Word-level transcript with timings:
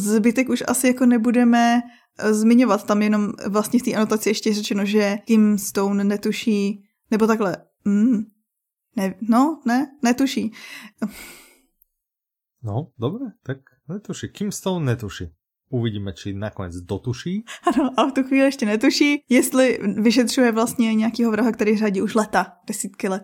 zbytek 0.00 0.48
už 0.48 0.62
asi 0.68 0.86
jako 0.86 1.06
nebudeme 1.06 1.80
eh, 2.18 2.34
zmiňovat. 2.34 2.86
Tam 2.86 3.02
jenom 3.02 3.32
vlastně 3.48 3.78
v 3.78 3.82
té 3.82 3.94
anotaci 3.94 4.28
ještě 4.28 4.54
řečeno, 4.54 4.84
že 4.84 5.18
Kim 5.24 5.58
Stone 5.58 6.04
netuší, 6.04 6.84
nebo 7.10 7.26
takhle, 7.26 7.56
mm, 7.84 8.22
ne, 8.96 9.14
no, 9.20 9.60
ne, 9.66 9.86
netuší. 10.02 10.52
No, 12.62 12.86
dobré, 12.98 13.26
tak 13.42 13.58
netuší. 13.88 14.28
Kim 14.28 14.52
Stone 14.52 14.86
netuší. 14.86 15.24
Uvidíme, 15.72 16.12
či 16.12 16.34
nakonec 16.34 16.74
dotuší. 16.76 17.44
Ano, 17.66 17.90
ale 17.96 18.10
v 18.10 18.14
tu 18.14 18.22
chvíli 18.22 18.44
ještě 18.44 18.66
netuší, 18.66 19.22
jestli 19.28 19.78
vyšetřuje 19.96 20.52
vlastně 20.52 20.94
nějakého 20.94 21.32
vraha, 21.32 21.52
který 21.52 21.76
řadí 21.76 22.02
už 22.02 22.14
leta, 22.14 22.52
desítky 22.66 23.08
let. 23.08 23.22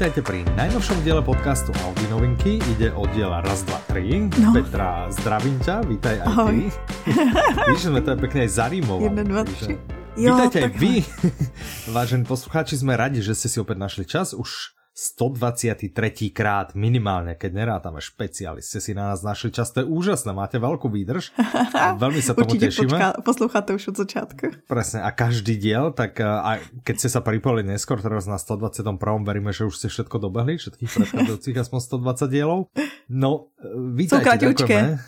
Vítajte 0.00 0.24
pri 0.24 0.48
najnovšom 0.56 1.04
diele 1.04 1.20
podcastu 1.20 1.76
Audi 1.84 2.08
Novinky. 2.08 2.56
Ide 2.56 2.88
o 2.96 3.04
diela 3.12 3.44
raz, 3.44 3.68
dva, 3.68 3.84
tri. 3.84 4.32
No. 4.40 4.56
Petra, 4.56 5.04
zdravím 5.12 5.60
ťa, 5.60 5.84
vítaj 5.84 6.24
aj 6.24 6.24
Ahoj. 6.24 6.56
ty. 6.56 6.64
Víš, 7.68 7.92
sme 7.92 8.00
to 8.00 8.16
pekne 8.16 8.48
aj 8.48 8.50
zarímovali. 8.64 9.12
Jedna, 9.12 9.22
dva, 9.28 9.42
tři. 9.44 9.76
Vítajte 10.16 10.56
aj 10.64 10.72
vy. 10.72 11.04
Vážení 12.00 12.24
poslucháči, 12.24 12.80
sme 12.80 12.96
radi, 12.96 13.20
že 13.20 13.36
ste 13.36 13.52
si 13.52 13.60
opäť 13.60 13.76
našli 13.76 14.08
čas. 14.08 14.32
Už 14.32 14.72
123. 14.90 16.34
krát 16.34 16.74
minimálne, 16.74 17.38
keď 17.38 17.50
nerátame 17.54 18.02
špeciály, 18.02 18.58
ste 18.58 18.82
si 18.82 18.92
na 18.92 19.14
nás 19.14 19.22
našli 19.22 19.54
čas, 19.54 19.70
to 19.70 19.80
je 19.80 19.86
úžasné, 19.86 20.34
máte 20.34 20.58
veľkú 20.58 20.90
výdrž 20.90 21.30
a 21.72 21.94
veľmi 22.04 22.18
sa 22.18 22.34
tomu 22.34 22.52
Určite 22.52 22.68
tešíme. 22.68 22.90
Počká, 22.90 23.08
posloucháte 23.22 23.70
už 23.78 23.94
od 23.94 23.96
začátku. 24.02 24.44
Presne, 24.66 25.06
a 25.06 25.10
každý 25.14 25.54
diel, 25.56 25.94
tak 25.94 26.18
a 26.18 26.58
keď 26.82 26.96
ste 27.06 27.08
sa 27.08 27.22
pripojili 27.22 27.62
neskôr, 27.64 28.02
teraz 28.02 28.26
na 28.26 28.36
121. 28.36 28.98
veríme, 29.22 29.54
že 29.54 29.64
už 29.70 29.78
ste 29.78 29.88
všetko 29.88 30.16
dobehli, 30.18 30.58
všetkých 30.58 30.90
predchádzajúcich 30.90 31.56
aspoň 31.56 31.78
120 32.02 32.26
dielov. 32.34 32.60
No, 33.06 33.54
vítajte, 33.94 34.42
ďakujeme. 34.42 34.98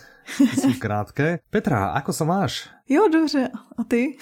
Sú 0.55 0.79
krátke. 0.79 1.43
Petra, 1.51 1.91
ako 1.99 2.15
sa 2.15 2.23
máš? 2.23 2.71
Jo, 2.87 3.11
dobře. 3.11 3.51
A 3.51 3.83
ty? 3.83 4.15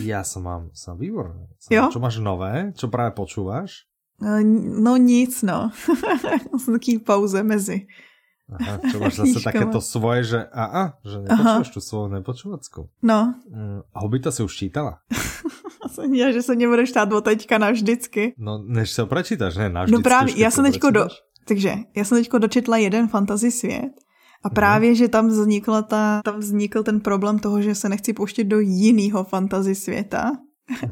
ja 0.00 0.24
som 0.24 0.48
mám, 0.48 0.62
som 0.72 0.96
výborný. 0.96 1.52
Jo? 1.68 1.92
Čo 1.92 2.00
máš 2.00 2.16
nové? 2.16 2.72
Čo 2.72 2.88
práve 2.88 3.12
počúvaš? 3.12 3.84
No, 4.20 4.30
no 4.82 4.96
nic, 4.96 5.42
no. 5.42 5.70
Jsem 6.58 6.74
taký 6.74 6.98
pauze 6.98 7.42
mezi. 7.42 7.86
Aha, 8.44 8.76
čo 8.92 9.00
máš 9.00 9.24
zase 9.24 9.40
takéto 9.40 9.80
svoje, 9.80 10.36
že 10.36 10.40
a, 10.52 10.64
a 10.68 10.82
že 11.00 11.16
nepočúvaš 11.24 11.70
tu 11.72 11.80
svoju 11.80 12.06
nepočúvacku. 12.12 12.80
No. 13.00 13.32
Mm, 13.48 13.80
Hobita 13.96 14.28
si 14.28 14.44
už 14.44 14.52
čítala? 14.52 15.00
Já, 16.12 16.32
že 16.32 16.42
se 16.42 16.54
mě 16.54 16.68
budeš 16.68 16.88
štát 16.88 17.12
od 17.12 17.24
teďka 17.24 17.58
navždycky. 17.58 18.34
No, 18.38 18.58
než 18.66 18.90
se 18.90 19.06
prečítaš, 19.06 19.56
ne, 19.56 19.70
navždycky. 19.70 19.98
No 19.98 20.02
právě, 20.02 20.34
já 20.36 20.50
jsem 20.50 20.64
teďko 20.64 20.90
do, 20.90 21.08
takže, 21.44 21.74
já 21.96 22.04
jsem 22.04 22.18
teďko 22.18 22.38
dočetla 22.38 22.76
jeden 22.76 23.08
fantasy 23.08 23.50
svět 23.50 23.92
a 24.42 24.48
mhm. 24.48 24.54
právě, 24.54 24.88
hmm. 24.88 24.96
že 24.96 25.08
tam 25.08 25.28
vznikla 25.28 25.82
ta, 25.82 26.20
tam 26.24 26.38
vznikl 26.38 26.82
ten 26.82 27.00
problém 27.00 27.38
toho, 27.38 27.62
že 27.62 27.74
se 27.74 27.88
nechci 27.88 28.12
pouštět 28.12 28.44
do 28.44 28.60
jiného 28.60 29.24
fantasy 29.24 29.74
světa. 29.74 30.32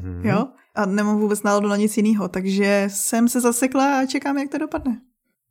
Hmm. 0.01 0.21
jo? 0.25 0.47
A 0.75 0.85
nemám 0.85 1.19
vůbec 1.19 1.43
náladu 1.43 1.67
na 1.67 1.77
nic 1.77 1.97
jiného, 1.97 2.27
takže 2.27 2.85
jsem 2.87 3.29
se 3.29 3.41
zasekla 3.41 3.99
a 3.99 4.05
čekám, 4.05 4.37
jak 4.37 4.49
to 4.49 4.57
dopadne. 4.57 5.01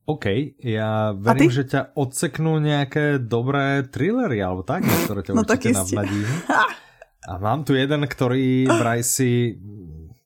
OK, 0.06 0.25
já 0.64 1.12
verím, 1.12 1.51
že 1.51 1.64
tě 1.64 1.84
odseknu 1.95 2.59
nějaké 2.59 3.19
dobré 3.19 3.83
thrillery, 3.83 4.42
alebo 4.42 4.62
tak, 4.62 4.84
které 5.05 5.23
tě 5.23 5.33
no 5.33 5.42
určitě 5.42 5.73
navnadím. 5.73 6.27
A 7.29 7.39
mám 7.39 7.64
tu 7.64 7.75
jeden, 7.75 8.06
který 8.09 8.67
si 9.01 9.59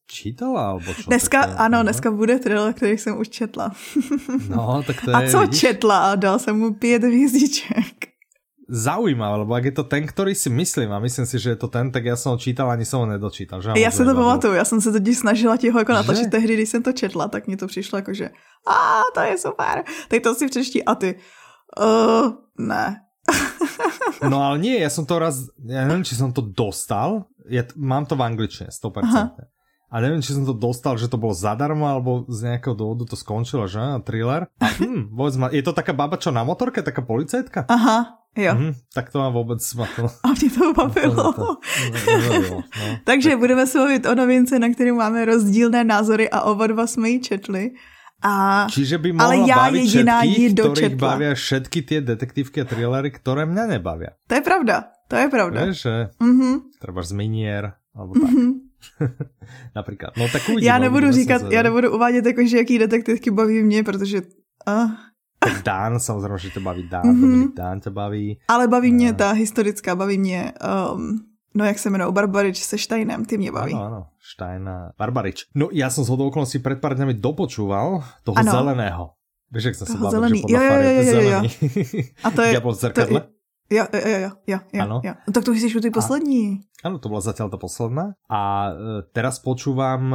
čítala, 0.06 0.68
alebo 0.68 0.94
čo? 0.94 1.02
Dneska, 1.06 1.40
také, 1.40 1.54
ano, 1.54 1.82
dneska 1.82 2.10
bude 2.10 2.38
thriller, 2.38 2.72
který 2.72 2.98
jsem 2.98 3.18
už 3.20 3.28
četla. 3.28 3.72
No, 4.48 4.82
tak 4.86 4.96
to 5.04 5.10
je, 5.10 5.16
A 5.16 5.30
co 5.30 5.40
vidíš? 5.40 5.60
četla? 5.60 6.14
Dal 6.14 6.38
jsem 6.38 6.58
mu 6.58 6.74
pět 6.74 7.04
hvězdiček 7.04 8.08
zaujímavé, 8.68 9.46
lebo 9.46 9.54
ak 9.54 9.64
je 9.70 9.74
to 9.78 9.84
ten, 9.86 10.02
ktorý 10.02 10.34
si 10.34 10.50
myslím 10.50 10.90
a 10.90 10.98
myslím 10.98 11.26
si, 11.26 11.38
že 11.38 11.54
je 11.54 11.58
to 11.58 11.70
ten, 11.70 11.90
tak 11.90 12.04
já 12.04 12.16
jsem 12.16 12.30
ho 12.34 12.38
čítal, 12.38 12.70
ani 12.70 12.84
jsem 12.84 12.98
ho 12.98 13.06
nedočítal. 13.06 13.62
Že 13.62 13.70
já 13.78 13.90
se 13.90 14.04
to 14.04 14.14
pamatuju, 14.14 14.54
já 14.54 14.64
jsem 14.64 14.80
se 14.80 14.92
totiž 14.92 15.18
snažila 15.18 15.56
ti 15.56 15.70
ho 15.70 15.78
jako 15.78 15.92
natočit 15.92 16.30
tehdy, 16.30 16.54
když 16.54 16.68
jsem 16.68 16.82
to 16.82 16.92
četla, 16.92 17.28
tak 17.28 17.46
mi 17.46 17.56
to 17.56 17.66
přišlo 17.66 17.98
jako, 17.98 18.14
že 18.14 18.30
a 18.66 19.00
to 19.14 19.20
je 19.20 19.38
super, 19.38 19.84
tak 20.08 20.22
to 20.22 20.34
si 20.34 20.48
přečtí 20.48 20.84
a 20.84 20.94
ty, 20.94 21.14
uh, 21.78 22.32
ne. 22.58 23.02
no 24.30 24.42
ale 24.42 24.58
nie, 24.58 24.78
já 24.78 24.90
jsem 24.90 25.06
to 25.06 25.18
raz, 25.18 25.34
já 25.66 25.86
nevím, 25.86 26.04
či 26.04 26.14
jsem 26.14 26.32
to 26.32 26.42
dostal, 26.42 27.24
ja, 27.48 27.62
mám 27.76 28.06
to 28.06 28.16
v 28.16 28.22
angličtině, 28.22 28.70
100%. 28.70 29.00
Aha. 29.02 29.30
A 29.90 30.00
nevím, 30.00 30.22
či 30.22 30.32
jsem 30.32 30.46
to 30.46 30.52
dostal, 30.52 30.98
že 30.98 31.08
to 31.08 31.16
bylo 31.16 31.34
zadarmo, 31.34 31.86
alebo 31.86 32.24
z 32.28 32.42
nějakého 32.42 32.74
důvodu 32.74 33.04
to 33.04 33.16
skončilo, 33.16 33.68
že? 33.68 33.78
Thriller. 34.02 34.46
A, 34.60 34.66
hm, 34.66 35.14
ma, 35.38 35.48
je 35.52 35.62
to 35.62 35.72
taká 35.72 35.92
baba, 35.92 36.16
čo 36.18 36.34
na 36.34 36.42
motorke, 36.44 36.82
taká 36.82 37.06
policajtka? 37.06 37.64
Aha, 37.70 38.25
Jo. 38.36 38.54
Mm, 38.54 38.72
tak 38.94 39.10
to 39.10 39.18
má 39.18 39.28
vůbec 39.28 39.64
smatlo. 39.66 40.10
A 40.24 40.28
mě 40.28 40.50
to 40.50 40.72
bavilo. 40.72 41.34
no. 41.38 41.58
Takže 43.04 43.36
budeme 43.36 43.66
se 43.66 43.78
mluvit 43.78 44.06
o 44.06 44.14
novince, 44.14 44.58
na 44.58 44.68
kterou 44.68 44.94
máme 44.94 45.24
rozdílné 45.24 45.84
názory 45.84 46.30
a 46.30 46.40
oba 46.40 46.66
dva 46.66 46.86
jsme 46.86 47.08
ji 47.08 47.20
četli. 47.20 47.70
A... 48.22 48.66
Čiže 48.70 48.98
by 48.98 49.12
mohla 49.12 49.26
Ale 49.26 49.36
já 49.48 49.68
jediná 49.68 50.20
všetkých, 50.20 50.54
ktorých 50.54 50.96
bavia 50.96 51.34
všetky 51.36 51.78
tie 51.84 52.00
detektívky 52.00 52.60
a 52.60 52.64
thrillery, 52.64 53.12
ktoré 53.12 53.44
mňa 53.44 53.76
nebavia. 53.76 54.16
To 54.24 54.40
je 54.40 54.40
pravda, 54.40 54.88
to 55.04 55.20
je 55.20 55.28
pravda. 55.28 55.58
Vieš, 55.68 55.76
že 55.84 55.94
mm-hmm. 56.16 56.54
třeba 56.80 57.00
z 57.02 57.12
Minier, 57.12 57.64
alebo 57.92 58.12
tak. 58.16 58.32
Mm-hmm. 58.36 58.52
Například. 59.76 60.16
No 60.16 60.28
tak 60.28 60.42
uvidíme. 60.48 60.66
Já 60.66 60.78
nebudu 60.78 61.12
říkat, 61.12 61.42
já 61.50 61.62
nebudu 61.62 61.94
uvádět 61.94 62.26
jako, 62.26 62.46
že 62.46 62.56
jaký 62.56 62.78
detektivky 62.78 63.30
baví 63.30 63.62
mě, 63.62 63.82
protože 63.82 64.22
uh, 64.68 64.90
tak 65.52 65.62
Dán, 65.62 66.00
samozřejmě, 66.00 66.38
že 66.38 66.50
to 66.50 66.60
baví 66.60 66.88
Dán, 66.88 67.04
mm-hmm. 67.04 67.20
Dominik 67.20 67.54
Dán 67.54 67.80
to 67.80 67.90
baví. 67.90 68.38
Ale 68.48 68.68
baví 68.68 68.92
mě 68.92 69.12
ta 69.12 69.30
historická, 69.30 69.96
baví 69.96 70.18
mě, 70.18 70.52
um, 70.94 71.20
no 71.54 71.64
jak 71.64 71.78
se 71.78 71.90
jmenuje, 71.90 72.12
Barbarič 72.12 72.62
se 72.62 72.78
Steinem, 72.78 73.24
ty 73.24 73.38
mě 73.38 73.52
baví. 73.52 73.74
Ano, 73.74 73.84
ano, 73.84 74.06
Stein 74.32 74.68
a 74.68 74.92
Barbarič. 74.98 75.44
No 75.54 75.68
já 75.72 75.90
jsem 75.90 76.04
z 76.04 76.10
okolností 76.10 76.58
před 76.58 76.80
pár 76.80 76.96
dňami 76.96 77.14
dopočúval 77.14 78.04
toho 78.24 78.38
ano. 78.38 78.52
zeleného. 78.52 79.10
Víš, 79.50 79.64
jak 79.64 79.74
jsem 79.74 79.86
se 79.86 79.92
bavil, 79.92 80.10
zelený. 80.10 80.38
že 80.38 80.42
podle 80.42 80.64
jo, 80.64 80.90
jo, 80.90 81.02
jo, 81.02 81.20
jo, 81.20 81.30
jo. 81.30 82.02
A 82.24 82.30
to 82.30 82.42
je... 82.42 82.50
Diablo 82.50 82.72
v 82.72 82.74
zrkadle? 82.74 83.20
To, 83.20 83.26
Jo, 83.70 83.84
jo, 83.92 84.00
jo, 84.06 84.30
jo, 84.46 84.58
jo, 84.72 84.82
ano. 84.82 85.00
jo. 85.04 85.12
No, 85.26 85.32
tak 85.32 85.44
to 85.44 85.52
jsi 85.52 85.80
ty 85.80 85.90
poslední. 85.90 86.60
Ano, 86.84 86.98
to 86.98 87.08
byla 87.08 87.20
zatím 87.20 87.50
ta 87.50 87.56
posledná. 87.56 88.14
A 88.30 88.70
e, 88.70 89.02
teraz 89.12 89.38
počúvam 89.38 90.14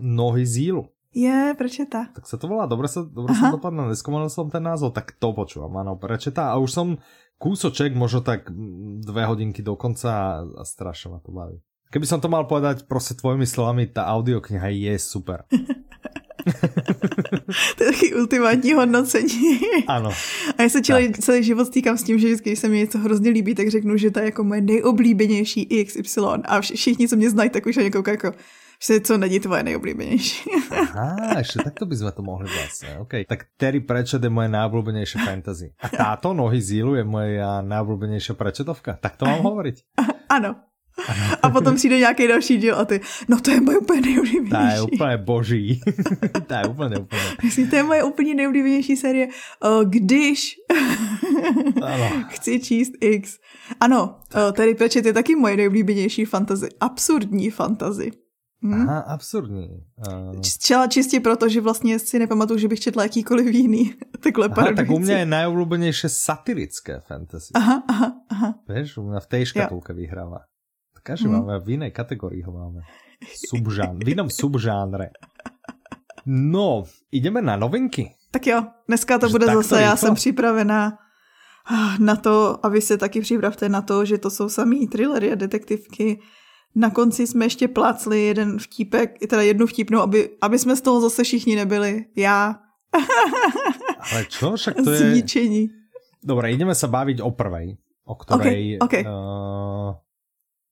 Nohy 0.00 0.46
zílu. 0.46 0.88
Je, 1.12 1.52
prečeta. 1.52 2.08
Tak 2.16 2.24
sa 2.24 2.40
to 2.40 2.48
volá, 2.48 2.64
dobre 2.64 2.88
sa, 2.88 3.04
dobre 3.04 3.36
sa 3.36 3.52
dopadne, 3.52 3.92
neskomal 3.92 4.32
som 4.32 4.48
ten 4.48 4.64
názov, 4.64 4.96
tak 4.96 5.12
to 5.20 5.36
počúvam, 5.36 5.76
áno, 5.76 6.00
prečeta. 6.00 6.48
A 6.48 6.56
už 6.56 6.72
som 6.72 6.88
kúsoček, 7.36 7.92
možno 7.92 8.24
tak 8.24 8.48
dve 9.04 9.28
hodinky 9.28 9.60
do 9.60 9.76
konca 9.76 10.40
a, 10.40 10.64
strašne 10.64 11.12
ma 11.12 11.20
to 11.20 11.28
baví. 11.28 11.60
Keby 11.92 12.08
som 12.08 12.24
to 12.24 12.32
mal 12.32 12.48
povedať 12.48 12.88
prostě 12.88 13.14
tvojimi 13.14 13.46
slovami, 13.46 13.86
ta 13.86 14.06
audiokniha 14.06 14.68
je 14.68 14.98
super. 14.98 15.44
to 17.76 17.84
je 17.84 17.92
taky 17.92 18.14
ultimátní 18.14 18.72
hodnocení. 18.72 19.60
Ano. 19.86 20.10
A 20.58 20.62
já 20.62 20.68
se 20.68 20.82
celý, 20.82 21.12
celý 21.12 21.44
život 21.44 21.64
stýkám 21.64 21.98
s 21.98 22.02
tím, 22.02 22.18
že 22.18 22.26
vždycky, 22.26 22.50
když 22.50 22.58
se 22.58 22.68
mi 22.68 22.76
něco 22.78 22.98
hrozně 22.98 23.30
líbí, 23.30 23.54
tak 23.54 23.68
řeknu, 23.68 23.96
že 23.96 24.10
to 24.10 24.18
je 24.18 24.24
jako 24.24 24.44
moje 24.44 24.60
nejoblíbenější 24.60 25.84
XY. 25.84 26.20
A 26.44 26.60
všichni, 26.60 27.08
co 27.08 27.16
mě 27.16 27.30
znají, 27.30 27.50
tak 27.50 27.66
už 27.66 27.76
jako, 27.76 28.10
jako 28.10 28.32
že 28.82 29.00
co 29.00 29.18
není 29.18 29.40
tvoje 29.40 29.62
nejoblíbenější. 29.62 30.50
Aha, 30.70 31.38
ešte 31.38 31.62
takto 31.62 31.86
by 31.86 31.94
sme 31.94 32.10
to 32.10 32.22
mohli 32.26 32.50
vlastne. 32.50 32.98
Okay. 33.06 33.22
Tak 33.22 33.54
Terry 33.54 33.78
Pratchett 33.78 34.18
je 34.18 34.32
moje 34.32 34.50
najobľúbenejšie 34.50 35.18
fantasy. 35.22 35.70
A 35.78 35.86
táto 35.86 36.34
Nohy 36.34 36.58
Zílu 36.58 36.98
je 36.98 37.06
moja 37.06 37.62
najobľúbenejšia 37.62 38.34
prečetovka. 38.34 38.98
Tak 38.98 39.22
to 39.22 39.30
mám 39.30 39.46
hovoriť? 39.46 39.76
Ano. 40.26 40.58
A 41.42 41.50
potom 41.50 41.74
přijde 41.76 41.98
nějaký 41.98 42.28
další 42.28 42.56
díl 42.56 42.76
a 42.76 42.84
ty, 42.84 43.00
no 43.28 43.40
to 43.40 43.50
je 43.50 43.60
moje 43.60 43.78
úplně 43.78 44.00
nejoblíbenější. 44.00 44.76
To 44.76 44.76
je 44.76 44.82
úplně 44.82 45.16
boží. 45.16 45.80
to 46.46 46.54
je 46.54 46.64
úplně, 46.68 46.96
úplně. 46.96 47.22
Myslím, 47.42 47.70
to 47.70 47.76
je 47.76 47.82
moje 47.82 48.02
úplně 48.02 48.34
nejoblíbenější 48.34 48.96
série. 48.96 49.28
Když 49.84 50.56
ano. 51.82 52.24
chci 52.28 52.60
číst 52.60 52.92
X. 53.00 53.38
Ano, 53.80 54.16
Terry 54.52 54.74
Pratchett 54.74 55.06
je 55.06 55.12
taky 55.12 55.36
moje 55.36 55.56
nejoblíbenější 55.56 56.24
fantazy. 56.24 56.68
Absurdní 56.80 57.50
fantazy. 57.50 58.10
Hmm. 58.62 58.88
Aha, 58.88 58.98
absurdní. 58.98 59.68
Uh... 60.08 60.40
Čela 60.58 60.86
čistě 60.86 61.20
proto, 61.20 61.48
že 61.48 61.60
vlastně 61.60 61.98
si 61.98 62.18
nepamatuju, 62.18 62.58
že 62.58 62.68
bych 62.68 62.80
četla 62.80 63.02
jakýkoliv 63.02 63.54
jiný 63.54 63.94
takhle 64.20 64.48
aha, 64.48 64.72
tak 64.76 64.90
u 64.90 64.98
mě 64.98 65.14
je 65.14 65.26
nejoblúbenější 65.26 66.08
satirické 66.08 67.00
fantasy. 67.00 67.52
Aha, 67.54 67.82
aha, 67.88 68.12
aha. 68.28 68.54
Víš, 68.68 68.96
u 68.96 69.02
mě 69.02 69.20
v 69.20 69.26
té 69.26 69.46
škatulke 69.46 69.92
vyhrává. 69.92 70.38
Každý 71.02 71.26
hmm. 71.26 71.38
máme 71.38 71.58
v 71.60 71.70
jiné 71.70 71.90
kategorii 71.90 72.42
ho 72.42 72.52
máme. 72.52 72.80
Subžán, 73.48 73.98
v 73.98 74.08
jiném 74.08 74.30
subžánre. 74.30 75.10
No, 76.26 76.84
ideme 77.12 77.42
na 77.42 77.56
novinky. 77.56 78.14
Tak 78.30 78.46
jo, 78.46 78.64
dneska 78.88 79.18
to 79.18 79.28
bude 79.28 79.46
zase, 79.46 79.82
já 79.82 79.96
jsem 79.96 80.14
připravená 80.14 80.98
na 81.98 82.16
to, 82.16 82.66
a 82.66 82.68
vy 82.68 82.80
se 82.80 82.96
taky 82.98 83.20
připravte 83.20 83.68
na 83.68 83.82
to, 83.82 84.04
že 84.04 84.18
to 84.18 84.30
jsou 84.30 84.48
samý 84.48 84.88
thrillery 84.88 85.32
a 85.32 85.34
detektivky. 85.34 86.20
Na 86.74 86.90
konci 86.90 87.26
jsme 87.26 87.44
ještě 87.44 87.68
plácli 87.68 88.22
jeden 88.22 88.58
vtípek, 88.58 89.18
teda 89.28 89.42
jednu 89.42 89.66
vtipnou, 89.66 90.00
aby, 90.00 90.30
aby 90.40 90.58
jsme 90.58 90.76
z 90.76 90.80
toho 90.80 91.00
zase 91.00 91.24
všichni 91.24 91.56
nebyli. 91.56 92.04
Já. 92.16 92.60
Ale 94.12 94.24
čo? 94.24 94.56
Však 94.56 94.76
to 94.84 94.90
je... 94.90 94.98
Zničení. 94.98 95.68
Dobre, 96.22 96.54
ideme 96.54 96.70
sa 96.70 96.86
baviť 96.86 97.18
o 97.18 97.34
prvej, 97.34 97.74
o 98.06 98.14
ktorej 98.14 98.78
okay, 98.78 99.02
okay. 99.02 99.02
Uh, 99.02 99.98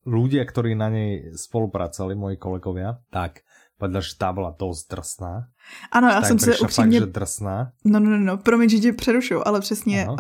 ľudia, 0.06 0.47
ktorí 0.47 0.79
na 0.79 0.87
nej 0.94 1.35
spolupracovali, 1.35 2.14
moji 2.14 2.37
kolegovia, 2.38 3.02
tak 3.11 3.43
povedal, 3.75 4.02
že 4.05 4.14
tá 4.14 4.31
bola 4.31 4.55
dosť 4.55 4.82
drsná. 4.94 5.32
Ano, 5.91 6.08
já 6.08 6.23
jsem 6.23 6.38
se 6.38 6.58
upřímně... 6.58 7.00
Fakt, 7.00 7.08
že 7.08 7.12
drsná. 7.12 7.73
No, 7.85 8.00
no, 8.00 8.11
no, 8.11 8.19
no, 8.19 8.37
promiň, 8.38 8.69
že 8.69 8.79
tě 8.79 8.93
přerušu, 8.93 9.49
ale 9.49 9.61
přesně 9.61 10.06
uh, 10.08 10.17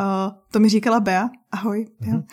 to 0.50 0.58
mi 0.60 0.68
říkala 0.68 1.00
Bea. 1.00 1.30
Ahoj. 1.52 1.86
Mm-hmm. 2.02 2.24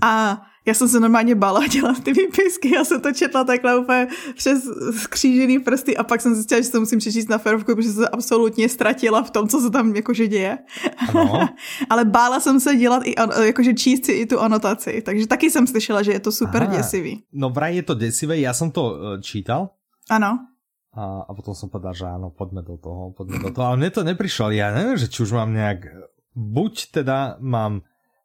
a 0.02 0.42
já 0.66 0.74
jsem 0.74 0.88
se 0.88 1.00
normálně 1.00 1.34
bála 1.34 1.66
dělat 1.72 2.00
ty 2.04 2.12
výpisky, 2.12 2.74
já 2.74 2.84
jsem 2.84 3.00
to 3.00 3.12
četla 3.12 3.44
takhle 3.44 3.78
úplně 3.78 4.08
přes 4.36 4.62
skřížený 4.96 5.58
prsty 5.58 5.96
a 5.96 6.02
pak 6.02 6.20
jsem 6.20 6.34
zjistila, 6.34 6.60
že 6.60 6.70
to 6.70 6.80
musím 6.80 6.98
přečíst 6.98 7.28
na 7.28 7.38
ferovku, 7.38 7.74
protože 7.74 7.92
se 7.92 8.08
absolutně 8.08 8.68
ztratila 8.68 9.22
v 9.22 9.30
tom, 9.30 9.48
co 9.48 9.60
se 9.60 9.70
tam 9.70 9.96
jakože 9.96 10.28
děje. 10.28 10.58
Ale 11.90 12.04
bála 12.04 12.40
jsem 12.40 12.60
se 12.60 12.76
dělat 12.76 13.02
i, 13.06 13.14
jakože 13.46 13.74
číst 13.74 14.04
si 14.04 14.12
i 14.12 14.26
tu 14.26 14.40
anotaci, 14.40 15.02
takže 15.02 15.26
taky 15.26 15.50
jsem 15.50 15.66
slyšela, 15.66 16.02
že 16.02 16.12
je 16.12 16.20
to 16.20 16.32
super 16.32 16.62
Aha. 16.62 16.76
děsivý. 16.76 17.22
No 17.32 17.50
vraj 17.50 17.76
je 17.76 17.82
to 17.82 17.94
děsivé, 17.94 18.38
já 18.38 18.54
jsem 18.54 18.70
to 18.70 18.96
eh, 18.96 19.22
čítal. 19.22 19.70
Ano. 20.10 20.38
A, 20.92 21.24
a 21.24 21.30
potom 21.32 21.56
som 21.56 21.72
povedal, 21.72 21.96
že 21.96 22.04
áno, 22.04 22.28
poďme 22.28 22.60
do 22.60 22.76
toho, 22.76 23.16
poďme 23.16 23.40
do 23.40 23.48
toho. 23.48 23.64
Ale 23.64 23.80
mne 23.80 23.90
to 23.96 24.04
neprišlo, 24.04 24.52
ja 24.52 24.76
neviem, 24.76 25.00
že 25.00 25.08
či 25.08 25.24
už 25.24 25.32
mám 25.32 25.48
nejak, 25.48 25.88
buď 26.36 26.92
teda 26.92 27.40
mám 27.40 27.80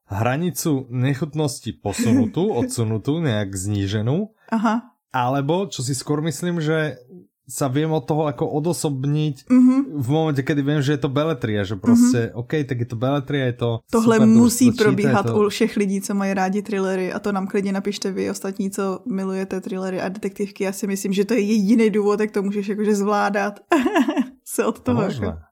hranicu 0.07 0.87
nechutnosti 0.89 1.71
posunutú, 1.71 2.51
odsunutú, 2.61 3.19
nejak 3.19 3.55
zníženú. 3.55 4.31
Aha. 4.51 4.95
Alebo, 5.11 5.67
čo 5.67 5.83
si 5.83 5.95
skôr 5.95 6.19
myslím, 6.23 6.59
že 6.59 6.99
sa 7.47 7.71
viem 7.71 7.87
od 7.87 8.03
toho 8.03 8.27
ako 8.27 8.43
odosobniť 8.59 9.47
mm-hmm. 9.47 9.79
v 9.95 10.07
momente, 10.11 10.43
kedy 10.43 10.61
viem, 10.67 10.83
že 10.83 10.99
je 10.99 11.01
to 11.07 11.07
beletria, 11.07 11.63
že 11.63 11.79
prostě, 11.79 12.17
mm-hmm. 12.17 12.43
OK, 12.43 12.53
tak 12.67 12.79
je 12.79 12.85
to 12.85 12.95
beletria, 12.95 13.45
je 13.45 13.53
to 13.53 13.79
Tohle 13.91 14.15
super, 14.15 14.27
musí 14.27 14.71
to 14.71 14.83
probíhat 14.83 15.25
to... 15.25 15.39
u 15.39 15.49
všech 15.49 15.77
lidí, 15.77 16.01
co 16.01 16.13
mají 16.13 16.33
rádi 16.33 16.61
thrillery 16.61 17.13
a 17.13 17.19
to 17.19 17.31
nám 17.31 17.47
klidně 17.47 17.71
napište 17.71 18.11
vy 18.11 18.29
ostatní, 18.29 18.71
co 18.71 18.99
milujete 19.07 19.61
thrillery 19.61 20.01
a 20.01 20.09
detektivky. 20.09 20.63
Já 20.63 20.71
si 20.71 20.87
myslím, 20.87 21.13
že 21.13 21.25
to 21.25 21.33
je 21.33 21.39
jediný 21.39 21.89
důvod, 21.89 22.19
jak 22.19 22.31
to 22.31 22.43
můžeš 22.43 22.67
jakože 22.67 22.95
zvládat 22.95 23.59
se 24.43 24.65
od 24.65 24.79
toho. 24.79 25.01
Jako... 25.01 25.46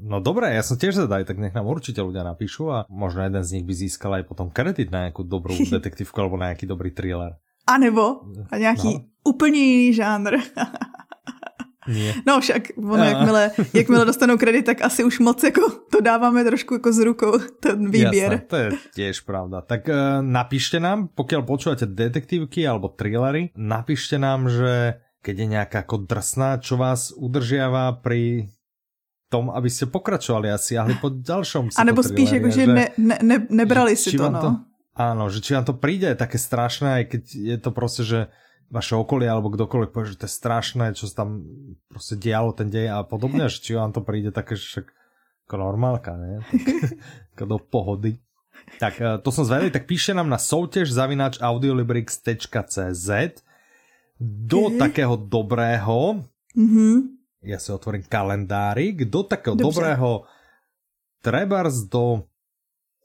No 0.00 0.20
dobré, 0.20 0.56
ja 0.56 0.64
som 0.64 0.80
tiež 0.80 0.96
zvedavý, 0.96 1.28
tak 1.28 1.36
nech 1.36 1.52
nám 1.52 1.68
určite 1.68 2.00
ľudia 2.00 2.24
napíšu 2.24 2.64
a 2.72 2.78
možno 2.88 3.20
jeden 3.24 3.44
z 3.44 3.52
nich 3.60 3.64
by 3.68 3.74
získal 3.76 4.16
aj 4.16 4.24
potom 4.24 4.48
kredit 4.48 4.88
na 4.88 5.08
nejakú 5.08 5.24
dobrú 5.24 5.52
detektívku 5.74 6.16
alebo 6.16 6.40
na 6.40 6.52
nejaký 6.52 6.64
dobrý 6.64 6.90
thriller. 6.90 7.36
A 7.64 7.78
nebo 7.78 8.20
a 8.50 8.56
nějaký 8.58 8.92
no. 8.94 9.00
úplně 9.24 9.60
jiný 9.60 9.94
žánr. 9.94 10.36
Nie. 11.88 12.16
No 12.26 12.40
však, 12.40 12.80
ono, 12.80 13.04
jakmile, 13.04 13.50
jakmile 13.74 14.04
dostanou 14.04 14.36
kredit, 14.40 14.64
tak 14.64 14.82
asi 14.82 15.04
už 15.04 15.20
moc 15.20 15.44
jako 15.44 15.60
to 15.92 16.00
dáváme 16.00 16.44
trošku 16.44 16.74
jako 16.74 16.92
z 16.92 16.98
rukou, 16.98 17.32
ten 17.60 17.90
výběr. 17.90 18.32
Jasné, 18.32 18.38
to 18.48 18.56
je 18.56 18.68
tiež 18.96 19.20
pravda. 19.28 19.60
Tak 19.60 19.88
uh, 19.88 20.24
napíšte 20.24 20.80
nám, 20.80 21.12
pokiaľ 21.12 21.44
počúvate 21.44 21.84
detektívky 21.84 22.64
alebo 22.64 22.88
thrillery, 22.88 23.52
napíšte 23.52 24.16
nám, 24.16 24.48
že 24.48 24.96
keď 25.20 25.34
je 25.36 25.46
nejaká 25.46 25.78
ako 25.84 26.08
drsná, 26.08 26.56
čo 26.60 26.80
vás 26.80 27.12
udržiava 27.12 28.00
pri 28.00 28.48
tom, 29.34 29.50
aby 29.50 29.66
ste 29.66 29.90
pokračovali 29.90 30.46
a 30.46 30.54
siahli 30.54 30.94
po 31.02 31.10
ďalšom 31.10 31.74
A 31.74 31.82
nebo 31.82 32.06
spíš 32.06 32.38
jako, 32.38 32.48
že, 32.54 32.70
ne, 32.70 32.86
ne, 32.94 33.18
ne, 33.18 33.36
nebrali 33.50 33.98
že, 33.98 33.98
si 33.98 34.08
to, 34.14 34.30
no. 34.30 34.38
To, 34.38 34.50
áno, 34.94 35.26
že 35.26 35.42
či 35.42 35.58
vám 35.58 35.66
to 35.66 35.74
príde 35.74 36.14
také 36.14 36.38
strašné, 36.38 37.02
aj 37.02 37.04
keď 37.10 37.22
je 37.34 37.56
to 37.58 37.70
proste, 37.74 38.06
že 38.06 38.20
vaše 38.70 38.94
okolie 38.94 39.26
alebo 39.26 39.50
kdokoľvek 39.50 39.90
povie, 39.90 40.14
že 40.14 40.20
to 40.22 40.26
je 40.30 40.38
strašné, 40.38 40.94
čo 40.94 41.10
sa 41.10 41.26
tam 41.26 41.42
proste 41.90 42.14
dialo 42.14 42.54
ten 42.54 42.70
dej 42.70 42.94
a 42.94 43.02
podobne, 43.02 43.50
že 43.50 43.58
či 43.58 43.74
vám 43.74 43.90
to 43.90 44.06
príde 44.06 44.30
také, 44.30 44.54
že 44.54 44.64
však 44.70 44.86
ako 45.50 45.54
normálka, 45.58 46.14
ne? 46.14 46.40
Tak, 47.34 47.44
do 47.50 47.58
pohody. 47.58 48.22
Tak 48.78 48.94
e, 48.96 49.20
to 49.20 49.28
som 49.34 49.44
zvedel, 49.44 49.68
tak 49.68 49.84
píšte 49.84 50.16
nám 50.16 50.30
na 50.30 50.40
soutěž 50.40 50.88
zavinač 50.88 51.36
audiolibrix.cz 51.42 53.08
do 54.22 54.62
mm. 54.70 54.78
takého 54.78 55.18
dobrého 55.18 56.24
mm 56.54 56.68
-hmm 56.70 57.23
ja 57.44 57.58
si 57.60 57.68
otvorím 57.72 58.02
kalendárik, 58.08 59.04
do 59.04 59.22
takého 59.22 59.54
Dobře. 59.56 59.68
dobrého 59.68 60.24
trebars 61.20 61.86
do 61.88 62.24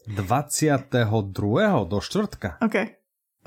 22. 0.08 1.84
do 1.84 1.98
štvrtka. 2.02 2.58
OK, 2.66 2.76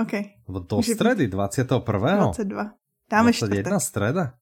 OK. 0.00 0.12
Do 0.48 0.76
Může 0.76 0.94
stredy, 0.94 1.28
21. 1.28 2.16
22. 2.16 2.72
Dáme 3.10 3.30
21 3.32 3.32
čtvrtek. 3.32 3.80
streda. 3.80 4.34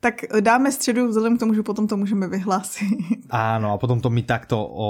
Tak 0.00 0.14
dáme 0.40 0.72
středu, 0.72 1.08
vzhledem 1.08 1.36
k 1.36 1.40
tomu, 1.40 1.54
že 1.54 1.62
potom 1.62 1.88
to 1.88 1.96
můžeme 1.96 2.28
vyhlásit. 2.28 2.88
Áno, 3.30 3.72
a 3.72 3.78
potom 3.78 4.00
to 4.00 4.10
my 4.12 4.22
takto 4.22 4.60
o 4.60 4.88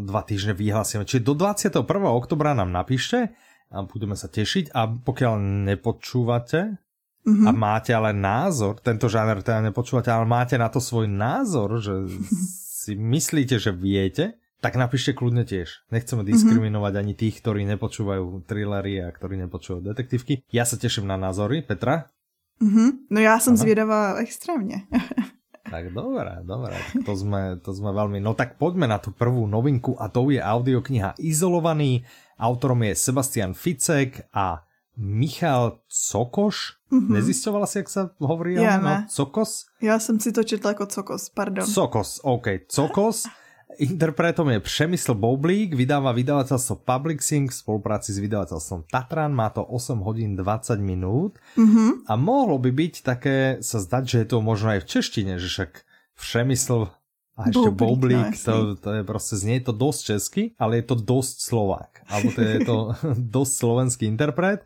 dva 0.00 0.24
týždne 0.24 0.56
vyhlásíme. 0.56 1.04
Čiže 1.04 1.22
do 1.22 1.34
21. 1.36 1.84
oktobra 2.08 2.56
nám 2.56 2.72
napíšte 2.72 3.36
a 3.70 3.84
budeme 3.84 4.16
sa 4.16 4.32
tešiť. 4.32 4.72
A 4.72 4.88
pokiaľ 4.88 5.32
nepočúvate 5.70 6.80
Mm-hmm. 7.26 7.46
A 7.46 7.50
máte 7.50 7.90
ale 7.90 8.14
názor, 8.14 8.78
tento 8.78 9.10
žáner 9.10 9.42
teda 9.42 9.58
nepočúvate, 9.58 10.14
ale 10.14 10.22
máte 10.22 10.54
na 10.54 10.70
to 10.70 10.78
svoj 10.78 11.10
názor, 11.10 11.82
že 11.82 12.06
si 12.86 12.94
myslíte, 12.94 13.58
že 13.58 13.74
viete, 13.74 14.38
tak 14.62 14.78
napíšte 14.78 15.12
kľudne 15.12 15.42
tiež. 15.42 15.90
Nechceme 15.90 16.22
mhm. 16.24 16.28
diskriminovať 16.32 16.92
mm-hmm. 16.96 17.10
ani 17.12 17.12
tých, 17.18 17.34
ktorí 17.42 17.62
nepočúvajú 17.76 18.46
thrillery 18.46 19.02
a 19.04 19.10
ktorí 19.10 19.36
nepočúvajú 19.46 19.82
detektívky. 19.84 20.46
Ja 20.54 20.64
sa 20.64 20.78
teším 20.78 21.10
na 21.10 21.18
názory. 21.18 21.60
Petra? 21.66 22.08
Mm-hmm. 22.56 22.88
No 23.12 23.18
ja 23.20 23.36
som 23.36 23.56
zvědavá 23.56 24.16
extrémně. 24.16 24.88
tak 25.70 25.92
dobré, 25.92 26.40
dobré. 26.42 26.78
To 27.04 27.12
sme, 27.12 27.60
to 27.60 27.74
sme 27.74 27.92
veľmi... 27.92 28.22
No 28.22 28.32
tak 28.32 28.56
poďme 28.56 28.88
na 28.88 28.96
tú 28.96 29.12
prvú 29.12 29.44
novinku 29.44 29.98
a 29.98 30.08
to 30.08 30.30
je 30.32 30.40
audiokniha 30.40 31.20
Izolovaný. 31.20 32.06
Autorom 32.40 32.80
je 32.86 32.96
Sebastian 32.96 33.52
Ficek 33.52 34.30
a 34.32 34.65
Michal 34.96 35.84
Cokoš. 35.92 36.80
Mm-hmm. 36.88 37.12
Nezisťovala 37.12 37.66
si, 37.68 37.84
jak 37.84 37.88
sa 37.92 38.02
hovorí? 38.16 38.56
Ja 38.56 38.80
no, 38.80 39.04
Cokos? 39.08 39.68
Já 39.80 39.98
jsem 39.98 40.20
si 40.20 40.32
to 40.32 40.44
četla 40.44 40.70
jako 40.70 40.86
Cokos, 40.86 41.28
pardon. 41.28 41.66
Cokos, 41.66 42.20
OK. 42.22 42.46
Cokos. 42.68 43.24
Interpretom 43.78 44.48
je 44.48 44.60
Přemysl 44.60 45.14
Boublík, 45.14 45.74
vydáva 45.74 46.16
vydavateľstvo 46.16 46.80
Publixing 46.86 47.52
v 47.52 47.58
spolupráci 47.60 48.14
s 48.14 48.22
vydavateľstvom 48.24 48.88
Tatran, 48.88 49.36
má 49.36 49.52
to 49.52 49.60
8 49.60 50.00
hodín 50.00 50.32
20 50.32 50.80
minút 50.80 51.36
mm-hmm. 51.60 52.08
a 52.08 52.12
mohlo 52.16 52.56
by 52.56 52.72
byť 52.72 52.94
také, 53.04 53.36
sa 53.60 53.82
zdať, 53.82 54.04
že 54.08 54.16
je 54.24 54.28
to 54.32 54.38
možno 54.40 54.78
aj 54.78 54.80
v 54.80 54.88
češtine, 54.96 55.32
že 55.36 55.48
však 55.50 55.72
Přemysl 56.16 56.88
a 57.36 57.52
ešte 57.52 57.68
Boublík, 57.68 58.32
no, 58.32 58.48
to, 58.48 58.54
to 58.80 58.90
je 58.96 59.02
proste, 59.04 59.34
znie 59.36 59.60
to 59.60 59.76
dosť 59.76 60.00
česky, 60.16 60.42
ale 60.56 60.80
je 60.80 60.84
to 60.88 60.96
dosť 60.96 61.36
Slovák, 61.44 61.92
alebo 62.08 62.28
to 62.32 62.40
je 62.40 62.56
to 62.64 62.76
dosť 63.36 63.52
slovenský 63.52 64.04
interpret 64.08 64.64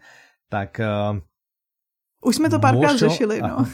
tak... 0.50 0.80
Uh, 1.12 1.18
Už 2.22 2.36
jsme 2.36 2.50
to 2.50 2.58
párkrát 2.58 2.96
řešili, 2.96 3.42
no. 3.42 3.66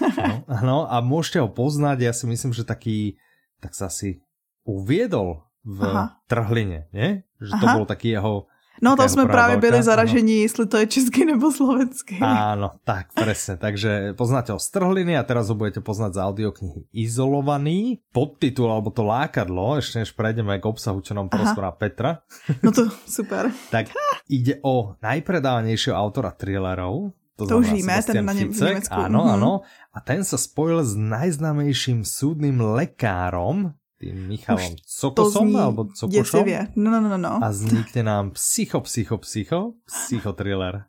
Ano, 0.49 0.93
a 0.93 1.01
můžete 1.01 1.41
ho 1.41 1.49
poznat, 1.49 2.01
já 2.01 2.13
si 2.13 2.27
myslím, 2.27 2.53
že 2.53 2.65
taký, 2.65 3.19
tak 3.61 3.75
se 3.75 3.85
asi 3.85 4.21
uviedol 4.65 5.43
v 5.65 5.85
Aha. 5.85 6.17
Trhlině, 6.27 6.89
ne? 6.93 7.23
Že 7.41 7.51
Aha. 7.53 7.73
to 7.73 7.79
byl 7.79 7.87
taký 7.87 8.09
jeho 8.09 8.47
No 8.83 8.97
to 8.97 9.09
jsme 9.09 9.27
právě 9.27 9.57
byli 9.57 9.83
zaražení, 9.83 10.35
ano. 10.37 10.43
jestli 10.43 10.67
to 10.67 10.77
je 10.77 10.87
český 10.87 11.25
nebo 11.25 11.53
slovenský. 11.53 12.21
Áno, 12.21 12.77
tak 12.85 13.17
presne. 13.17 13.57
Takže 13.57 14.13
poznáte 14.13 14.53
ho 14.53 14.61
z 14.61 14.69
Trhliny 14.69 15.17
a 15.17 15.25
teraz 15.25 15.49
ho 15.49 15.57
budete 15.57 15.81
poznať 15.81 16.17
z 16.17 16.19
audioknihy 16.21 16.81
Izolovaný. 16.93 18.05
Podtitul 18.13 18.69
alebo 18.69 18.93
to 18.93 19.03
lákadlo, 19.05 19.81
ešte 19.81 20.05
než 20.05 20.13
prejdeme 20.13 20.61
k 20.61 20.65
obsahu, 20.69 21.01
čo 21.01 21.17
nám 21.17 21.33
porozpráva 21.33 21.73
Petra. 21.73 22.21
No 22.61 22.71
to 22.73 22.89
super. 23.09 23.49
tak 23.75 23.89
ide 24.29 24.61
o 24.61 24.97
najpredávanejšieho 25.01 25.97
autora 25.97 26.37
thrillerov, 26.37 27.17
to, 27.37 27.45
to 27.45 27.61
už 27.61 27.73
víme, 27.73 28.01
ten 28.01 28.25
na 28.25 28.33
něm 28.33 28.49
Ficek, 28.49 28.89
Áno, 28.89 29.29
mm-hmm. 29.29 29.35
áno. 29.37 29.53
A 29.93 30.01
ten 30.01 30.25
sa 30.25 30.41
spojil 30.41 30.81
s 30.81 30.97
najznámejším 30.97 32.01
súdnym 32.01 32.65
lekárom, 32.65 33.77
tým 33.99 34.29
Michalom 34.29 34.77
Cokosom, 34.85 35.57
alebo 35.57 35.85
Cokošom. 35.95 36.45
No, 36.77 36.91
no, 36.91 37.01
no, 37.01 37.19
no. 37.19 37.41
A 37.43 37.49
vznikne 37.49 38.03
nám 38.03 38.31
psycho, 38.37 38.81
psycho, 38.81 39.19
psycho, 39.19 39.73
psychotriller. 39.87 40.85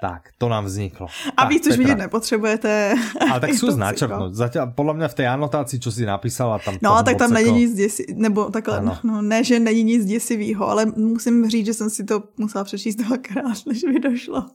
Tak, 0.00 0.28
to 0.38 0.48
nám 0.48 0.64
vzniklo. 0.64 1.06
A 1.36 1.48
víc 1.48 1.66
už 1.66 1.76
vidět 1.76 1.94
nepotřebujete. 1.94 2.94
Ale 3.30 3.40
tak 3.40 3.50
jsou 3.54 3.70
značrknout. 3.70 4.34
Zatím, 4.34 4.62
podle 4.74 4.94
mě 4.94 5.08
v 5.08 5.14
té 5.14 5.28
anotaci, 5.28 5.78
co 5.78 5.92
si 5.92 6.06
napísala, 6.06 6.58
tam 6.58 6.74
No, 6.82 7.02
tak 7.02 7.16
tam 7.16 7.32
není 7.32 7.52
nic 7.52 7.74
děsivého, 7.74 8.20
nebo 8.20 8.50
takhle, 8.50 8.82
no, 8.82 8.98
no, 9.04 9.22
ne, 9.22 9.44
že 9.44 9.60
není 9.60 9.82
nic 9.82 10.04
děsivého, 10.04 10.68
ale 10.68 10.86
musím 10.86 11.50
říct, 11.50 11.66
že 11.66 11.74
jsem 11.74 11.90
si 11.90 12.04
to 12.04 12.22
musela 12.36 12.64
přečíst 12.64 12.96
dvakrát, 12.96 13.56
než 13.66 13.82
mi 13.82 14.00
došlo. 14.00 14.46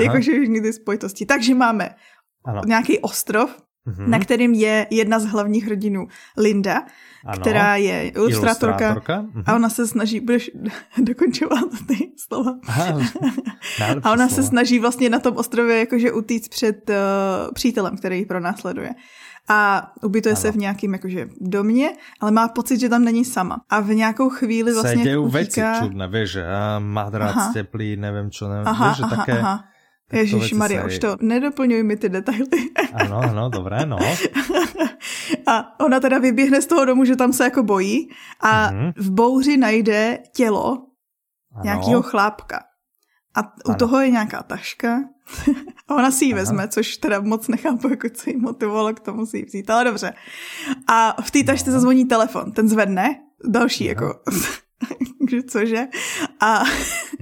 Jakože 0.00 0.32
už 0.32 0.48
ty 0.62 0.72
spojitosti. 0.72 1.26
Takže 1.26 1.54
máme 1.54 1.94
ano. 2.44 2.62
nějaký 2.66 2.98
ostrov, 2.98 3.50
mm-hmm. 3.86 4.08
na 4.08 4.18
kterým 4.18 4.54
je 4.54 4.86
jedna 4.90 5.18
z 5.18 5.26
hlavních 5.26 5.64
hrdinů 5.64 6.06
Linda, 6.36 6.82
ano. 7.24 7.40
která 7.40 7.76
je 7.76 8.08
ilustrátorka, 8.08 8.84
ilustrátorka. 8.88 9.22
Mm-hmm. 9.22 9.42
a 9.46 9.54
ona 9.54 9.68
se 9.68 9.86
snaží, 9.86 10.20
budeš 10.20 10.50
dokončovat 10.98 11.64
ty 11.86 12.12
slova. 12.16 12.52
Aha, 12.68 12.98
a 14.02 14.12
ona 14.12 14.28
slova. 14.28 14.28
se 14.28 14.42
snaží 14.42 14.78
vlastně 14.78 15.10
na 15.10 15.18
tom 15.18 15.36
ostrově 15.36 15.78
jakože 15.78 16.12
utíct 16.12 16.48
před 16.48 16.90
uh, 16.90 16.96
přítelem, 17.54 17.96
který 17.96 18.18
ji 18.18 18.26
pronásleduje 18.26 18.90
a 19.48 19.92
ubytuje 20.02 20.32
ano. 20.32 20.40
se 20.40 20.52
v 20.52 20.56
nějakým 20.56 20.92
jakože 20.92 21.28
domě, 21.40 21.90
ale 22.20 22.30
má 22.30 22.48
pocit, 22.48 22.80
že 22.80 22.88
tam 22.88 23.04
není 23.04 23.24
sama. 23.24 23.60
A 23.70 23.80
v 23.80 23.88
nějakou 23.88 24.30
chvíli 24.30 24.72
vlastně 24.72 25.04
Se 25.04 25.18
utíká... 25.18 25.38
věci 25.38 25.62
čudné, 25.82 26.08
víš, 26.08 26.30
že 26.30 26.44
madrac 26.78 27.52
teplý, 27.52 27.96
nevím 27.96 28.30
čo, 28.30 28.48
nevím, 28.48 28.68
aha, 28.68 28.88
víš, 28.88 28.96
že 28.96 29.02
aha, 29.02 29.16
také... 29.16 29.38
Aha. 29.38 29.64
Ježíš 30.12 30.52
Maria, 30.52 30.86
už 30.86 30.98
to 30.98 31.16
nedoplňuj 31.20 31.82
mi 31.82 31.96
ty 31.96 32.08
detaily. 32.08 32.70
ano, 32.92 33.18
ano, 33.18 33.48
dobré, 33.48 33.86
no. 33.86 33.98
a 35.46 35.80
ona 35.80 36.00
teda 36.00 36.18
vyběhne 36.18 36.62
z 36.62 36.66
toho 36.66 36.84
domu, 36.84 37.04
že 37.04 37.16
tam 37.16 37.32
se 37.32 37.44
jako 37.44 37.62
bojí 37.62 38.10
a 38.40 38.70
mm-hmm. 38.70 38.92
v 38.96 39.10
bouři 39.10 39.56
najde 39.56 40.18
tělo 40.34 40.86
nějakého 41.62 42.02
chlápka. 42.02 42.60
A 43.34 43.42
u 43.42 43.46
ano. 43.68 43.78
toho 43.78 44.00
je 44.00 44.10
nějaká 44.10 44.42
taška 44.42 44.98
a 45.88 45.94
ona 45.94 46.10
si 46.10 46.24
ji 46.24 46.34
vezme, 46.34 46.68
což 46.68 46.96
teda 46.96 47.20
moc 47.20 47.48
nechápu, 47.48 47.88
jako 47.88 48.08
co 48.14 48.30
jí 48.30 48.36
motivovalo 48.36 48.94
k 48.94 49.00
tomu 49.00 49.26
si 49.26 49.38
ji 49.38 49.44
vzít, 49.44 49.70
ale 49.70 49.84
dobře. 49.84 50.12
A 50.86 51.22
v 51.22 51.30
té 51.30 51.44
tašce 51.44 51.70
no. 51.70 51.74
zazvoní 51.74 52.04
telefon, 52.04 52.52
ten 52.52 52.68
zvedne, 52.68 53.20
další 53.48 53.84
Aha. 53.84 53.88
jako, 53.88 54.20
cože? 55.52 55.88
A... 56.40 56.64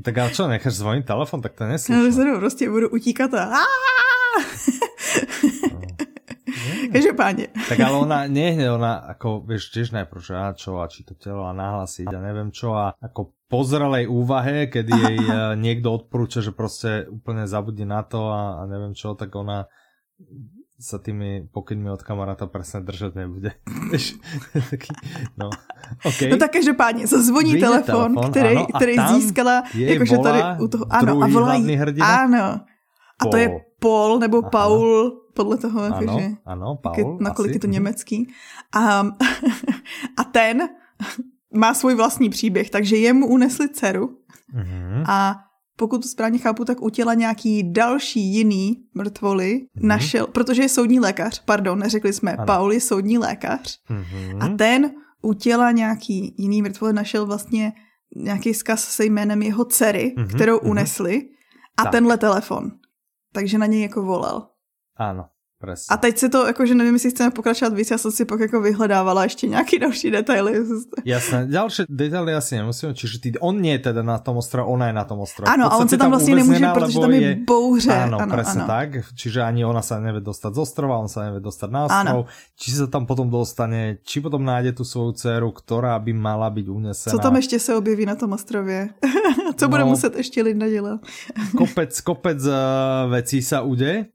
Tak 0.03 0.15
ale 0.19 0.31
čo, 0.31 0.49
necháš 0.49 0.81
zvonit 0.81 1.07
telefon, 1.07 1.43
tak 1.43 1.55
to 1.55 1.67
neslyším. 1.67 2.25
No, 2.25 2.39
prostě 2.39 2.71
budu 2.71 2.89
utíkat 2.89 3.35
a... 3.35 3.53
Každopádně. 6.93 7.49
Tak 7.69 7.81
ale 7.81 7.97
ona, 7.99 8.27
nie 8.27 8.71
ona, 8.71 8.97
ako, 9.13 9.45
vieš, 9.45 9.71
tiež 9.71 9.93
najprv, 9.93 10.21
že 10.25 10.35
a 10.35 10.53
čo, 10.57 10.81
a 10.81 10.89
či 10.89 11.05
to 11.05 11.15
telo 11.15 11.45
a 11.45 11.53
nahlasiť 11.53 12.09
a 12.09 12.19
neviem 12.21 12.51
čo 12.51 12.73
a 12.75 12.97
ako 12.97 13.37
po 13.49 13.61
zrelej 13.65 14.09
úvahe, 14.09 14.69
kedy 14.73 14.93
jej 14.93 15.19
aha. 15.21 15.55
Niekto 15.65 15.93
odporúča, 15.93 16.41
že 16.41 16.53
proste 16.53 17.05
úplne 17.09 17.45
zabudí 17.45 17.85
na 17.85 18.05
to 18.05 18.33
a, 18.33 18.65
a 18.65 18.67
neviem 18.69 18.97
čo, 18.97 19.13
tak 19.17 19.33
ona 19.37 19.69
sa 20.79 21.03
tými 21.03 21.51
pokynmi 21.51 21.91
od 21.91 21.99
kamaráta 22.07 22.47
presne 22.47 22.87
držet 22.87 23.19
nebude. 23.19 23.51
no. 25.41 25.51
Okay. 26.07 26.31
no 26.31 26.37
tak 26.39 26.53
každopádně, 26.53 27.07
zazvoní 27.07 27.59
telefon, 27.61 28.15
telefon, 28.15 28.31
který, 28.31 28.57
ano, 28.57 28.67
který 28.77 28.95
získala, 29.09 29.63
jakože 29.75 30.19
tady 30.19 30.41
u 30.63 30.69
toho, 30.69 30.87
ano, 30.91 31.23
a 31.23 31.27
volají, 31.27 31.79
ano. 32.03 32.61
A 33.19 33.27
to 33.27 33.37
je 33.37 33.61
Paul 33.81 34.19
nebo 34.19 34.39
Aha. 34.39 34.51
Paul, 34.51 35.11
podle 35.35 35.57
toho, 35.57 35.81
ano, 35.81 35.97
jakože, 36.01 36.31
ano, 36.47 36.77
Paul, 36.83 37.19
nakolik 37.21 37.51
asi. 37.51 37.57
je 37.57 37.61
to 37.61 37.67
německý. 37.67 38.33
A, 38.75 39.03
a 40.17 40.25
ten 40.25 40.69
má 41.55 41.75
svůj 41.75 41.95
vlastní 41.95 42.31
příběh, 42.31 42.71
takže 42.71 42.97
jemu 42.97 43.27
unesli 43.27 43.69
dceru 43.69 44.19
mm-hmm. 44.55 45.05
a 45.09 45.48
pokud 45.79 46.03
to 46.03 46.09
správně 46.09 46.39
chápu, 46.39 46.65
tak 46.65 46.83
u 46.83 46.91
těla 46.91 47.15
nějaký 47.15 47.73
další 47.73 48.21
jiný 48.21 48.85
mrtvoly 48.95 49.55
mm-hmm. 49.55 49.87
našel, 49.87 50.27
protože 50.27 50.63
je 50.63 50.69
soudní 50.69 51.01
lékař, 51.01 51.43
pardon, 51.45 51.79
neřekli 51.79 52.13
jsme, 52.13 52.33
ano. 52.33 52.47
Paul 52.47 52.73
je 52.73 52.81
soudní 52.81 53.19
lékař 53.19 53.79
mm-hmm. 53.91 54.45
a 54.45 54.57
ten 54.57 54.91
u 55.23 55.33
těla 55.33 55.71
nějaký 55.71 56.35
jiný 56.39 56.63
mrtvoly 56.63 56.93
našel 56.93 57.27
vlastně 57.27 57.73
nějaký 58.17 58.55
zkaz 58.55 58.85
se 58.85 59.05
jménem 59.05 59.43
jeho 59.43 59.65
dcery, 59.65 60.15
mm-hmm. 60.17 60.35
kterou 60.35 60.57
mm-hmm. 60.57 60.71
unesli 60.71 61.29
a 61.77 61.83
tak. 61.83 61.93
tenhle 61.93 62.19
telefon. 62.19 62.71
Takže 63.33 63.59
na 63.59 63.67
něj 63.67 63.83
jako 63.83 64.03
volal. 64.03 64.49
Ano. 64.97 65.29
Presne. 65.59 65.91
A 65.91 65.97
teď 65.99 66.19
si 66.19 66.29
to, 66.29 66.47
jakože 66.47 66.75
nevím, 66.75 66.95
jestli 66.95 67.11
chceme 67.11 67.31
pokračovat 67.31 67.75
víc, 67.75 67.91
já 67.91 67.99
jsem 67.99 68.11
si 68.11 68.25
pak 68.25 68.41
jako 68.41 68.61
vyhledávala 68.61 69.23
ještě 69.23 69.47
nějaký 69.47 69.79
další 69.79 70.11
detaily. 70.11 70.55
Jasné, 71.05 71.47
další 71.47 71.83
detaily 71.91 72.35
asi 72.35 72.57
nemusíme, 72.57 72.95
čiže 72.95 73.19
ty, 73.19 73.29
on 73.43 73.59
nie 73.59 73.73
je 73.73 73.91
teda 73.91 74.07
na 74.07 74.19
tom 74.23 74.39
ostrove, 74.39 74.71
ona 74.71 74.87
je 74.87 74.93
na 74.95 75.05
tom 75.05 75.19
ostrove. 75.19 75.51
Ano, 75.51 75.73
a 75.73 75.77
on 75.77 75.89
se 75.89 75.99
tam 75.99 76.11
vlastně 76.11 76.35
nemůže, 76.35 76.67
protože 76.75 76.99
tam 77.01 77.11
je, 77.11 77.21
je 77.21 77.37
bouře. 77.47 77.93
Ano, 77.93 78.19
ano 78.21 78.35
presne 78.35 78.63
ano. 78.63 78.67
tak, 78.67 78.89
čiže 79.19 79.43
ani 79.43 79.65
ona 79.67 79.83
sa 79.83 79.99
nevie 79.99 80.23
dostať 80.23 80.55
z 80.55 80.59
ostrova, 80.63 81.03
on 81.03 81.11
sa 81.11 81.27
nevie 81.27 81.43
dostať 81.43 81.69
na 81.75 81.81
ostrov, 81.91 82.23
ano. 82.23 82.31
či 82.55 82.69
sa 82.71 82.87
tam 82.87 83.11
potom 83.11 83.27
dostane, 83.27 83.99
či 84.07 84.23
potom 84.23 84.47
nájde 84.47 84.79
tu 84.79 84.87
svoju 84.87 85.19
dceru, 85.19 85.51
ktorá 85.51 85.99
by 85.99 86.13
mala 86.15 86.47
byť 86.55 86.67
unesená. 86.71 87.11
Co 87.11 87.19
tam 87.19 87.37
ještě 87.37 87.59
se 87.59 87.75
objeví 87.75 88.07
na 88.07 88.15
tom 88.15 88.33
ostrově? 88.33 88.89
Co 89.57 89.65
no, 89.65 89.69
bude 89.69 89.85
muset 89.85 90.17
ještě 90.17 90.43
Linda 90.43 90.69
dělat? 90.69 91.01
kopec, 91.57 92.01
kopec 92.01 92.47
uh, 92.47 93.11
vecí 93.11 93.43
sa 93.43 93.63
ude. 93.63 94.07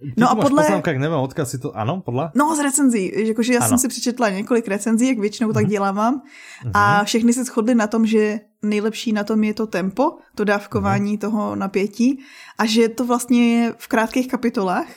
Ty 0.00 0.12
no 0.16 0.30
a 0.30 0.34
podle... 0.34 0.62
poznámkách, 0.62 0.96
nevím, 0.96 1.16
odkaz 1.16 1.50
si 1.50 1.58
to, 1.58 1.76
ano, 1.76 2.00
podle? 2.04 2.30
No 2.34 2.56
z 2.56 2.60
recenzí, 2.60 3.12
jakože 3.28 3.54
já 3.54 3.60
ano. 3.60 3.68
jsem 3.68 3.78
si 3.78 3.88
přečetla 3.88 4.30
několik 4.30 4.68
recenzí, 4.68 5.08
jak 5.08 5.18
většinou 5.18 5.52
tak 5.52 5.62
mhm. 5.62 5.70
dělávám 5.70 6.14
mm-hmm. 6.14 6.70
a 6.74 7.04
všechny 7.04 7.32
se 7.32 7.44
shodly 7.44 7.74
na 7.74 7.86
tom, 7.86 8.06
že 8.06 8.40
nejlepší 8.62 9.12
na 9.12 9.24
tom 9.24 9.44
je 9.44 9.54
to 9.54 9.66
tempo, 9.66 10.12
to 10.34 10.44
dávkování 10.44 11.16
mm-hmm. 11.16 11.20
toho 11.20 11.56
napětí 11.56 12.18
a 12.58 12.66
že 12.66 12.88
to 12.88 13.04
vlastně 13.04 13.54
je 13.54 13.74
v 13.78 13.88
krátkých 13.88 14.28
kapitolách, 14.28 14.88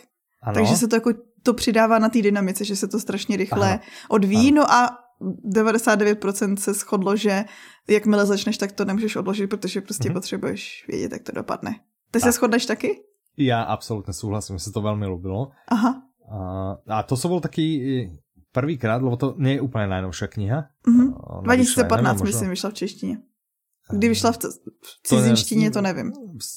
ano. 0.43 0.53
takže 0.53 0.75
se 0.75 0.87
to 0.87 0.95
jako 0.95 1.11
to 1.43 1.53
přidává 1.53 1.99
na 1.99 2.09
té 2.09 2.21
dynamice, 2.21 2.65
že 2.65 2.75
se 2.75 2.87
to 2.87 2.99
strašně 2.99 3.37
rychle 3.37 3.71
ano. 3.71 3.79
odvíjí, 4.09 4.51
ano. 4.51 4.61
no 4.61 4.71
a 4.71 4.97
99% 5.55 6.55
se 6.55 6.73
shodlo, 6.73 7.15
že 7.15 7.45
jakmile 7.87 8.25
začneš, 8.25 8.57
tak 8.57 8.71
to 8.71 8.85
nemůžeš 8.85 9.15
odložit, 9.15 9.49
protože 9.49 9.81
prostě 9.81 10.09
mm-hmm. 10.09 10.13
potřebuješ 10.13 10.85
vědět, 10.87 11.11
jak 11.11 11.23
to 11.23 11.31
dopadne. 11.31 11.71
Ty 12.11 12.19
tak. 12.19 12.21
se 12.21 12.31
shodneš 12.31 12.65
taky? 12.65 12.99
Ja 13.37 13.67
absolútne 13.67 14.15
súhlasím, 14.15 14.57
mi 14.57 14.61
sa 14.63 14.71
to 14.73 14.81
veľmi 14.81 15.05
ľúbilo. 15.05 15.53
Aha. 15.69 15.91
A, 16.29 16.37
a 16.85 16.97
to 17.03 17.17
som 17.17 17.33
bol 17.33 17.41
taký 17.41 18.07
prvýkrát, 18.49 19.01
lebo 19.01 19.17
to 19.17 19.37
nie 19.37 19.57
je 19.57 19.63
úplne 19.63 19.89
najnovšia 19.89 20.27
kniha. 20.29 20.59
Uh-huh. 20.85 21.45
2015 21.45 22.21
myslím 22.21 22.49
vyšla 22.49 22.69
v 22.69 22.73
češtině. 22.73 23.15
Kdy 23.89 24.09
vyšla 24.09 24.31
v, 24.31 24.37
v 24.37 24.91
cizinštině, 25.03 25.71
to 25.71 25.81
nevím. 25.81 26.13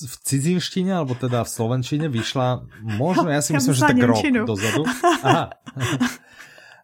V 0.06 0.16
cizinštině, 0.24 0.94
alebo 0.94 1.14
teda 1.14 1.44
v 1.44 1.48
slovenčině 1.48 2.08
vyšla, 2.08 2.66
možno, 2.84 3.32
ja 3.32 3.40
si 3.40 3.56
myslím, 3.56 3.74
že 3.74 3.80
tak 3.80 3.96
rok 4.04 4.20
dozadu. 4.44 4.84
Aha. 5.24 5.50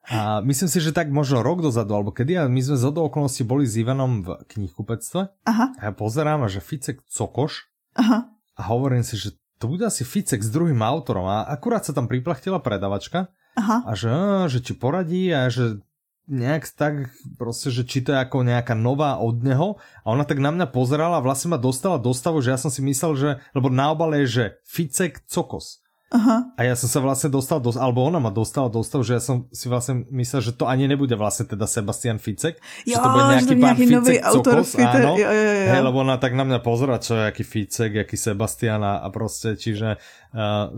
A 0.08 0.40
myslím 0.40 0.68
si, 0.72 0.80
že 0.80 0.96
tak 0.96 1.12
možno 1.12 1.44
rok 1.44 1.60
dozadu, 1.60 1.92
alebo 1.92 2.16
kedy, 2.16 2.40
a 2.40 2.48
my 2.48 2.64
sme 2.64 2.80
z 2.80 2.84
okolností 2.88 3.44
boli 3.44 3.68
s 3.68 3.76
Ivanom 3.76 4.24
v 4.24 4.40
knihkupectve. 4.48 5.28
Aha. 5.44 5.66
A 5.76 5.82
ja 5.84 5.92
pozerám, 5.92 6.48
že 6.48 6.64
Ficek 6.64 7.04
Cokoš. 7.04 7.68
Aha. 8.00 8.32
A 8.56 8.60
hovorím 8.72 9.04
si, 9.04 9.20
že 9.20 9.36
to 9.58 9.66
bude 9.66 9.84
asi 9.84 10.06
Ficek 10.06 10.40
s 10.40 10.50
druhým 10.50 10.80
autorom 10.80 11.26
a 11.26 11.44
akurát 11.44 11.82
sa 11.82 11.92
tam 11.92 12.06
priplachtila 12.06 12.62
predavačka 12.62 13.28
Aha. 13.58 13.84
a 13.84 13.92
že, 13.98 14.14
že 14.46 14.58
či 14.62 14.72
poradí 14.78 15.34
a 15.34 15.50
že 15.50 15.82
nejak 16.28 16.68
tak 16.76 17.08
proste, 17.40 17.72
že 17.72 17.88
či 17.88 18.04
to 18.04 18.12
je 18.12 18.20
ako 18.20 18.44
nejaká 18.44 18.76
nová 18.76 19.16
od 19.16 19.40
neho 19.40 19.80
a 20.04 20.06
ona 20.12 20.28
tak 20.28 20.38
na 20.38 20.52
mňa 20.52 20.68
pozerala 20.68 21.18
a 21.18 21.24
vlastne 21.24 21.56
ma 21.56 21.58
dostala 21.58 21.96
do 21.96 22.12
stavu, 22.12 22.44
že 22.44 22.52
ja 22.52 22.60
som 22.60 22.68
si 22.68 22.84
myslel, 22.84 23.12
že, 23.16 23.30
lebo 23.56 23.72
na 23.72 23.90
obale 23.90 24.22
je, 24.24 24.28
že 24.28 24.44
Ficek 24.68 25.24
Cokos. 25.24 25.80
Aha. 26.08 26.56
A 26.56 26.64
ja 26.64 26.72
som 26.72 26.88
sa 26.88 27.04
vlastne 27.04 27.28
dostal 27.28 27.60
do, 27.60 27.68
alebo 27.76 28.00
ona 28.00 28.16
ma 28.16 28.32
dostala 28.32 28.72
do 28.72 28.80
stavu, 28.80 29.04
že 29.04 29.20
ja 29.20 29.22
som 29.22 29.44
si 29.52 29.68
vlastne 29.68 30.08
myslel, 30.08 30.40
že 30.40 30.52
to 30.56 30.64
ani 30.64 30.88
nebude 30.88 31.12
vlastne 31.12 31.44
teda 31.44 31.68
Sebastian 31.68 32.16
Ficek, 32.16 32.56
jo, 32.88 32.96
že 32.96 33.04
to 33.04 33.08
bude 33.12 33.24
nejaký 33.28 33.54
pán 33.60 33.76
nejaký 33.76 33.84
Ficek 33.84 34.20
Cokos, 34.24 34.70
áno, 34.80 35.20
jo, 35.20 35.28
jo, 35.28 35.52
jo. 35.52 35.68
Hej, 35.68 35.82
lebo 35.84 35.96
ona 36.00 36.16
tak 36.16 36.32
na 36.32 36.48
mňa 36.48 36.64
pozera, 36.64 36.96
čo 36.96 37.12
je 37.12 37.28
aký 37.28 37.44
Ficek, 37.44 37.92
aký 38.08 38.16
Sebastian 38.16 38.80
a, 38.80 39.04
a 39.04 39.08
proste, 39.12 39.60
čiže 39.60 40.00
uh, 40.00 40.72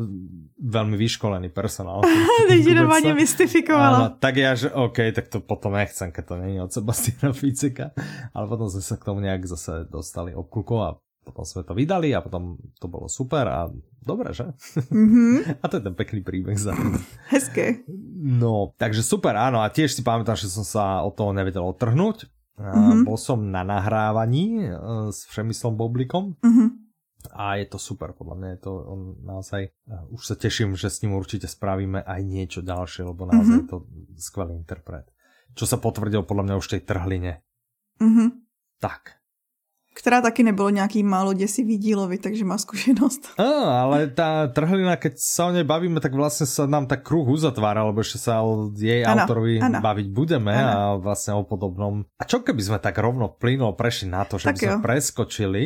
veľmi 0.59 0.99
vyškolený 0.99 1.55
personál. 1.55 2.03
Takže 2.51 2.71
normálne 2.75 3.15
mystifikovala. 3.15 3.87
Áno, 3.87 4.07
tak 4.19 4.35
ja, 4.35 4.59
že 4.59 4.75
OK, 4.75 5.15
tak 5.15 5.31
to 5.31 5.39
potom 5.39 5.79
nechcem, 5.79 6.11
keď 6.11 6.25
to 6.27 6.35
není 6.43 6.59
od 6.59 6.75
Sebastiana 6.75 7.31
Ficeka, 7.31 7.95
ale 8.35 8.45
potom 8.51 8.67
sme 8.67 8.83
sa 8.83 8.99
k 8.99 9.07
tomu 9.07 9.23
nejak 9.23 9.47
zase 9.47 9.87
dostali 9.87 10.35
obkluko 10.35 10.75
a 10.83 10.91
potom 11.21 11.45
sme 11.45 11.62
to 11.62 11.77
vydali 11.77 12.17
a 12.17 12.25
potom 12.25 12.57
to 12.81 12.89
bolo 12.89 13.07
super 13.07 13.45
a 13.47 13.69
dobre, 14.00 14.33
že? 14.33 14.50
Mm-hmm. 14.89 15.35
a 15.62 15.65
to 15.69 15.79
je 15.79 15.85
ten 15.85 15.97
pekný 15.97 16.21
príbeh 16.25 16.57
za 16.57 16.73
Hezké. 17.29 17.85
No, 18.21 18.73
takže 18.81 19.05
super, 19.05 19.37
áno. 19.37 19.61
A 19.61 19.69
tiež 19.69 19.93
si 19.93 20.03
pamätám, 20.03 20.37
že 20.37 20.49
som 20.49 20.65
sa 20.65 21.05
od 21.05 21.15
toho 21.15 21.37
nevedel 21.37 21.62
otrhnúť. 21.62 22.27
Mm-hmm. 22.61 23.09
Bol 23.09 23.17
som 23.17 23.41
na 23.41 23.65
nahrávaní 23.65 24.69
uh, 24.69 25.09
s 25.09 25.25
Přemyslom 25.29 25.77
Boblikom. 25.77 26.37
Mm-hmm. 26.45 26.69
A 27.37 27.61
je 27.61 27.69
to 27.69 27.77
super, 27.77 28.17
podľa 28.17 28.37
mňa 28.41 28.49
je 28.57 28.61
to 28.65 28.73
on 28.81 29.00
naozaj, 29.21 29.69
uh, 29.89 30.09
už 30.12 30.25
sa 30.25 30.37
teším, 30.37 30.73
že 30.77 30.89
s 30.89 31.05
ním 31.05 31.17
určite 31.17 31.49
spravíme 31.49 32.00
aj 32.00 32.21
niečo 32.25 32.61
ďalšie, 32.65 33.05
lebo 33.05 33.29
naozaj 33.29 33.65
mm-hmm. 33.65 33.69
je 33.69 33.73
to 33.73 33.79
skvelý 34.21 34.57
interpret. 34.57 35.09
Čo 35.53 35.69
sa 35.69 35.77
potvrdil 35.77 36.25
podľa 36.25 36.45
mňa 36.49 36.59
už 36.61 36.67
v 36.69 36.73
tej 36.77 36.83
trhline. 36.85 37.33
Mm-hmm. 38.00 38.29
Tak, 38.81 39.20
která 40.00 40.21
taky 40.21 40.42
nebylo 40.42 40.71
nějaký 40.71 41.02
málo 41.02 41.33
děsivý 41.33 41.78
dílovi, 41.78 42.19
takže 42.19 42.45
má 42.45 42.59
zkušenost. 42.59 43.37
A, 43.37 43.85
ale 43.85 44.09
tá 44.09 44.49
trhlina, 44.49 44.97
keď 44.97 45.21
sa 45.21 45.49
o 45.49 45.52
nej 45.52 45.61
bavíme, 45.61 46.00
tak 46.00 46.16
vlastne 46.16 46.49
sa 46.49 46.64
nám 46.64 46.88
tak 46.88 47.04
kruh 47.04 47.28
uzatvára, 47.28 47.85
lebo 47.85 48.00
sa 48.00 48.40
o 48.40 48.73
jej 48.73 49.04
ano, 49.04 49.28
autorovi 49.28 49.61
ano. 49.61 49.85
baviť 49.85 50.07
budeme 50.09 50.57
ano. 50.57 50.73
a 50.73 50.80
vlastne 50.97 51.37
o 51.37 51.45
podobnom. 51.45 52.09
A 52.16 52.25
čo 52.25 52.40
keby 52.40 52.62
sme 52.64 52.78
tak 52.80 52.97
rovno 52.97 53.28
plynulo 53.28 53.76
prešli 53.76 54.09
na 54.09 54.25
to, 54.25 54.40
že 54.40 54.49
tak 54.49 54.57
by 54.57 54.61
sme 54.64 54.73
jo. 54.73 54.80
preskočili 54.80 55.62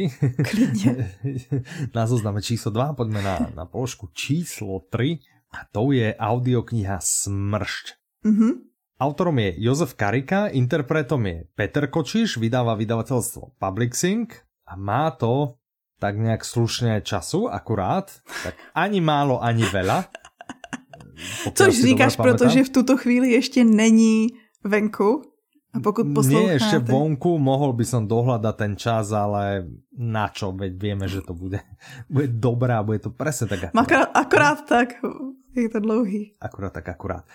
na 1.97 2.03
zozname 2.11 2.43
číslo 2.43 2.75
2, 2.75 2.99
poďme 2.99 3.23
na, 3.23 3.35
na 3.55 3.65
položku 3.71 4.11
číslo 4.11 4.83
3 4.91 5.55
A 5.55 5.71
to 5.71 5.95
je 5.95 6.11
audiokniha 6.11 6.99
Smršť. 6.99 7.87
Mhm. 8.27 8.74
Autorom 9.05 9.37
je 9.37 9.61
Jozef 9.61 9.93
Karika, 10.01 10.49
interpretom 10.49 11.21
je 11.29 11.45
Peter 11.53 11.93
Kočiš, 11.93 12.41
vydáva 12.41 12.73
vydavateľstvo 12.73 13.61
Publixing 13.61 14.33
a 14.65 14.81
má 14.81 15.13
to 15.13 15.61
tak 16.01 16.17
nejak 16.17 16.41
slušne 16.41 17.05
času, 17.05 17.53
akurát, 17.53 18.09
tak 18.25 18.57
ani 18.73 19.05
málo, 19.05 19.45
ani 19.45 19.69
veľa. 19.69 20.09
Což 21.53 21.73
říkáš, 21.85 22.17
protože 22.17 22.65
v 22.65 22.73
tuto 22.81 22.97
chvíli 22.97 23.37
ještě 23.37 23.65
není 23.65 24.41
venku. 24.65 25.23
A 25.75 25.81
pokud 25.85 26.07
posloucháte... 26.15 26.55
Nie, 26.55 26.57
ešte 26.63 26.79
vonku, 26.79 27.35
mohol 27.35 27.75
by 27.75 27.85
som 27.85 28.07
dohľadať 28.07 28.55
ten 28.55 28.73
čas, 28.79 29.11
ale 29.11 29.67
na 29.91 30.31
čo, 30.31 30.55
veď 30.55 30.73
vieme, 30.79 31.11
že 31.11 31.19
to 31.19 31.35
bude, 31.35 31.59
bude 32.07 32.31
dobré 32.31 32.79
a 32.79 32.87
bude 32.87 33.03
to 33.03 33.11
presne 33.11 33.51
tak 33.51 33.75
akurát. 33.75 34.07
Akurát 34.15 34.59
tak, 34.71 35.03
je 35.51 35.67
to 35.67 35.83
dlouhý. 35.83 36.39
Akurát 36.39 36.71
tak, 36.71 36.89
akurát. 36.89 37.27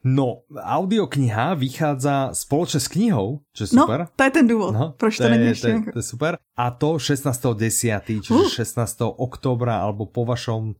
No, 0.00 0.48
audiokniha 0.48 1.60
vychádza 1.60 2.32
spoločne 2.32 2.80
s 2.80 2.88
knihou, 2.88 3.44
čo 3.52 3.68
je 3.68 3.76
no, 3.76 3.84
super. 3.84 3.98
No, 4.08 4.12
to 4.16 4.22
je 4.24 4.32
ten 4.32 4.46
důvod, 4.48 4.72
no, 4.72 4.86
proč 4.96 5.20
to, 5.20 5.28
to 5.28 5.28
není 5.28 5.52
ešte. 5.52 5.68
To, 5.76 5.92
to 5.92 6.00
je 6.00 6.06
super. 6.08 6.32
A 6.56 6.64
to 6.72 6.96
16.10., 6.96 8.24
čiže 8.24 8.32
uh. 8.32 8.48
16. 8.48 9.20
oktobra, 9.20 9.84
alebo 9.84 10.08
po 10.08 10.24
vašom... 10.24 10.72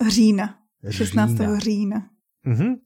Října. 0.00 0.56
16. 0.88 1.36
října. 1.36 1.58
října. 1.60 1.98
Uh-huh. 2.48 2.80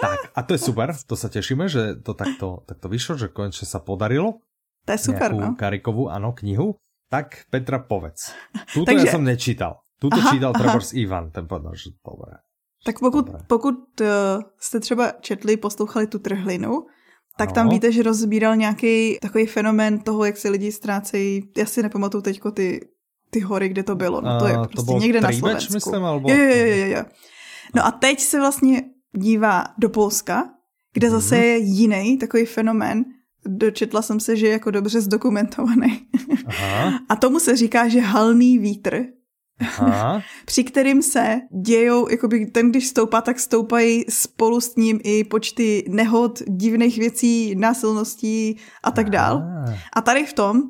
Tak, 0.00 0.18
a 0.34 0.40
to 0.46 0.54
je 0.54 0.60
super, 0.62 0.94
to 0.94 1.14
sa 1.18 1.28
tešíme, 1.28 1.66
že 1.66 1.98
to 1.98 2.14
takto, 2.14 2.62
takto 2.66 2.86
vyšlo, 2.86 3.18
že 3.18 3.26
konečne 3.28 3.66
sa 3.66 3.82
podarilo. 3.82 4.42
To 4.86 4.90
je 4.94 5.00
super, 5.02 5.34
no. 5.34 5.58
Karikovú, 5.58 6.08
áno, 6.08 6.30
knihu. 6.38 6.78
Tak 7.10 7.50
Petra, 7.50 7.82
povedz. 7.82 8.32
Tuto 8.70 8.88
Takže... 8.88 9.02
ja 9.02 9.12
som 9.12 9.24
nečítal. 9.26 9.82
Tuto 9.98 10.22
aha, 10.22 10.30
čítal 10.30 10.54
Trebors 10.54 10.94
Ivan, 10.94 11.34
ten 11.34 11.50
povedal, 11.50 11.74
že 11.74 11.90
dobré. 12.00 12.38
Tak 12.84 12.98
pokud, 12.98 13.30
pokud 13.46 14.00
uh, 14.00 14.06
jste 14.60 14.80
třeba 14.80 15.12
četli, 15.20 15.56
poslouchali 15.56 16.06
tu 16.06 16.18
trhlinu, 16.18 16.86
tak 17.38 17.48
ano. 17.48 17.54
tam 17.54 17.68
víte, 17.68 17.92
že 17.92 18.02
rozbíral 18.02 18.56
nějaký 18.56 19.18
takový 19.22 19.46
fenomén 19.46 19.98
toho, 19.98 20.24
jak 20.24 20.36
se 20.36 20.48
lidi 20.48 20.72
ztrácejí. 20.72 21.50
Já 21.56 21.66
si 21.66 21.82
nepamatuju 21.82 22.22
teďko 22.22 22.50
ty, 22.50 22.88
ty 23.30 23.40
hory, 23.40 23.68
kde 23.68 23.82
to 23.82 23.94
bylo. 23.94 24.20
No, 24.20 24.38
to 24.38 24.46
je 24.46 24.54
prostě 24.54 24.92
to 24.92 24.98
někde 24.98 25.20
na 25.20 25.32
Slovensku. 25.32 25.74
myslím, 25.74 26.04
alebo... 26.04 26.30
Jo, 26.30 26.36
jo, 26.36 26.66
jo, 26.66 26.86
jo. 26.86 27.04
No 27.74 27.86
a 27.86 27.90
teď 27.90 28.20
se 28.20 28.38
vlastně 28.38 28.82
dívá 29.16 29.64
do 29.78 29.88
Polska, 29.88 30.50
kde 30.92 31.10
zase 31.10 31.36
mm-hmm. 31.36 31.42
je 31.42 31.58
jiný 31.58 32.18
takový 32.18 32.44
fenomén. 32.44 33.04
Dočetla 33.46 34.02
jsem 34.02 34.20
se, 34.20 34.36
že 34.36 34.46
je 34.46 34.52
jako 34.52 34.70
dobře 34.70 35.00
zdokumentovaný. 35.00 36.06
Aha. 36.46 37.00
A 37.08 37.16
tomu 37.16 37.40
se 37.40 37.56
říká, 37.56 37.88
že 37.88 38.00
halný 38.00 38.58
vítr, 38.58 39.04
Aha. 39.60 40.22
při 40.44 40.64
kterým 40.64 41.02
se 41.02 41.40
dějou, 41.62 42.08
jakoby 42.10 42.46
ten, 42.46 42.70
když 42.70 42.86
stoupá, 42.86 43.20
tak 43.20 43.40
stoupají 43.40 44.04
spolu 44.08 44.60
s 44.60 44.76
ním 44.76 45.00
i 45.04 45.24
počty 45.24 45.84
nehod, 45.88 46.42
divných 46.46 46.98
věcí, 46.98 47.54
násilností 47.54 48.56
a 48.82 48.90
tak 48.90 49.10
dál. 49.10 49.42
A 49.92 50.00
tady 50.00 50.24
v 50.24 50.32
tom 50.32 50.62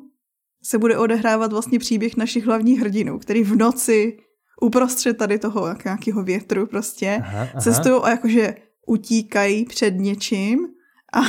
se 0.63 0.77
bude 0.77 0.97
odehrávat 0.97 1.51
vlastně 1.51 1.79
příběh 1.79 2.17
našich 2.17 2.45
hlavních 2.45 2.79
hrdinů, 2.79 3.19
který 3.19 3.43
v 3.43 3.55
noci 3.55 4.17
uprostřed 4.61 5.17
tady 5.17 5.39
toho 5.39 5.75
nějakého 5.85 6.23
větru 6.23 6.65
prostě 6.65 7.23
cestují 7.61 8.01
a 8.03 8.09
jakože 8.09 8.55
utíkají 8.87 9.65
před 9.65 9.91
něčím 9.97 10.67
a, 11.13 11.21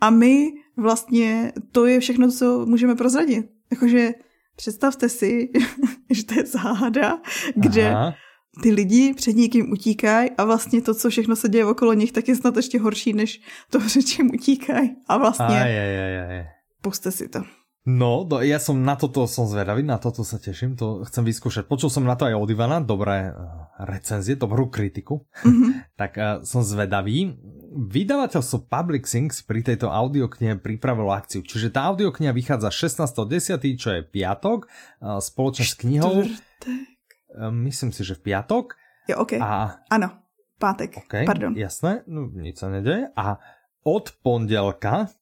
a 0.00 0.10
my 0.10 0.52
vlastně 0.76 1.52
to 1.72 1.86
je 1.86 2.00
všechno, 2.00 2.30
co 2.30 2.66
můžeme 2.66 2.94
prozradit. 2.94 3.46
Jakože 3.70 4.10
představte 4.58 5.08
si, 5.08 5.48
že 6.10 6.24
to 6.26 6.34
je 6.34 6.46
záhada, 6.46 7.22
kde 7.54 7.90
Aha. 7.90 8.14
ty 8.62 8.70
lidi 8.70 9.14
před 9.14 9.32
někým 9.32 9.72
utíkají 9.72 10.30
a 10.38 10.44
vlastně 10.44 10.82
to, 10.82 10.94
co 10.94 11.10
všechno 11.10 11.36
se 11.36 11.48
děje 11.48 11.64
okolo 11.64 11.94
nich, 11.94 12.12
tak 12.12 12.28
je 12.28 12.36
snad 12.36 12.56
ještě 12.56 12.78
horší, 12.78 13.12
než 13.12 13.40
to, 13.70 13.80
před 13.86 14.02
čím 14.02 14.30
utíkají. 14.34 14.96
A 15.08 15.16
vlastně 15.16 15.62
aj, 15.62 15.78
aj, 15.78 15.98
aj, 15.98 16.38
aj. 16.38 16.46
puste 16.82 17.10
si 17.10 17.28
to. 17.28 17.42
No, 17.88 18.28
do, 18.28 18.44
ja 18.44 18.60
som 18.60 18.76
na 18.84 19.00
toto 19.00 19.24
som 19.24 19.48
zvedavý, 19.48 19.80
na 19.80 19.96
toto 19.96 20.20
sa 20.20 20.36
teším, 20.36 20.76
to 20.76 21.08
chcem 21.08 21.24
vyskúšať. 21.24 21.64
Počul 21.64 21.88
som 21.88 22.04
na 22.04 22.20
to 22.20 22.28
aj 22.28 22.36
od 22.36 22.50
Ivana, 22.52 22.84
dobré 22.84 23.32
uh, 23.32 23.64
recenzie, 23.80 24.36
dobrú 24.36 24.68
kritiku, 24.68 25.24
mm-hmm. 25.40 25.70
tak 26.00 26.12
uh, 26.20 26.44
som 26.44 26.60
zvedavý. 26.60 27.32
Vydavateľstvo 27.68 28.64
Public 28.64 29.04
Things 29.04 29.44
pri 29.44 29.60
tejto 29.60 29.92
audioknihe 29.92 30.56
pripravilo 30.56 31.12
akciu, 31.12 31.44
čiže 31.44 31.68
tá 31.68 31.92
audiokniha 31.92 32.32
vychádza 32.32 32.72
16.10., 32.72 33.76
čo 33.76 33.92
je 33.92 34.00
piatok, 34.00 34.64
uh, 34.64 35.20
spoločne 35.20 35.68
s 35.68 35.76
knihou. 35.76 36.24
Uh, 36.24 37.52
myslím 37.68 37.92
si, 37.92 38.08
že 38.08 38.16
v 38.16 38.32
piatok. 38.32 38.72
Jo, 39.12 39.20
ok. 39.20 39.36
A... 39.36 39.84
Ano, 39.92 40.24
pátek, 40.56 41.04
okay, 41.04 41.28
pardon. 41.28 41.52
Jasné, 41.52 42.08
no 42.08 42.32
nič 42.32 42.64
sa 42.64 42.72
nedeje. 42.72 43.12
A 43.12 43.36
od 43.84 44.16
pondelka 44.24 45.12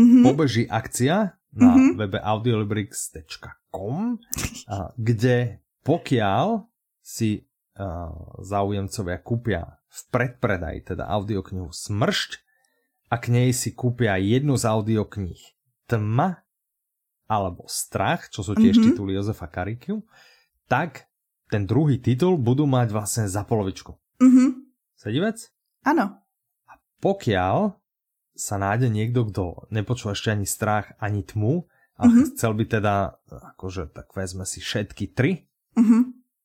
mm-hmm. 0.00 0.24
pobeží 0.24 0.64
akcia, 0.64 1.36
na 1.50 1.74
mm-hmm. 1.74 1.98
webe 1.98 2.22
audiolibrix.com, 2.22 4.22
kde 4.94 5.58
pokiaľ 5.82 6.62
si 7.02 7.49
záujemcovia 8.44 9.18
kúpia 9.24 9.80
v 9.90 10.00
predpredaji, 10.12 10.94
teda 10.94 11.08
audioknihu 11.08 11.72
Smršť 11.72 12.30
a 13.10 13.18
k 13.18 13.26
nej 13.32 13.50
si 13.50 13.74
kúpia 13.74 14.14
jednu 14.20 14.54
z 14.54 14.64
audiokníh 14.70 15.42
Tma 15.90 16.46
alebo 17.30 17.66
Strach, 17.70 18.30
čo 18.30 18.42
sú 18.42 18.58
tiež 18.58 18.78
mm-hmm. 18.78 18.86
tituly 18.94 19.14
Jozefa 19.14 19.46
Karikiu, 19.46 20.02
tak 20.66 21.10
ten 21.50 21.66
druhý 21.66 21.98
titul 21.98 22.38
budú 22.38 22.66
mať 22.66 22.94
vlastne 22.94 23.26
za 23.26 23.42
polovičku. 23.42 23.94
Mm-hmm. 24.22 24.48
Sedí 24.94 25.18
vec? 25.18 25.50
Áno. 25.82 26.22
A 26.66 26.72
pokiaľ 27.02 27.74
sa 28.34 28.56
nájde 28.58 28.90
niekto, 28.90 29.26
kto 29.30 29.66
nepočul 29.74 30.14
ešte 30.14 30.30
ani 30.30 30.46
strach, 30.46 30.94
ani 31.02 31.26
tmu 31.26 31.66
a 31.98 32.06
mm-hmm. 32.06 32.24
chcel 32.34 32.52
by 32.54 32.64
teda, 32.66 32.94
akože 33.54 33.90
tak 33.90 34.14
vezme 34.14 34.46
si 34.46 34.62
všetky 34.62 35.10
tri, 35.14 35.50
mm-hmm. 35.74 36.02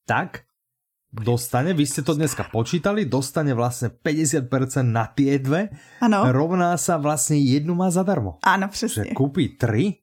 tak 0.10 0.50
dostane, 1.12 1.74
vy 1.74 1.86
ste 1.86 2.02
to 2.04 2.14
dneska 2.14 2.48
počítali, 2.52 3.08
dostane 3.08 3.54
vlastne 3.56 3.90
50% 3.90 4.50
na 4.84 5.08
tie 5.08 5.40
dve, 5.40 5.72
ano. 6.02 6.30
rovná 6.32 6.76
sa 6.76 7.00
vlastne 7.00 7.40
jednu 7.40 7.76
má 7.76 7.92
zadarmo. 7.92 8.38
Áno, 8.44 8.68
přesně. 8.68 9.04
Že 9.04 9.14
kúpi 9.14 9.56
tri, 9.58 10.02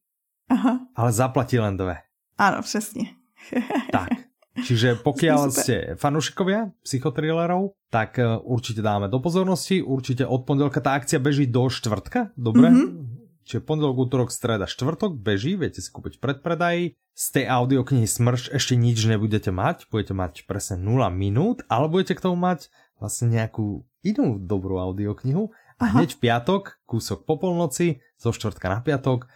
Aha. 0.50 0.78
ale 0.96 1.10
zaplatí 1.12 1.58
len 1.58 1.76
dve. 1.76 1.96
Áno, 2.38 2.62
přesně. 2.62 3.06
tak, 3.92 4.08
Čiže 4.52 5.00
pokiaľ 5.00 5.48
ste 5.48 5.76
fanúšikovia 5.96 6.76
psychotrilerov, 6.84 7.72
tak 7.88 8.20
e, 8.20 8.36
určite 8.44 8.84
dáme 8.84 9.08
do 9.08 9.16
pozornosti, 9.16 9.80
určite 9.80 10.28
od 10.28 10.44
pondelka 10.44 10.76
tá 10.84 10.92
akcia 11.00 11.16
beží 11.16 11.48
do 11.48 11.72
štvrtka, 11.72 12.36
dobre? 12.36 12.68
Mm-hmm. 12.68 13.11
Čiže 13.42 13.66
pondelok, 13.66 14.08
útorok, 14.08 14.30
streda, 14.30 14.70
štvrtok 14.70 15.18
beží, 15.18 15.58
viete 15.58 15.82
si 15.82 15.90
kúpiť 15.90 16.22
predpredaj. 16.22 16.94
Z 17.12 17.26
tej 17.34 17.44
audioknihy 17.50 18.08
Smrš 18.08 18.54
ešte 18.54 18.74
nič 18.78 19.02
nebudete 19.04 19.52
mať, 19.52 19.90
budete 19.92 20.14
mať 20.16 20.32
presne 20.48 20.80
0 20.80 21.12
minút, 21.12 21.66
ale 21.68 21.90
budete 21.90 22.16
k 22.16 22.24
tomu 22.24 22.40
mať 22.40 22.72
vlastne 22.96 23.28
nejakú 23.28 23.84
inú 24.06 24.38
dobrú 24.40 24.80
audioknihu. 24.80 25.52
A 25.76 25.90
Aha. 25.90 25.92
hneď 25.98 26.14
v 26.16 26.30
piatok, 26.30 26.78
kúsok 26.86 27.26
po 27.26 27.36
polnoci, 27.36 28.00
zo 28.16 28.30
štvrtka 28.30 28.70
na 28.70 28.80
piatok, 28.80 29.26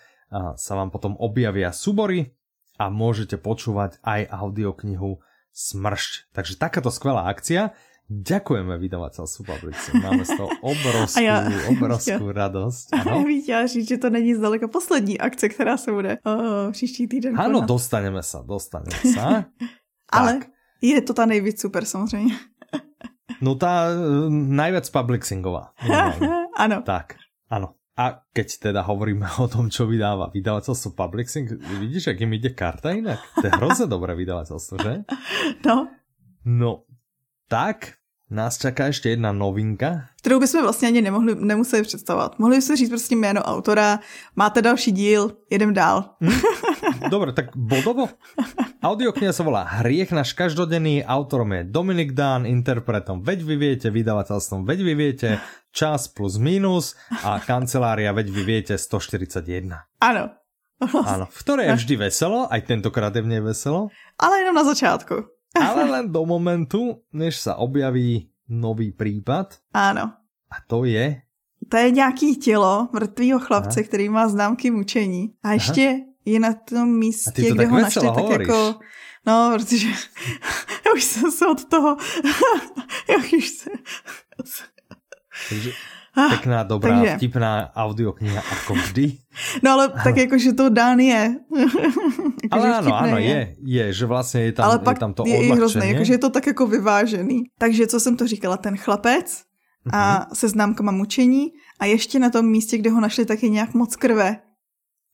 sa 0.55 0.73
vám 0.79 0.95
potom 0.95 1.19
objavia 1.19 1.75
súbory, 1.75 2.37
a 2.77 2.93
môžete 2.93 3.41
počúvať 3.41 3.99
aj 4.05 4.29
audioknihu 4.29 5.21
Smršť. 5.57 6.37
Takže 6.37 6.61
takáto 6.61 6.93
skvelá 6.93 7.33
akcia. 7.33 7.73
Ďakujeme 8.07 8.79
vydavateľstvu 8.79 9.43
Publixu. 9.43 9.99
Máme 9.99 10.23
z 10.23 10.39
toho 10.39 10.47
obrovskú, 10.63 11.27
já, 11.27 11.43
obrovskú 11.67 12.31
já, 12.31 12.39
radosť. 12.39 12.87
Ano. 12.95 13.11
Já 13.11 13.25
bych 13.25 13.43
chtěla 13.43 13.67
říct, 13.67 13.89
že 13.89 13.97
to 13.99 14.11
není 14.11 14.35
zdaleka 14.35 14.69
poslední 14.69 15.19
akce, 15.19 15.49
která 15.49 15.77
se 15.77 15.93
bude 15.93 16.19
uh, 16.23 16.73
příští 16.73 17.09
týden. 17.09 17.41
Ano, 17.41 17.67
dostaneme 17.67 18.23
sa, 18.23 18.47
dostaneme 18.47 18.95
sa. 19.11 19.51
Ale 20.15 20.47
je 20.79 21.01
to 21.03 21.15
ta 21.15 21.27
nejvíc 21.27 21.61
super 21.61 21.85
samozřejmě. 21.85 22.35
no 23.43 23.59
tá 23.59 23.91
uh, 23.91 24.31
najviac 24.31 24.87
publixingová. 24.91 25.75
ano. 26.57 26.83
Tak, 26.87 27.19
ano. 27.51 27.75
A 27.97 28.23
keď 28.31 28.71
teda 28.71 28.81
hovoríme 28.85 29.25
o 29.41 29.49
tom, 29.49 29.73
čo 29.73 29.89
vydáva 29.89 30.29
vydavateľstvo 30.29 30.93
Publixing, 30.93 31.49
vidíš, 31.81 32.13
jak 32.13 32.21
im 32.21 32.37
ide 32.37 32.53
karta 32.53 32.93
inak? 32.93 33.19
To 33.41 33.49
je 33.49 33.53
hrozne 33.57 33.89
dobré 33.89 34.13
vydavateľstvo, 34.15 34.75
že? 34.79 34.93
No. 35.67 35.89
No, 36.47 36.86
tak 37.49 37.93
nás 38.31 38.59
čaká 38.59 38.87
ještě 38.87 39.09
jedna 39.11 39.33
novinka. 39.33 40.03
Kterou 40.19 40.41
bychom 40.41 40.63
vlastně 40.63 40.89
ani 40.89 41.03
nemohli, 41.03 41.35
nemuseli 41.35 41.83
představovat. 41.83 42.39
Mohli 42.39 42.57
byste 42.57 42.77
říct 42.77 42.89
prostě 42.89 43.17
jméno 43.17 43.43
autora, 43.43 44.01
máte 44.37 44.63
další 44.63 44.93
díl, 44.93 45.33
jedem 45.51 45.75
dál. 45.75 46.11
Hm? 46.21 46.31
Dobre, 47.11 47.33
tak 47.33 47.57
bodovo. 47.57 48.09
Audiokniha 48.83 49.35
sa 49.35 49.43
volá 49.43 49.67
Hriech 49.67 50.15
náš 50.15 50.31
každodenný, 50.35 51.03
autorom 51.03 51.51
je 51.55 51.67
Dominik 51.67 52.15
Dán, 52.15 52.47
interpretom 52.47 53.19
Veď 53.19 53.43
vy 53.43 53.57
viete, 53.59 53.91
vydavateľstvom 53.91 54.63
Veď 54.63 54.79
vy 54.87 54.95
viete, 54.95 55.29
čas 55.75 56.07
plus 56.07 56.39
minus 56.39 56.95
a 57.27 57.43
kancelária 57.43 58.15
Veď 58.15 58.31
vy 58.31 58.43
viete 58.47 58.75
141. 58.79 59.43
Áno. 59.99 60.25
Áno, 61.09 61.25
v 61.27 61.39
ktorej 61.41 61.73
je 61.73 61.75
vždy 61.83 61.95
veselo, 62.11 62.47
aj 62.53 62.69
tentokrát 62.69 63.11
je 63.17 63.25
v 63.25 63.31
nej 63.33 63.41
veselo. 63.41 63.89
Ale 64.21 64.45
jenom 64.45 64.55
na 64.55 64.65
začátku. 64.65 65.36
Ale 65.61 65.85
len 65.85 66.13
do 66.13 66.27
momentu, 66.27 67.03
než 67.13 67.37
sa 67.37 67.57
objaví 67.57 68.29
nový 68.49 68.93
případ. 68.93 69.59
Ano. 69.75 70.13
A 70.51 70.57
to 70.67 70.85
je? 70.85 71.23
To 71.69 71.77
je 71.77 71.91
nějaký 71.91 72.37
tělo 72.37 72.89
mrtvého 72.93 73.41
chlapce, 73.41 73.81
Aha. 73.81 73.89
který 73.89 74.09
má 74.09 74.29
známky 74.29 74.71
mučení. 74.71 75.35
A 75.43 75.53
ještě 75.53 75.89
Aha. 75.89 75.99
je 76.25 76.41
na 76.41 76.53
tom 76.53 76.99
místě, 76.99 77.51
kde 77.53 77.67
ho 77.67 77.79
našli, 77.79 78.09
tak 78.15 78.41
jako... 78.41 78.75
No, 79.27 79.51
protože 79.55 79.89
já 80.87 80.93
už 80.95 81.05
jsem 81.05 81.31
se 81.31 81.47
od 81.47 81.65
toho... 81.65 81.97
já 83.11 83.17
už 83.39 83.49
se... 83.49 83.71
Takže 85.49 85.73
pekná, 86.17 86.63
dobrá, 86.63 86.97
takže... 86.97 87.17
vtipná 87.17 87.71
audiokniha 87.77 88.43
ako 88.53 88.75
vždy. 88.75 89.07
No 89.63 89.71
ale 89.77 89.93
tak 90.05 90.17
jako, 90.17 90.39
že 90.39 90.53
to 90.53 90.69
dán 90.69 91.01
je. 91.01 91.37
jako, 92.43 92.57
ale 92.57 92.77
ano, 92.77 92.97
ano, 92.97 93.19
je. 93.19 93.57
je, 93.61 93.93
že 93.93 94.07
vlastně 94.07 94.41
je 94.41 94.53
tam, 94.53 94.65
ale 94.65 94.79
pak 94.79 94.97
je 94.97 95.01
tam 95.01 95.13
to 95.13 95.25
je 95.27 95.37
i 95.37 95.51
hrozné, 95.53 95.87
jakože 95.87 96.13
je 96.13 96.19
to 96.19 96.31
tak 96.31 96.47
jako 96.47 96.67
vyvážený. 96.67 97.45
Takže 97.59 97.87
co 97.87 98.01
jsem 98.01 98.17
to 98.17 98.27
říkala, 98.27 98.57
ten 98.57 98.77
chlapec 98.77 99.43
a 99.93 100.15
mhm. 100.15 100.35
se 100.35 100.49
známkama 100.49 100.93
mučení 100.93 101.53
a 101.81 101.85
ještě 101.85 102.19
na 102.19 102.31
tom 102.31 102.47
místě, 102.47 102.79
kde 102.79 102.91
ho 102.91 103.01
našli, 103.01 103.25
taky 103.25 103.51
nějak 103.51 103.75
moc 103.75 103.97
krve. 103.97 104.37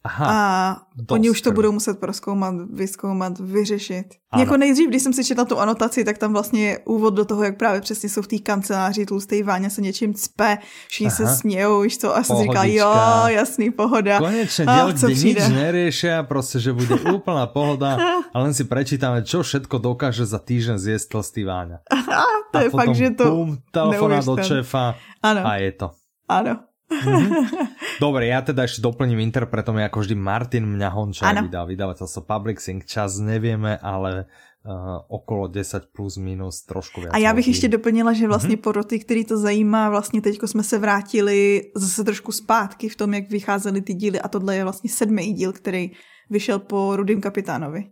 Aha, 0.04 0.26
a 0.28 0.76
oni 1.10 1.30
už 1.30 1.40
to 1.40 1.52
budou 1.52 1.72
muset 1.72 1.98
proskoumat, 1.98 2.54
vyskoumat, 2.70 3.38
vyřešit. 3.38 4.06
Ano. 4.30 4.42
Jako 4.42 4.56
nejdřív, 4.56 4.88
když 4.88 5.02
jsem 5.02 5.12
si 5.12 5.24
četla 5.24 5.44
tu 5.44 5.58
anotaci, 5.58 6.04
tak 6.04 6.18
tam 6.18 6.32
vlastně 6.32 6.66
je 6.66 6.78
úvod 6.78 7.14
do 7.14 7.24
toho, 7.24 7.42
jak 7.44 7.56
právě 7.56 7.80
přesně 7.80 8.08
jsou 8.08 8.22
v 8.22 8.26
té 8.26 8.38
kanceláři, 8.38 9.06
tlustý 9.06 9.42
Váňa 9.42 9.70
se 9.70 9.80
něčím 9.80 10.14
cpe, 10.14 10.58
všichni 10.88 11.10
se 11.10 11.26
smějou, 11.26 11.86
už 11.86 11.96
to 11.96 12.16
a 12.16 12.22
jsem 12.22 12.36
říkala, 12.36 12.64
jo, 12.64 12.94
jasný, 13.26 13.70
pohoda. 13.70 14.18
Konečně 14.18 14.64
děl, 14.64 14.92
kde 14.92 15.14
nič 15.14 15.48
neriešia, 15.48 16.22
prostě, 16.22 16.58
že 16.58 16.72
bude 16.72 16.94
úplná 17.14 17.46
pohoda 17.46 17.98
a 18.34 18.36
len 18.40 18.54
si 18.56 18.64
prečítáme, 18.64 19.22
čo 19.22 19.44
všetko 19.44 19.78
dokáže 19.78 20.24
za 20.24 20.40
týždeň 20.40 20.80
zjesť 20.80 21.06
tlstý 21.12 21.44
Váňa. 21.44 21.84
to 22.52 22.58
a 22.58 22.62
je 22.64 22.68
fakt, 22.72 22.96
že 22.96 23.12
to 23.12 23.24
bum, 23.28 23.50
telefonát 23.70 24.24
do 24.24 24.36
šéfa 24.40 24.96
ano. 25.22 25.40
a 25.44 25.52
je 25.60 25.70
to. 25.72 25.88
Ano. 26.28 26.71
Mm-hmm. 26.92 27.30
Dobre, 28.04 28.28
ja 28.28 28.44
teda 28.44 28.68
ešte 28.68 28.84
doplním 28.84 29.24
interpretom, 29.24 29.80
ako 29.80 30.04
vždy 30.04 30.14
Martin 30.14 30.64
mňa 30.68 30.88
Honča 30.92 31.32
vydá 31.32 31.64
vydavateľstvo 31.64 32.20
Public 32.28 32.60
Sync. 32.60 32.84
Čas 32.84 33.16
nevieme, 33.18 33.80
ale 33.80 34.28
uh, 34.64 35.00
okolo 35.08 35.48
10 35.48 35.92
plus 35.92 36.16
minus 36.16 36.62
trošku 36.62 37.00
viac. 37.00 37.14
A 37.14 37.18
já 37.18 37.34
bych 37.34 37.48
ještě 37.48 37.68
doplnila, 37.68 38.12
že 38.12 38.28
vlastně 38.28 38.56
mm-hmm. 38.56 38.72
pro 38.72 38.84
ty, 38.84 38.98
který 38.98 39.24
to 39.24 39.38
zajímá, 39.38 39.90
vlastně 39.90 40.20
teďko 40.20 40.48
jsme 40.48 40.62
se 40.62 40.78
vrátili 40.78 41.62
zase 41.76 42.04
trošku 42.04 42.32
zpátky 42.32 42.88
v 42.88 42.96
tom, 42.96 43.14
jak 43.14 43.30
vycházely 43.30 43.82
ty 43.82 43.94
díly 43.94 44.20
a 44.20 44.28
tohle 44.28 44.56
je 44.56 44.62
vlastně 44.62 44.90
sedmý 44.90 45.32
díl, 45.32 45.52
který 45.52 45.90
vyšel 46.30 46.58
po 46.58 46.96
Rudým 46.96 47.20
kapitánovi. 47.20 47.84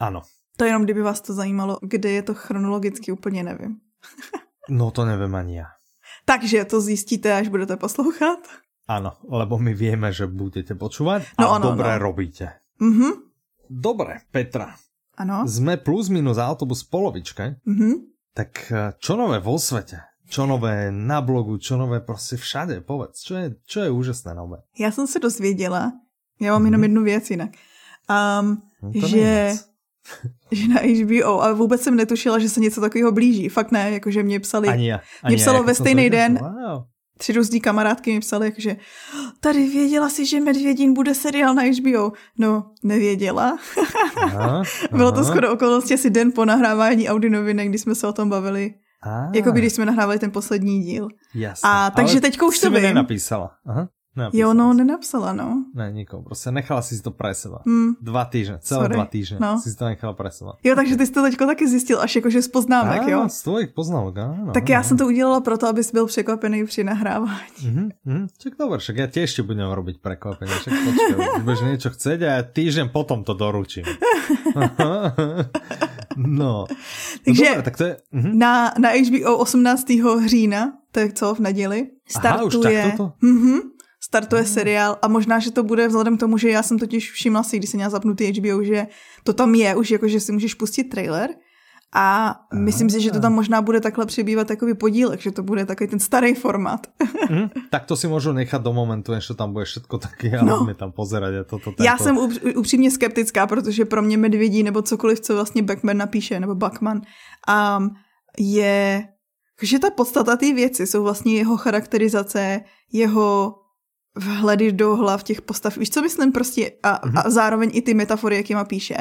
Ano. 0.00 0.22
To 0.56 0.64
jenom, 0.64 0.84
kdyby 0.84 1.02
vás 1.02 1.20
to 1.20 1.34
zajímalo, 1.34 1.78
kde 1.82 2.10
je 2.10 2.22
to 2.22 2.34
chronologicky, 2.34 3.12
úplně 3.12 3.42
nevím. 3.42 3.76
no 4.70 4.90
to 4.90 5.04
nevím 5.04 5.34
ani 5.34 5.56
já. 5.56 5.66
Takže 6.24 6.64
to 6.64 6.80
zjistíte, 6.80 7.34
až 7.34 7.48
budete 7.48 7.76
poslouchat. 7.76 8.38
Ano, 8.88 9.14
lebo 9.30 9.58
my 9.58 9.74
víme, 9.74 10.10
že 10.10 10.26
budete 10.26 10.74
počúvať 10.74 11.38
no, 11.38 11.54
a 11.54 11.56
ano, 11.58 11.64
dobré 11.70 11.98
no. 11.98 12.02
robíte. 12.02 12.62
Mm-hmm. 12.82 13.12
Dobre, 13.70 14.26
Petra. 14.30 14.74
Ano. 15.16 15.46
Sme 15.46 15.78
plus 15.78 16.10
minus 16.10 16.38
autobus 16.38 16.82
polovičke. 16.82 17.62
Mm-hmm. 17.62 17.94
Tak 18.34 18.50
eh, 18.70 18.90
čo 18.98 19.14
nové 19.14 19.38
vo 19.38 19.54
svete? 19.58 20.02
Čo 20.32 20.48
nové 20.48 20.88
na 20.88 21.20
blogu, 21.20 21.58
čo 21.60 21.76
nové 21.76 22.00
prostě 22.00 22.36
všade, 22.36 22.80
povedz, 22.80 23.20
čo 23.20 23.34
je, 23.36 23.54
čo 23.66 23.80
je 23.80 23.90
úžasné 23.90 24.34
nové? 24.34 24.64
Já 24.78 24.90
jsem 24.90 25.06
se 25.06 25.18
dozvěděla, 25.18 25.92
já 26.40 26.52
mám 26.52 26.62
mm-hmm. 26.62 26.66
jenom 26.66 26.82
jednu 26.82 27.02
věc 27.02 27.30
jinak, 27.30 27.50
um, 28.40 28.62
no 28.82 29.08
že 29.08 29.52
že 30.52 30.68
na 30.68 30.80
HBO, 30.80 31.40
ale 31.40 31.54
vůbec 31.54 31.82
jsem 31.82 31.96
netušila, 31.96 32.38
že 32.38 32.48
se 32.48 32.60
něco 32.60 32.80
takového 32.80 33.12
blíží. 33.12 33.48
Fakt 33.48 33.70
ne, 33.70 33.90
jakože 33.90 34.22
mě 34.22 34.40
psali, 34.40 34.68
ani 34.68 34.88
já, 34.88 35.00
ani 35.22 35.34
mě 35.34 35.42
psalo 35.42 35.58
já, 35.58 35.62
ve 35.62 35.74
stejný 35.74 36.10
den, 36.10 36.38
wow. 36.38 36.82
tři 37.18 37.32
různý 37.32 37.60
kamarádky 37.60 38.12
mi 38.12 38.20
psali, 38.20 38.46
jakože 38.46 38.76
tady 39.40 39.68
věděla 39.68 40.08
si, 40.08 40.26
že 40.26 40.40
Medvědin 40.40 40.94
bude 40.94 41.14
seriál 41.14 41.54
na 41.54 41.62
HBO. 41.62 42.12
No, 42.38 42.70
nevěděla. 42.82 43.58
Aha, 44.22 44.62
Bylo 44.90 45.12
to 45.12 45.24
skoro 45.24 45.52
okolnosti 45.52 45.94
asi 45.94 46.10
den 46.10 46.32
po 46.32 46.44
nahrávání 46.44 47.08
Audi 47.08 47.30
novinek, 47.30 47.68
kdy 47.68 47.78
jsme 47.78 47.94
se 47.94 48.06
o 48.06 48.12
tom 48.12 48.28
bavili. 48.28 48.74
Ah. 49.04 49.30
Jako 49.34 49.50
když 49.50 49.72
jsme 49.72 49.86
nahrávali 49.86 50.18
ten 50.18 50.30
poslední 50.30 50.82
díl. 50.82 51.08
Jasne. 51.34 51.70
A 51.70 51.90
takže 51.90 52.20
teďko 52.20 52.46
už 52.46 52.60
to 52.60 52.70
vím. 52.70 52.82
nenapísala. 52.82 53.50
Aha. 53.66 53.88
Nenapísala 54.12 54.40
jo, 54.40 54.54
no, 54.54 54.74
nenapsala, 54.74 55.32
no. 55.32 55.64
Ne, 55.74 55.92
nikomu. 55.92 56.22
Prostě 56.22 56.50
nechala 56.50 56.82
si 56.82 57.02
to 57.02 57.10
pre 57.10 57.34
seba. 57.34 57.64
Mm. 57.64 57.96
Dva 58.00 58.24
týždne, 58.24 58.58
celé 58.60 58.84
Sorry. 58.84 58.94
dva 58.94 59.06
týždne 59.08 59.36
no. 59.40 59.56
si 59.56 59.72
to 59.72 59.88
nechala 59.88 60.12
pre 60.12 60.30
seba. 60.30 60.60
Jo, 60.60 60.76
takže 60.76 60.96
ty 60.96 61.06
jsi 61.06 61.12
to 61.12 61.22
teďko 61.22 61.46
taky 61.46 61.68
zjistil, 61.68 62.00
až 62.00 62.16
jakože 62.16 62.42
z 62.42 62.48
poznámek, 62.48 63.08
jo? 63.08 63.28
z 63.28 63.42
tvojich 63.42 63.70
poznámek, 63.72 64.16
áno. 64.16 64.52
Tak 64.52 64.68
já 64.68 64.82
jsem 64.82 64.96
to 64.96 65.06
udělala 65.06 65.40
proto, 65.40 65.68
abys 65.68 65.92
byl 65.92 66.06
překvapený 66.06 66.64
při 66.64 66.84
nahrávání. 66.84 67.64
Mhm, 67.64 67.88
mhm. 68.04 68.26
Čak 68.38 68.52
dobré, 68.58 68.78
však 68.78 68.96
ja 68.96 69.06
tiež 69.08 69.32
ti 69.32 69.42
budem 69.42 69.72
robiť 69.72 69.96
prekvapenie. 70.04 70.52
Však 70.52 70.72
počkej, 70.84 71.16
budeš 71.40 71.60
niečo 71.64 71.90
chceť 71.90 72.18
a 72.22 72.30
ja 72.36 72.42
týždeň 72.44 72.92
potom 72.92 73.24
to 73.24 73.32
doručím. 73.32 73.88
no. 76.16 76.68
Takže 77.24 77.42
no 77.42 77.48
dobré, 77.48 77.64
tak 77.64 77.76
to 77.76 77.84
je... 77.84 77.96
Mhm. 78.12 78.38
Na, 78.38 78.76
na 78.76 78.92
HBO 78.92 79.40
18. 79.40 79.88
října, 80.26 80.72
to 80.92 81.00
je 81.00 81.12
co, 81.12 81.34
v 81.34 81.40
neděli, 81.40 81.86
startuje... 82.08 82.82
Aha, 82.82 82.84
už 82.88 82.92
takto 82.92 82.96
to? 82.96 83.26
Mhm, 83.26 83.60
startuje 84.12 84.44
seriál 84.44 84.98
a 85.02 85.08
možná, 85.08 85.38
že 85.38 85.50
to 85.50 85.62
bude 85.62 85.88
vzhledem 85.88 86.16
k 86.16 86.20
tomu, 86.20 86.38
že 86.38 86.50
já 86.50 86.62
jsem 86.62 86.78
totiž 86.78 87.12
všimla 87.12 87.42
si, 87.42 87.58
když 87.58 87.70
jsem 87.70 87.78
měla 87.78 87.90
zapnutý 87.90 88.32
HBO, 88.32 88.62
že 88.62 88.86
to 89.24 89.32
tam 89.32 89.54
je 89.54 89.76
už, 89.76 89.90
jako 89.90 90.08
že 90.08 90.20
si 90.20 90.32
můžeš 90.32 90.54
pustit 90.54 90.84
trailer 90.84 91.30
a 91.94 92.36
myslím 92.54 92.90
si, 92.90 93.00
že 93.00 93.10
to 93.10 93.20
tam 93.20 93.32
možná 93.32 93.62
bude 93.62 93.80
takhle 93.80 94.06
přibývat 94.06 94.48
takový 94.48 94.74
podílek, 94.74 95.20
že 95.20 95.30
to 95.30 95.42
bude 95.42 95.66
takový 95.66 95.90
ten 95.90 95.98
starý 95.98 96.34
formát. 96.34 96.86
mm, 97.30 97.48
tak 97.70 97.84
to 97.84 97.96
si 97.96 98.08
můžu 98.08 98.32
nechat 98.32 98.62
do 98.62 98.72
momentu, 98.72 99.12
než 99.12 99.26
to 99.26 99.34
tam 99.34 99.52
bude 99.52 99.64
všetko 99.64 99.98
taky 99.98 100.36
a 100.36 100.44
no. 100.44 100.74
tam 100.74 100.92
pozerať. 100.92 101.34
A 101.34 101.44
to, 101.44 101.58
to, 101.58 101.72
Já 101.80 101.98
jsem 101.98 102.18
upřímně 102.56 102.90
skeptická, 102.90 103.46
protože 103.46 103.84
pro 103.84 104.02
mě 104.02 104.16
Medvědí 104.16 104.62
nebo 104.62 104.82
cokoliv, 104.82 105.20
co 105.20 105.34
vlastně 105.34 105.62
Backman 105.62 105.96
napíše, 105.96 106.40
nebo 106.40 106.54
Buckman, 106.54 107.00
um, 107.48 107.90
je 108.38 109.08
že 109.62 109.78
ta 109.78 109.90
podstata 109.90 110.36
té 110.36 110.52
věci 110.52 110.86
jsou 110.86 111.02
vlastně 111.02 111.34
jeho 111.34 111.56
charakterizace, 111.56 112.60
jeho 112.92 113.54
vhledy 114.14 114.72
do 114.72 114.96
hlav 114.96 115.22
těch 115.22 115.42
postav. 115.42 115.76
Víš, 115.76 115.90
co 115.90 116.02
myslím 116.02 116.32
prostě? 116.32 116.72
A, 116.82 117.06
mm-hmm. 117.06 117.22
a 117.24 117.30
zároveň 117.30 117.70
i 117.72 117.82
ty 117.82 117.94
metafory, 117.94 118.36
jakýma 118.36 118.64
píše. 118.64 118.96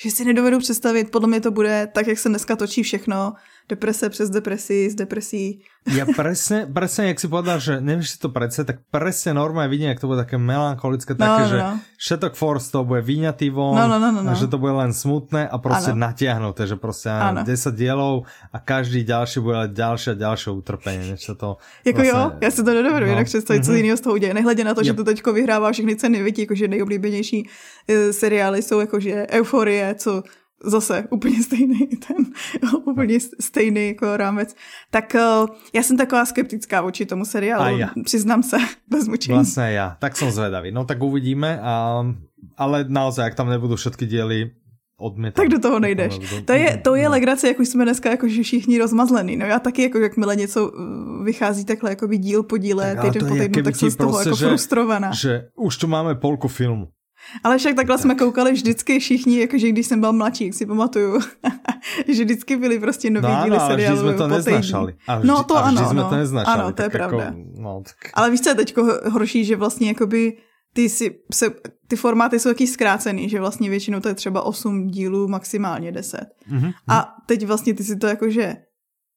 Že 0.00 0.10
si 0.10 0.24
nedovedu 0.24 0.58
představit, 0.58 1.10
podle 1.10 1.28
mě 1.28 1.40
to 1.40 1.50
bude 1.50 1.88
tak, 1.94 2.06
jak 2.06 2.18
se 2.18 2.28
dneska 2.28 2.56
točí 2.56 2.82
všechno, 2.82 3.32
deprese 3.68 4.10
přes 4.10 4.30
depresi, 4.30 4.90
z 4.90 4.94
depresí. 4.94 5.60
Ja 5.86 6.02
presne, 6.02 6.66
presne, 6.66 7.14
jak 7.14 7.22
si 7.22 7.30
povedal, 7.30 7.62
že 7.62 7.78
nevíš 7.78 8.08
si 8.10 8.18
to 8.18 8.34
predsa, 8.34 8.66
tak 8.66 8.82
presne 8.90 9.38
normálne 9.38 9.70
vidím, 9.70 9.86
jak 9.94 10.02
to 10.02 10.10
bude 10.10 10.18
také 10.18 10.34
melancholické, 10.34 11.14
no, 11.14 11.22
také, 11.22 11.42
no, 11.46 11.50
že 11.50 11.58
no. 11.62 11.72
všetok 11.94 12.32
force 12.34 12.74
to 12.74 12.82
bude 12.82 13.06
vyňatý 13.06 13.54
von, 13.54 13.78
no, 13.78 13.86
no, 13.86 14.02
no, 14.02 14.10
no, 14.10 14.20
no. 14.26 14.34
že 14.34 14.50
to 14.50 14.58
bude 14.58 14.74
len 14.74 14.90
smutné 14.90 15.46
a 15.46 15.58
prostě 15.58 15.94
ano. 15.94 16.10
natiahnuté, 16.10 16.66
že 16.66 16.76
prostě 16.76 17.08
ano. 17.10 17.46
10 17.46 17.74
dielov 17.74 18.26
a 18.52 18.58
každý 18.58 19.06
ďalší 19.06 19.38
bude 19.40 19.70
ďalšie 19.70 20.10
a 20.12 20.18
ďalšie 20.18 20.50
utrpenie, 20.50 21.10
než 21.14 21.30
to 21.38 21.58
Jako 21.84 21.98
vlastně, 22.02 22.20
jo, 22.20 22.32
já 22.40 22.50
si 22.50 22.64
to 22.64 22.74
nedovedu 22.74 23.06
no. 23.06 23.12
jinak 23.12 23.26
představit, 23.26 23.64
co 23.64 23.70
mm-hmm. 23.70 23.76
jiného 23.76 23.96
z 23.96 24.00
toho 24.00 24.14
uděje. 24.14 24.34
Nehledě 24.34 24.64
na 24.64 24.74
to, 24.74 24.80
yep. 24.80 24.86
že 24.86 24.92
to 24.94 25.04
teďko 25.04 25.32
vyhrává 25.32 25.72
všechny 25.72 25.96
ceny, 25.96 26.22
vidí, 26.22 26.42
jakože 26.42 26.68
nejoblíbenější 26.68 27.42
uh, 27.42 27.96
seriály 28.10 28.62
jsou 28.62 28.80
jakože 28.80 29.26
Euforie, 29.30 29.94
co 29.94 30.22
zase 30.64 31.04
úplně 31.10 31.42
stejný 31.42 31.78
ten, 32.08 32.16
úplně 32.84 33.18
stejný 33.40 33.88
jako 33.88 34.16
rámec. 34.16 34.54
Tak 34.90 35.14
uh, 35.14 35.48
já 35.72 35.82
jsem 35.82 35.96
taková 35.96 36.26
skeptická 36.26 36.80
vůči 36.80 37.06
tomu 37.06 37.24
seriálu, 37.24 37.64
a 37.64 37.70
já. 37.70 37.90
přiznám 38.04 38.42
se, 38.42 38.56
bez 38.88 39.08
mučení. 39.08 39.34
Vlastně 39.34 39.62
já, 39.62 39.96
tak 40.00 40.16
jsem 40.16 40.30
zvedavý. 40.30 40.72
No 40.72 40.84
tak 40.84 41.02
uvidíme, 41.02 41.60
a, 41.62 42.04
ale 42.56 42.84
naozaj, 42.88 43.24
jak 43.24 43.34
tam 43.34 43.48
nebudou 43.48 43.76
všetky 43.76 44.06
díly, 44.06 44.50
odmětám. 44.98 45.44
Tak 45.44 45.52
do 45.52 45.58
toho 45.58 45.80
nejdeš. 45.80 46.18
To 46.44 46.52
je, 46.52 46.76
to 46.76 46.94
je 46.94 47.04
no. 47.04 47.10
legrace, 47.10 47.48
jak 47.48 47.60
už 47.60 47.68
jsme 47.68 47.84
dneska 47.84 48.10
jako 48.10 48.26
všichni 48.26 48.78
rozmazlený. 48.78 49.36
No 49.36 49.46
já 49.46 49.58
taky, 49.58 49.82
jako 49.82 49.98
jakmile 49.98 50.36
něco 50.36 50.68
uh, 50.68 51.24
vychází 51.24 51.64
takhle 51.64 51.90
jako 51.90 52.06
díl 52.06 52.42
po 52.42 52.58
díle, 52.58 52.96
týden 53.02 53.28
po 53.28 53.34
týdnu, 53.34 53.62
tak 53.62 53.76
jsem 53.76 53.90
z 53.90 53.96
toho 53.96 54.10
prostě, 54.10 54.28
jako 54.28 54.36
že, 54.36 54.46
frustrovaná. 54.46 55.12
Že 55.12 55.48
už 55.56 55.76
tu 55.76 55.86
máme 55.86 56.14
polku 56.14 56.48
filmu. 56.48 56.88
Ale 57.44 57.58
však 57.58 57.76
takhle 57.76 57.96
tak. 57.96 58.02
jsme 58.02 58.14
koukali 58.14 58.52
vždycky 58.52 58.98
všichni, 58.98 59.40
jakože 59.40 59.68
když 59.68 59.86
jsem 59.86 60.00
byl 60.00 60.12
mladší, 60.12 60.44
jak 60.44 60.54
si 60.54 60.66
pamatuju, 60.66 61.20
že 62.08 62.24
vždycky 62.24 62.56
byly 62.56 62.78
prostě 62.78 63.10
nový 63.10 63.28
no, 63.28 63.44
díly 63.44 63.58
seriálu. 63.66 64.00
Ale 64.00 64.08
jsme 64.08 64.18
to 64.18 64.28
neznašali. 64.28 64.94
A 65.08 65.18
vždy, 65.18 65.28
no 65.28 65.44
to 65.44 65.56
a 65.56 65.68
vždy 65.70 65.78
ano, 65.78 65.90
jsme 65.90 66.02
no. 66.02 66.08
to 66.08 66.16
neznašali. 66.16 66.60
Ano, 66.60 66.72
to 66.72 66.82
je 66.82 66.86
jako, 66.86 66.96
pravda. 66.96 67.34
No, 67.58 67.82
tak... 67.84 68.10
Ale 68.14 68.30
víš, 68.30 68.40
co 68.40 68.48
je 68.48 68.54
teďko 68.54 68.86
horší, 69.10 69.44
že 69.44 69.56
vlastně 69.56 69.88
jakoby 69.88 70.36
ty, 70.72 70.88
si, 70.88 71.18
se, 71.32 71.50
ty 71.88 71.96
formáty 71.96 72.38
jsou 72.38 72.50
taky 72.50 72.66
zkrácený, 72.66 73.28
že 73.28 73.40
vlastně 73.40 73.70
většinou 73.70 74.00
to 74.00 74.08
je 74.08 74.14
třeba 74.14 74.42
8 74.42 74.86
dílů, 74.86 75.28
maximálně 75.28 75.92
10. 75.92 76.20
Mm-hmm. 76.52 76.72
A 76.88 77.14
teď 77.26 77.46
vlastně 77.46 77.74
ty 77.74 77.84
si 77.84 77.96
to 77.96 78.06
jakože 78.06 78.56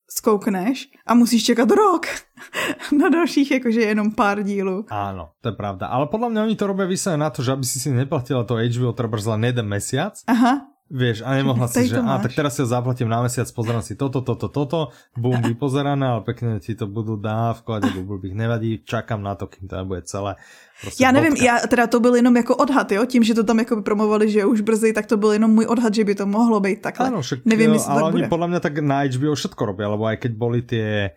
skoukneš 0.10 0.90
a 1.06 1.14
musíš 1.14 1.46
čekat 1.54 1.70
rok 1.72 2.10
na 3.00 3.10
dalších 3.10 3.52
jakože 3.52 3.82
jenom 3.82 4.12
pár 4.12 4.44
dílů. 4.44 4.86
Áno, 4.90 5.38
to 5.42 5.54
je 5.54 5.56
pravda. 5.56 5.88
Ale 5.88 6.10
podľa 6.10 6.30
mňa 6.34 6.42
oni 6.50 6.56
to 6.58 6.66
robia 6.66 6.90
vyslovene 6.90 7.24
na 7.24 7.30
to, 7.30 7.46
že 7.46 7.54
aby 7.54 7.66
si 7.66 7.78
si 7.78 7.94
neplatila 7.94 8.44
to 8.44 8.58
HBO 8.58 8.92
treba 8.98 9.22
len 9.22 9.54
jeden 9.54 9.68
mesiac. 9.70 10.18
Aha. 10.26 10.79
Vieš, 10.90 11.22
a 11.22 11.38
nemohla 11.38 11.70
si, 11.70 11.86
že 11.86 12.02
a 12.02 12.18
tak 12.18 12.34
teraz 12.34 12.58
si 12.58 12.66
ho 12.66 12.68
zaplatím 12.68 13.14
na 13.14 13.22
mesiac, 13.22 13.46
pozerám 13.54 13.86
si 13.86 13.94
toto, 13.94 14.26
toto, 14.26 14.50
toto, 14.50 14.90
bum, 15.14 15.38
vypozerané, 15.38 16.02
ale 16.02 16.26
pekne 16.26 16.58
ti 16.58 16.74
to 16.74 16.90
budú 16.90 17.14
dávkovať, 17.14 17.94
ako 17.94 18.18
bych 18.18 18.34
nevadí, 18.34 18.82
čakám 18.82 19.22
na 19.22 19.38
to, 19.38 19.46
kým 19.46 19.70
to 19.70 19.86
bude 19.86 20.02
celé. 20.10 20.34
Prostě 20.82 21.04
já 21.04 21.12
nevím, 21.12 21.36
já 21.38 21.60
teda 21.70 21.88
to 21.88 22.00
byl 22.00 22.16
jenom 22.16 22.38
jako 22.38 22.56
odhad, 22.56 22.92
jo, 22.92 23.06
tím, 23.06 23.24
že 23.24 23.34
to 23.34 23.44
tam 23.44 23.60
jako 23.60 23.82
promovali, 23.82 24.32
že 24.32 24.46
už 24.46 24.62
brzy, 24.62 24.94
tak 24.94 25.06
to 25.06 25.18
byl 25.18 25.32
jenom 25.32 25.52
můj 25.52 25.66
odhad, 25.66 25.94
že 25.94 26.04
by 26.04 26.16
to 26.16 26.26
mohlo 26.26 26.60
být 26.60 26.82
takhle. 26.82 27.08
Ano, 27.08 27.22
však, 27.22 27.46
nevím, 27.46 27.74
jestli 27.74 27.92
ale 27.92 28.02
tak 28.02 28.06
oni 28.06 28.22
bude. 28.22 28.28
podle 28.28 28.48
mě 28.48 28.60
tak 28.60 28.78
na 28.80 29.04
HBO 29.06 29.36
všetko 29.36 29.66
robí, 29.66 29.84
lebo 29.86 30.06
aj 30.06 30.18
keď 30.18 30.32
boli 30.32 30.62
tie 30.62 31.14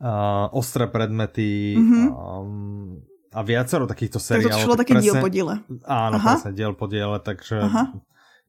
uh, 0.00 0.48
ostré 0.56 0.86
predmety 0.86 1.76
mm-hmm. 1.76 2.06
um, 2.08 3.04
a 3.36 3.42
viacero 3.44 3.84
takýchto 3.86 4.16
seriálov. 4.16 4.48
Tak 4.48 4.56
to 4.56 4.64
šlo 4.64 4.76
taky 4.76 4.92
presne, 4.96 5.04
díl 5.04 5.14
po 5.20 5.28
díle. 5.28 5.54
Áno, 5.84 6.16
Aha. 6.16 6.40
presne, 6.40 6.50
diel 6.56 6.72
po 6.72 6.86
diele, 6.88 7.20
takže 7.20 7.60
Aha 7.60 8.00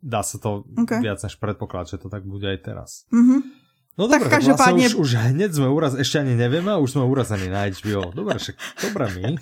dá 0.01 0.25
sa 0.25 0.41
to 0.41 0.65
okay. 0.77 0.99
viac 0.99 1.21
než 1.21 1.37
predpoklad, 1.37 1.87
že 1.87 2.01
to 2.01 2.09
tak 2.09 2.25
bude 2.25 2.49
aj 2.49 2.59
teraz. 2.65 2.89
Mm-hmm. 3.13 3.61
No 3.99 4.07
tak 4.07 4.23
dobre, 4.23 4.33
každopádne... 4.39 4.87
Vlastne 4.87 5.03
už, 5.03 5.03
už 5.03 5.09
hneď 5.35 5.51
sme 5.51 5.67
uraz, 5.67 5.93
ešte 5.99 6.23
ani 6.23 6.33
nevieme 6.39 6.71
a 6.71 6.79
už 6.79 6.95
sme 6.95 7.03
urazení 7.03 7.51
na 7.51 7.67
HBO. 7.67 8.15
Dobre, 8.15 8.39
však 8.39 8.55
dobré 8.87 9.05
my. 9.13 9.35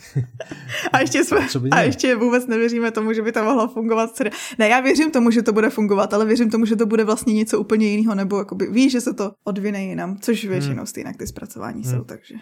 A 0.94 1.00
ještě, 1.00 1.24
jsme, 1.24 1.48
a 1.72 1.82
ještě 1.82 2.16
vůbec 2.16 2.48
nevěříme 2.48 2.92
tomu, 2.92 3.14
že 3.14 3.22
by 3.22 3.32
to 3.32 3.44
mohlo 3.44 3.68
fungovat. 3.68 4.10
Ne, 4.58 4.68
já 4.68 4.80
věřím 4.80 5.12
tomu, 5.12 5.32
že 5.32 5.42
to 5.42 5.54
bude 5.54 5.70
fungovat, 5.70 6.14
ale 6.14 6.26
věřím 6.26 6.50
tomu, 6.50 6.66
že 6.66 6.76
to 6.76 6.86
bude 6.86 7.04
vlastně 7.04 7.34
něco 7.34 7.60
úplně 7.60 7.88
jiného, 7.88 8.16
nebo 8.16 8.38
jakoby 8.38 8.68
víš, 8.68 8.92
že 8.92 9.02
se 9.02 9.14
to 9.14 9.32
odvine 9.44 9.84
jinam, 9.84 10.18
což 10.20 10.46
většinou 10.46 10.84
hmm. 10.84 10.86
stejně 10.86 11.14
ty 11.18 11.28
zpracování 11.28 11.84
hmm. 11.84 11.92
jsou, 11.92 12.04
takže. 12.04 12.36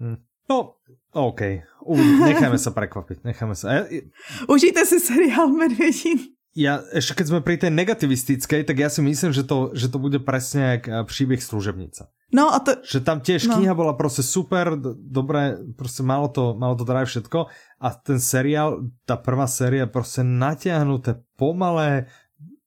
Hmm. 0.00 0.16
No, 0.50 0.74
OK. 1.12 1.40
U, 1.86 1.96
necháme 2.26 2.58
sa 2.58 2.74
prekvapiť. 2.74 3.24
Necháme 3.24 3.54
sa. 3.54 3.86
Užijte 4.52 4.84
si 4.84 5.00
seriál 5.00 5.48
Medvědín 5.48 6.33
ja, 6.54 6.86
ešte 6.94 7.18
keď 7.18 7.26
sme 7.26 7.40
pri 7.42 7.58
tej 7.58 7.74
negativistickej, 7.74 8.62
tak 8.62 8.78
ja 8.78 8.86
si 8.86 9.02
myslím, 9.02 9.34
že 9.34 9.42
to, 9.42 9.74
že 9.74 9.90
to 9.90 9.98
bude 9.98 10.22
presne 10.22 10.78
jak 10.78 10.82
eh, 10.86 11.02
príbeh 11.02 11.42
služebnica. 11.42 12.14
No 12.30 12.50
a 12.50 12.62
to... 12.62 12.78
Že 12.82 12.98
tam 13.02 13.18
tiež 13.22 13.46
no. 13.50 13.58
kniha 13.58 13.74
bola 13.74 13.94
proste 13.94 14.22
super, 14.22 14.78
dobré, 14.94 15.58
proste 15.74 16.06
malo 16.06 16.30
to, 16.30 16.54
malo 16.54 16.74
to 16.78 16.86
drive 16.86 17.10
všetko 17.10 17.50
a 17.78 17.88
ten 17.94 18.18
seriál, 18.22 18.90
tá 19.06 19.18
prvá 19.18 19.46
séria 19.50 19.86
proste 19.86 20.22
natiahnuté, 20.22 21.22
pomalé, 21.38 22.10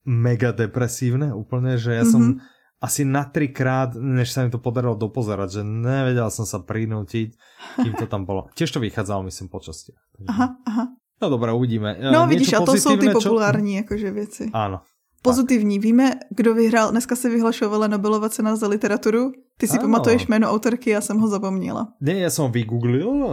mega 0.07 0.55
depresívne 0.55 1.35
úplne, 1.35 1.75
že 1.75 1.99
ja 1.99 2.03
mm 2.03 2.07
-hmm. 2.07 2.11
som 2.11 2.23
mhm. 2.23 2.39
asi 2.79 3.01
na 3.03 3.23
trikrát, 3.27 3.95
než 3.95 4.31
sa 4.31 4.43
mi 4.43 4.51
to 4.51 4.59
podarilo 4.59 4.95
dopozerať, 4.95 5.49
že 5.59 5.61
nevedel 5.63 6.31
som 6.31 6.45
sa 6.45 6.59
prinútiť, 6.63 7.35
kým 7.83 7.93
to 7.95 8.07
tam 8.07 8.23
bolo. 8.23 8.47
Tiež 8.55 8.71
to 8.71 8.79
vychádzalo, 8.79 9.23
myslím, 9.27 9.47
počastie. 9.51 9.95
Aha, 10.27 10.55
aha. 10.63 10.83
No 11.21 11.29
dobré, 11.29 11.53
uvidíme. 11.53 11.97
No 12.03 12.11
Něco 12.11 12.27
vidíš, 12.27 12.53
a 12.53 12.61
to 12.61 12.73
jsou 12.73 12.97
ty 12.97 13.09
populární 13.09 13.71
čo... 13.71 13.77
jakože 13.77 14.11
věci. 14.11 14.49
Ano. 14.53 14.81
Pozitivní. 15.21 15.77
Tak. 15.77 15.83
Víme, 15.83 16.13
kdo 16.29 16.53
vyhrál, 16.53 16.91
dneska 16.91 17.15
se 17.15 17.29
vyhlašovala 17.29 17.87
Nobelova 17.87 18.29
cena 18.29 18.55
za 18.55 18.67
literaturu. 18.67 19.31
Ty 19.57 19.67
si 19.67 19.73
ano. 19.73 19.81
pamatuješ 19.81 20.27
jméno 20.27 20.49
autorky, 20.49 20.89
já 20.89 21.01
jsem 21.01 21.17
ho 21.17 21.27
zapomněla. 21.27 21.87
Ne, 22.01 22.13
já 22.13 22.29
jsem 22.29 22.51
vygooglil, 22.51 23.27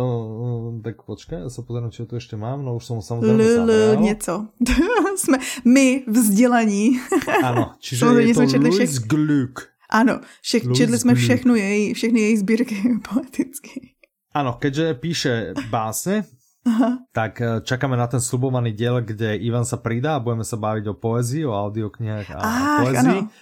tak 0.84 1.02
počkej, 1.02 1.38
já 1.38 1.50
se 1.50 1.62
pozerám, 1.62 1.90
či 1.90 2.06
to 2.06 2.14
ještě 2.14 2.36
mám, 2.36 2.64
no 2.64 2.76
už 2.76 2.86
jsem 2.86 3.02
samozřejmě 3.02 3.52
zabral. 3.52 3.96
něco. 4.02 4.46
Jsme 5.16 5.38
my 5.64 6.04
vzdělaní. 6.08 7.00
ano, 7.44 7.72
čiže 7.78 8.06
je 8.06 8.34
to 8.34 8.40
Louis 8.40 8.98
Gluck. 8.98 9.60
Ano, 9.90 10.20
všech, 10.42 10.62
četli 10.76 10.98
jsme 10.98 11.14
všechno 11.14 11.54
její, 11.54 11.94
všechny 11.94 12.20
její 12.20 12.36
sbírky 12.36 12.82
poetické. 13.12 13.80
Ano, 14.34 14.56
keďže 14.60 14.94
píše 14.94 15.54
básne, 15.70 16.24
Aha. 16.64 17.04
tak 17.18 17.32
eh, 17.40 17.60
čakáme 17.60 17.94
na 17.94 18.08
ten 18.08 18.20
slubovaný 18.20 18.72
diel, 18.72 19.04
kde 19.04 19.36
Ivan 19.40 19.68
sa 19.68 19.76
pridá 19.80 20.16
a 20.16 20.22
budeme 20.24 20.44
sa 20.44 20.56
baviť 20.56 20.84
o 20.90 20.94
poezii, 20.96 21.44
o 21.44 21.52
audioknihách 21.52 22.28
a 22.32 22.38
Ach, 22.40 22.80
poezii. 22.84 23.20
Ano. 23.24 23.32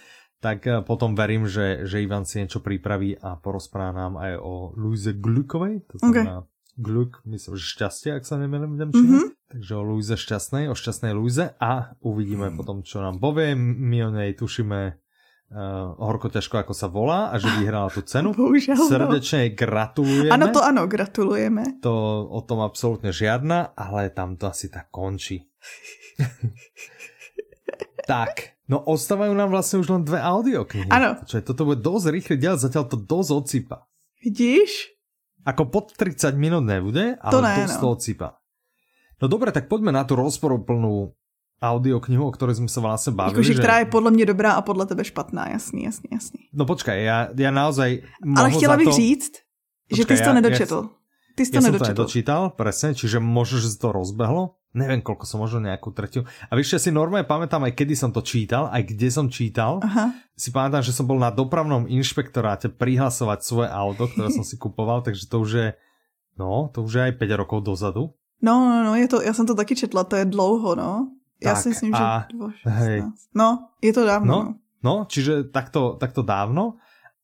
Tak 0.42 0.58
eh, 0.66 0.82
potom 0.82 1.14
verím, 1.14 1.46
že, 1.46 1.87
že 1.87 2.02
Ivan 2.02 2.26
si 2.26 2.42
niečo 2.42 2.58
pripraví 2.58 3.14
a 3.22 3.38
porozpráva 3.38 3.94
nám 3.94 4.18
aj 4.18 4.32
o 4.42 4.74
Luise 4.74 5.14
Glukovej, 5.14 5.87
to 5.87 6.02
znamená 6.02 6.42
okay. 6.42 6.50
Gluk, 6.72 7.20
myslím, 7.28 7.61
že 7.61 7.68
šťastie, 7.68 8.16
ak 8.16 8.24
sa 8.24 8.40
nemýlim 8.40 8.72
v 8.72 8.78
Nemčine. 8.80 9.08
Mm-hmm. 9.12 9.28
Takže 9.52 9.72
o 9.76 9.82
Luise 9.85 10.16
šťastnej, 10.16 10.72
o 10.72 10.74
šťastnej 10.74 11.12
Luise 11.12 11.52
a 11.61 11.92
uvidíme 12.00 12.48
mm. 12.48 12.56
potom, 12.56 12.80
čo 12.80 13.04
nám 13.04 13.20
povie. 13.20 13.52
My 13.52 14.08
o 14.08 14.11
nej 14.11 14.32
tušíme 14.32 15.01
uh, 15.52 15.94
horko 16.00 16.32
ťažko, 16.32 16.64
ako 16.64 16.72
sa 16.72 16.88
volá 16.88 17.28
a 17.28 17.36
že 17.36 17.46
vyhrala 17.60 17.92
tú 17.92 18.00
cenu. 18.02 18.32
Bohužel, 18.38 18.74
no. 18.74 18.88
Srdečne 18.88 19.52
gratulujeme. 19.52 20.32
Ano, 20.32 20.48
to 20.50 20.64
ano, 20.64 20.88
gratulujeme. 20.88 21.78
To 21.84 22.24
o 22.26 22.40
tom 22.42 22.64
absolútne 22.64 23.12
žiadna, 23.12 23.76
ale 23.76 24.08
tam 24.08 24.40
to 24.40 24.48
asi 24.48 24.72
tak 24.72 24.88
končí. 24.88 25.44
tak, 28.10 28.58
no 28.66 28.80
ostávajú 28.82 29.32
nám 29.36 29.52
vlastne 29.52 29.84
už 29.84 29.88
len 29.92 30.02
dve 30.02 30.18
audioknihy. 30.18 30.88
Ano. 30.88 31.20
Čo 31.28 31.38
je, 31.38 31.44
toto 31.44 31.68
bude 31.68 31.84
dosť 31.84 32.06
rýchly 32.08 32.36
diel, 32.40 32.56
zatiaľ 32.56 32.88
to 32.88 32.96
dosť 32.96 33.30
ocipa. 33.30 33.78
Vidíš? 34.24 34.90
Ako 35.42 35.68
pod 35.68 35.92
30 35.94 36.38
minút 36.38 36.64
nebude, 36.64 37.18
ale 37.18 37.32
to 37.34 37.38
ne, 37.42 37.54
dosť 37.66 37.76
no. 37.78 37.82
to 37.82 37.88
ocipa. 37.98 38.28
No 39.22 39.30
dobre, 39.30 39.54
tak 39.54 39.70
poďme 39.70 39.94
na 39.94 40.02
tú 40.02 40.18
rozporuplnú 40.18 41.14
audioknihu, 41.62 42.27
o 42.27 42.35
ktorej 42.35 42.59
sme 42.59 42.66
sa 42.66 42.83
vlastne 42.83 43.14
bavili. 43.14 43.38
Jakože, 43.38 43.55
že... 43.55 43.59
která 43.62 43.79
je 43.79 43.87
podle 43.87 44.11
mě 44.11 44.27
dobrá 44.27 44.53
a 44.53 44.62
podle 44.62 44.87
tebe 44.87 45.05
špatná, 45.05 45.48
jasný, 45.48 45.87
jasný, 45.87 46.09
jasný. 46.12 46.40
No 46.53 46.66
počkaj, 46.66 47.05
já, 47.05 47.29
já 47.37 47.51
naozaj... 47.51 48.03
Ale 48.37 48.51
chtěla 48.51 48.77
bych 48.77 48.90
to... 48.90 48.92
říct, 48.92 49.33
počkaj, 49.88 49.96
že 49.96 50.05
ty 50.05 50.16
jsi 50.16 50.25
to 50.25 50.33
nedočetl. 50.33 50.88
Ty 51.35 51.46
jsi 51.46 51.51
to 51.51 51.57
ja 51.57 51.61
nedočetl. 51.61 51.85
som 51.85 51.94
to 51.94 52.03
nedočítal, 52.03 52.42
presne, 52.51 52.92
čiže 52.92 53.16
možno, 53.16 53.57
že 53.62 53.72
to 53.81 53.88
rozbehlo. 53.88 54.61
Neviem, 54.72 55.05
koľko 55.05 55.29
som, 55.29 55.37
možno 55.40 55.61
nejakú 55.68 55.92
tretiu. 55.92 56.25
A 56.48 56.57
víš, 56.57 56.72
ja 56.72 56.81
si 56.81 56.88
normálne 56.88 57.29
pamätám 57.29 57.61
aj 57.68 57.77
kedy 57.77 57.92
som 57.92 58.09
to 58.09 58.25
čítal, 58.25 58.72
aj 58.72 58.88
kde 58.88 59.09
som 59.12 59.29
čítal. 59.29 59.85
Aha. 59.85 60.16
Si 60.33 60.48
pamätám, 60.48 60.81
že 60.81 60.96
som 60.96 61.05
bol 61.05 61.20
na 61.20 61.29
dopravnom 61.29 61.85
inšpektoráte 61.85 62.72
prihlasovať 62.72 63.38
svoje 63.44 63.68
auto, 63.68 64.09
ktoré 64.09 64.33
som 64.33 64.40
si 64.40 64.57
kupoval, 64.57 65.01
takže 65.07 65.29
to 65.29 65.44
už 65.44 65.51
je, 65.53 65.68
no, 66.40 66.72
to 66.72 66.85
už 66.85 66.92
je 66.92 67.03
aj 67.12 67.14
5 67.20 67.40
rokov 67.40 67.61
dozadu. 67.64 68.16
No, 68.42 68.64
no, 68.64 68.85
no, 68.85 68.92
je 68.96 69.09
to, 69.09 69.22
já 69.22 69.33
jsem 69.33 69.46
to 69.46 69.55
taky 69.55 69.77
četla, 69.77 70.05
to 70.05 70.16
je 70.16 70.25
dlouho, 70.25 70.75
no. 70.75 71.09
Já 71.44 71.55
si 71.57 71.68
myslím, 71.68 71.94
že 71.94 72.05
hej. 72.64 73.02
No, 73.35 73.68
je 73.83 73.92
to 73.92 74.07
dávno. 74.07 74.28
No, 74.28 74.38
no, 74.42 74.55
no 74.83 74.94
čiže 75.09 75.50
takto, 75.50 75.96
takto 76.00 76.22
dávno. 76.22 76.78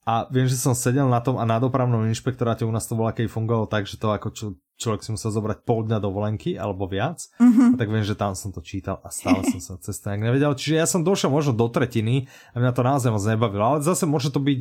A 0.09 0.25
viem, 0.33 0.49
že 0.49 0.57
som 0.57 0.73
sedel 0.73 1.05
na 1.05 1.21
tom 1.21 1.37
a 1.37 1.45
na 1.45 1.61
dopravnom 1.61 2.09
inšpektoráte 2.09 2.65
u 2.65 2.73
nás 2.73 2.89
to 2.89 2.97
bolo, 2.97 3.13
keď 3.13 3.29
fungovalo 3.29 3.69
tak, 3.69 3.85
že 3.85 4.01
to 4.01 4.09
ako 4.09 4.33
čo, 4.33 4.47
človek 4.81 5.05
si 5.05 5.13
musel 5.13 5.29
zobrať 5.29 5.69
pol 5.69 5.85
dňa 5.85 6.01
dovolenky 6.01 6.57
alebo 6.57 6.89
viac. 6.89 7.29
Mm-hmm. 7.37 7.69
A 7.69 7.77
tak 7.77 7.93
viem, 7.93 8.01
že 8.01 8.17
tam 8.17 8.33
som 8.33 8.49
to 8.49 8.65
čítal 8.65 9.05
a 9.05 9.13
stále 9.13 9.45
som 9.45 9.61
sa 9.61 9.77
cez 9.77 10.01
to 10.01 10.09
nevedel. 10.17 10.57
Čiže 10.57 10.81
ja 10.81 10.89
som 10.89 11.05
došiel 11.05 11.29
možno 11.29 11.53
do 11.53 11.69
tretiny 11.69 12.25
a 12.55 12.63
mňa 12.63 12.73
to 12.73 12.81
naozaj 12.89 13.13
moc 13.13 13.21
nebavilo. 13.21 13.65
Ale 13.69 13.79
zase 13.85 14.09
môže 14.09 14.33
to 14.33 14.41
byť, 14.41 14.61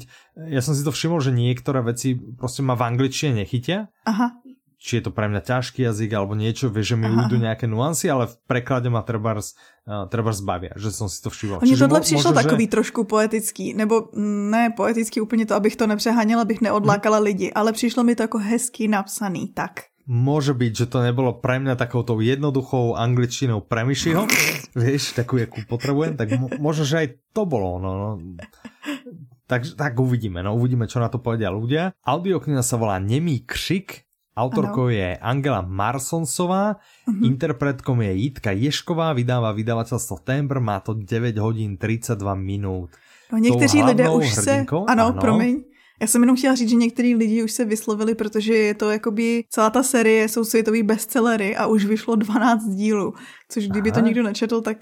ja 0.52 0.60
som 0.60 0.76
si 0.76 0.84
to 0.84 0.92
všimol, 0.92 1.24
že 1.24 1.32
niektoré 1.32 1.80
veci 1.80 2.20
proste 2.20 2.60
ma 2.60 2.76
v 2.76 2.84
angličtine 2.84 3.40
nechytia. 3.40 3.88
Aha 4.04 4.36
či 4.78 5.02
je 5.02 5.10
to 5.10 5.12
pre 5.12 5.26
mňa 5.26 5.42
ťažký 5.42 5.82
jazyk 5.90 6.14
alebo 6.14 6.38
niečo, 6.38 6.70
vieš, 6.70 6.94
že 6.94 6.98
mi 7.02 7.10
ujdu 7.10 7.42
nejaké 7.42 7.66
nuancy, 7.66 8.14
ale 8.14 8.30
v 8.30 8.36
preklade 8.46 8.94
ma 8.94 9.02
trebárs, 9.02 9.58
uh, 9.90 10.06
trebárs 10.06 10.38
bavia, 10.46 10.78
že 10.78 10.94
som 10.94 11.10
si 11.10 11.18
to 11.18 11.34
všiml. 11.34 11.60
Mně 11.66 11.78
tohle 11.78 12.02
přišlo 12.02 12.32
možno, 12.32 12.42
takový 12.42 12.66
že... 12.66 12.70
trošku 12.70 13.04
poetický, 13.04 13.74
nebo 13.74 14.10
ne 14.52 14.70
poetický 14.78 15.22
úplně 15.22 15.46
to, 15.46 15.56
abych 15.56 15.76
to 15.76 15.88
nepřeháněla, 15.88 16.42
abych 16.42 16.62
neodlákala 16.62 17.18
lidi, 17.18 17.54
ale 17.54 17.74
přišlo 17.74 18.04
mi 18.04 18.16
to 18.16 18.24
jako 18.24 18.38
hezky 18.38 18.88
napsaný, 18.88 19.48
tak. 19.54 19.72
Môže 20.08 20.56
byť, 20.56 20.72
že 20.72 20.86
to 20.88 21.04
nebolo 21.04 21.36
pre 21.36 21.60
mňa 21.60 21.76
takouto 21.76 22.16
jednoduchou 22.24 22.96
angličtinou 22.96 23.60
premišiho, 23.60 24.24
vieš, 24.80 25.12
takú, 25.12 25.36
jakú 25.36 25.68
potrebujem, 25.68 26.16
tak 26.16 26.32
mo- 26.32 26.48
možno, 26.64 26.88
že 26.88 26.96
aj 27.04 27.08
to 27.36 27.44
bolo, 27.44 27.76
no, 27.76 27.92
no. 27.92 28.10
Tak, 29.52 29.68
tak 29.76 30.00
uvidíme, 30.00 30.40
no 30.40 30.56
uvidíme, 30.56 30.88
čo 30.88 31.04
na 31.04 31.12
to 31.12 31.20
povedia 31.20 31.52
ľudia. 31.52 31.92
Audiokniha 32.08 32.64
sa 32.64 32.80
volá 32.80 33.04
Nemý 33.04 33.44
křik 33.44 34.07
Autorkou 34.38 34.94
ano. 34.94 35.02
je 35.02 35.18
Angela 35.18 35.66
Marsonsová, 35.66 36.78
uh-huh. 36.78 37.26
interpretkom 37.26 38.06
je 38.06 38.14
Jitka 38.14 38.54
Ješková, 38.54 39.18
vydává 39.18 39.50
vydavateľstvo 39.58 40.22
Tembr, 40.22 40.62
má 40.62 40.78
to 40.78 40.94
9 40.94 41.42
hodín 41.42 41.74
32 41.74 42.22
minút. 42.38 42.94
No 43.34 43.38
někteří 43.38 43.84
lidé 43.84 44.10
už 44.10 44.34
se... 44.34 44.66
Ano, 44.70 44.86
ano, 44.88 45.14
promiň. 45.14 45.67
Já 46.02 46.08
jsem 46.08 46.22
jenom 46.22 46.38
chtěla 46.38 46.56
říct, 46.56 46.70
že 46.70 46.76
některý 46.76 47.16
lidi 47.16 47.44
už 47.44 47.52
se 47.52 47.66
vyslovili, 47.66 48.16
protože 48.16 48.54
je 48.54 48.74
to 48.74 48.90
jakoby 48.90 49.44
celá 49.50 49.70
ta 49.70 49.84
série 49.84 50.30
jsou 50.30 50.44
světový 50.44 50.84
bestsellery 50.84 51.56
a 51.56 51.66
už 51.66 51.86
vyšlo 51.86 52.16
12 52.16 52.64
dílů, 52.66 53.14
což 53.50 53.68
kdyby 53.68 53.92
Aha. 53.92 54.00
to 54.00 54.06
nikdo 54.06 54.24
nečetl, 54.24 54.62
tak, 54.62 54.78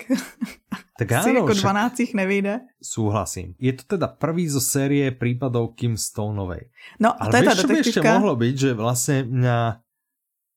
tak 1.00 1.12
asi 1.12 1.30
áno, 1.30 1.40
jako 1.40 1.54
12 1.54 2.00
jich 2.00 2.14
nevyjde. 2.14 2.60
Súhlasím. 2.84 3.56
Je 3.60 3.74
to 3.74 3.84
teda 3.84 4.08
prvý 4.08 4.50
zo 4.50 4.60
série 4.60 5.12
prípadov 5.12 5.76
Kim 5.76 5.98
Stoneovej. 5.98 6.70
No 7.00 7.16
a 7.16 7.32
to 7.32 7.38
je 7.38 7.44
ta 7.44 7.54
detektivka. 7.54 8.00
ešte 8.00 8.02
mohlo 8.04 8.36
byť, 8.36 8.56
že 8.58 8.74
vlastně 8.74 9.24
mňa 9.24 9.60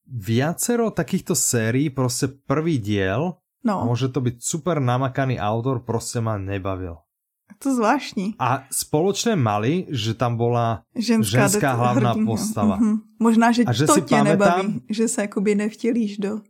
viacero 0.08 0.90
takýchto 0.90 1.34
sérií, 1.34 1.90
prostě 1.90 2.28
prvý 2.46 2.78
diel, 2.78 3.34
no. 3.64 3.84
môže 3.84 4.08
to 4.08 4.20
byť 4.20 4.36
super 4.40 4.80
namakaný 4.80 5.40
autor, 5.40 5.84
prostě 5.84 6.20
ma 6.20 6.38
nebavil. 6.38 6.96
To 7.58 7.74
zvláštní. 7.74 8.34
A 8.38 8.62
společné 8.70 9.36
mali, 9.36 9.86
že 9.90 10.14
tam 10.14 10.36
byla 10.36 10.82
ženská, 10.94 11.50
ženská 11.50 11.72
hlavná 11.74 12.10
hrdinka. 12.14 12.30
postava. 12.30 12.78
Mm-hmm. 12.78 12.96
Možná, 13.18 13.50
že, 13.52 13.62
a 13.66 13.72
že 13.74 13.86
to 13.86 13.94
si 13.94 14.02
tě 14.02 14.14
pamätám, 14.14 14.24
nebaví, 14.30 14.82
že 14.90 15.08
se 15.08 15.20
jakoby 15.22 15.54
nevtělíš 15.54 16.18
do... 16.18 16.40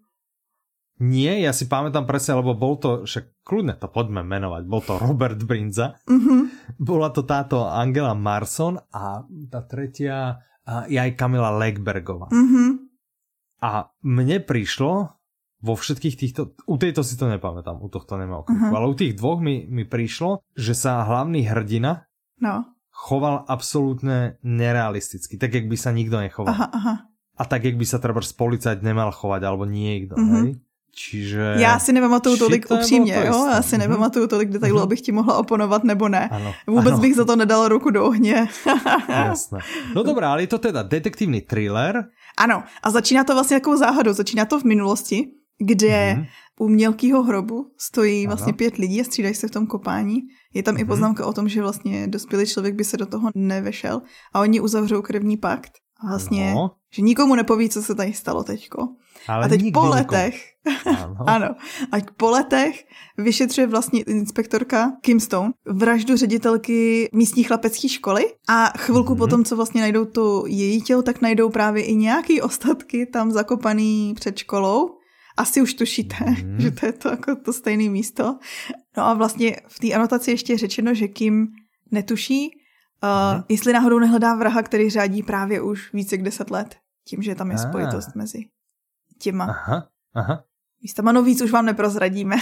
Nie, 0.99 1.39
ja 1.47 1.55
si 1.55 1.71
pamätám 1.71 2.11
presne, 2.11 2.35
lebo 2.43 2.59
bol 2.59 2.75
to, 2.75 3.07
však 3.07 3.47
kľudne 3.47 3.79
to 3.79 3.87
poďme 3.87 4.27
menovať, 4.27 4.63
bol 4.67 4.83
to 4.83 4.99
Robert 4.99 5.39
Brinza, 5.47 5.95
Mm-hmm. 6.11 6.75
bola 6.75 7.15
to 7.15 7.23
táto 7.23 7.63
Angela 7.71 8.19
Marson 8.19 8.83
a 8.91 9.23
tá 9.47 9.63
tretia 9.63 10.43
je 10.91 10.99
aj 10.99 11.15
Kamila 11.15 11.55
Legbergová. 11.55 12.27
Mm-hmm. 12.35 12.69
A 13.63 13.95
mne 14.03 14.43
prišlo 14.43 15.18
vo 15.59 15.75
všetkých 15.75 16.15
týchto, 16.17 16.55
u 16.67 16.77
tejto 16.79 17.03
si 17.03 17.19
to 17.19 17.27
nepamätám, 17.27 17.83
u 17.83 17.89
tohto 17.91 18.15
nemám 18.15 18.47
uh 18.47 18.51
Mhm. 18.51 18.75
ale 18.77 18.87
u 18.87 18.95
tých 18.95 19.19
dvoch 19.19 19.43
mi, 19.43 19.67
mi 19.67 19.83
prišlo, 19.85 20.47
že 20.55 20.75
sa 20.75 21.03
hlavný 21.03 21.43
hrdina 21.43 22.07
No. 22.39 22.63
choval 22.95 23.43
absolútne 23.51 24.39
nerealisticky, 24.43 25.35
tak 25.39 25.55
jak 25.55 25.67
by 25.67 25.77
sa 25.77 25.91
nikto 25.91 26.19
nechoval. 26.23 26.55
Aha, 26.55 26.67
aha. 26.73 26.95
A 27.39 27.43
tak 27.47 27.65
jak 27.67 27.75
by 27.79 27.87
sa 27.87 27.99
treba 28.03 28.19
policajt 28.19 28.83
nemal 28.83 29.11
chovať, 29.15 29.43
alebo 29.47 29.63
niekto, 29.67 30.15
Mhm. 30.19 30.35
hej? 30.43 30.51
Čiže... 30.99 31.55
Já 31.63 31.79
si 31.79 31.93
nepamatuju 31.93 32.37
tolik 32.37 32.67
to 32.67 32.75
upřímně, 32.75 33.15
to 33.15 33.21
jo? 33.27 33.47
Já 33.55 33.63
si 33.63 33.77
Mhm. 33.77 33.81
nepamatuju 33.89 34.27
tolik 34.27 34.49
detailů, 34.51 34.77
Mhm. 34.79 34.83
abych 34.83 35.01
ti 35.01 35.13
mohla 35.13 35.39
oponovat 35.39 35.85
nebo 35.85 36.09
ne. 36.09 36.29
Ano, 36.29 36.55
Vůbec 36.67 36.93
ano. 36.93 36.99
bych 37.03 37.15
za 37.15 37.25
to 37.25 37.37
nedala 37.37 37.69
ruku 37.69 37.91
do 37.91 38.05
ohně. 38.05 38.49
Jasné. 39.09 39.59
No 39.95 40.03
dobré, 40.03 40.27
ale 40.27 40.43
je 40.43 40.47
to 40.47 40.59
teda 40.59 40.83
detektívny 40.83 41.41
thriller. 41.41 42.05
ano, 42.39 42.63
a 42.83 42.91
začíná 42.91 43.25
to 43.25 43.35
vlastně 43.35 43.57
takovou 43.61 43.77
záhadou. 43.77 44.13
Začíná 44.13 44.45
to 44.45 44.61
v 44.61 44.65
minulosti, 44.65 45.27
kde 45.59 46.15
Mhm. 46.15 46.27
u 46.61 46.69
mělkého 46.69 47.23
hrobu 47.23 47.67
stojí 47.79 48.27
Ano. 48.27 48.31
vlastně 48.37 48.53
pět 48.53 48.77
lidí 48.77 49.01
a 49.01 49.05
střídají 49.05 49.35
se 49.35 49.49
v 49.49 49.51
tom 49.51 49.67
kopání. 49.67 50.19
Je 50.55 50.63
tam 50.63 50.75
i 50.77 50.79
Mhm. 50.79 50.87
poznámka 50.89 51.27
o 51.27 51.33
tom, 51.33 51.49
že 51.49 51.63
vlastně 51.63 52.07
dospělý 52.07 52.47
člověk 52.47 52.75
by 52.75 52.85
se 52.85 52.97
do 52.97 53.07
toho 53.07 53.31
nevešel 53.35 54.03
a 54.35 54.41
oni 54.41 54.61
uzavřou 54.61 55.03
krevní 55.03 55.37
pakt. 55.37 55.73
A 56.05 56.09
vlastně, 56.09 56.53
No, 56.55 56.71
že 56.95 57.03
nikomu 57.03 57.35
nepoví, 57.35 57.69
co 57.69 57.83
se 57.83 57.95
tady 57.95 58.13
stalo 58.13 58.45
teďko. 58.45 58.89
ale 59.29 59.45
a 59.45 59.49
teď 59.49 59.73
po 59.75 59.87
letech, 59.87 60.43
Áno. 60.87 61.17
ano, 61.27 61.47
a 61.93 61.97
po 62.17 62.31
letech 62.31 62.85
vyšetřuje 63.19 63.67
vlastně 63.67 64.03
inspektorka 64.03 64.93
Kim 65.03 65.21
Stone 65.21 65.51
vraždu 65.67 66.17
ředitelky 66.17 67.09
místní 67.13 67.45
chlapecké 67.45 67.89
školy 67.89 68.25
a 68.49 68.65
chvilku 68.79 69.11
Mhm. 69.11 69.19
potom, 69.19 69.45
co 69.45 69.57
vlastně 69.57 69.81
najdou 69.81 70.05
to 70.05 70.45
její 70.47 70.83
tělo, 70.83 71.03
tak 71.03 71.21
najdou 71.21 71.51
právě 71.51 71.83
i 71.85 71.95
nějaký 71.97 72.41
ostatky 72.43 73.07
tam 73.07 73.31
zakopaný 73.31 74.15
před 74.15 74.39
školou. 74.39 74.91
Asi 75.39 75.63
už 75.63 75.75
tušíte, 75.75 76.17
Mhm. 76.19 76.61
že 76.61 76.71
to 76.71 76.87
je 76.87 76.93
to 76.93 77.07
jako 77.09 77.37
to 77.37 77.53
stejné 77.53 77.87
místo. 77.91 78.39
No 78.97 79.03
a 79.07 79.15
vlastně 79.15 79.57
v 79.69 79.79
té 79.79 79.89
anotaci 79.95 80.31
ještě 80.31 80.53
je 80.53 80.59
řečeno, 80.59 80.95
že 80.95 81.09
Kim 81.09 81.49
netuší, 81.91 82.51
uh, 83.03 83.35
Mhm. 83.39 83.45
jestli 83.49 83.73
náhodou 83.73 83.99
nehledá 83.99 84.35
vraha, 84.35 84.63
který 84.63 84.91
řádí 84.91 85.23
právě 85.23 85.61
už 85.63 85.93
více 85.93 86.15
jak 86.19 86.23
deset 86.23 86.51
let. 86.51 86.77
Tím, 87.07 87.23
že 87.23 87.35
tam 87.35 87.51
je 87.51 87.57
Ah. 87.57 87.69
spojitost 87.69 88.15
mezi 88.15 88.51
těma 89.19 89.45
Aha, 89.45 89.89
aha. 90.15 90.45
místama. 90.83 91.13
No 91.13 91.23
víc 91.23 91.41
už 91.43 91.51
vám 91.51 91.67
neprozradíme. 91.67 92.37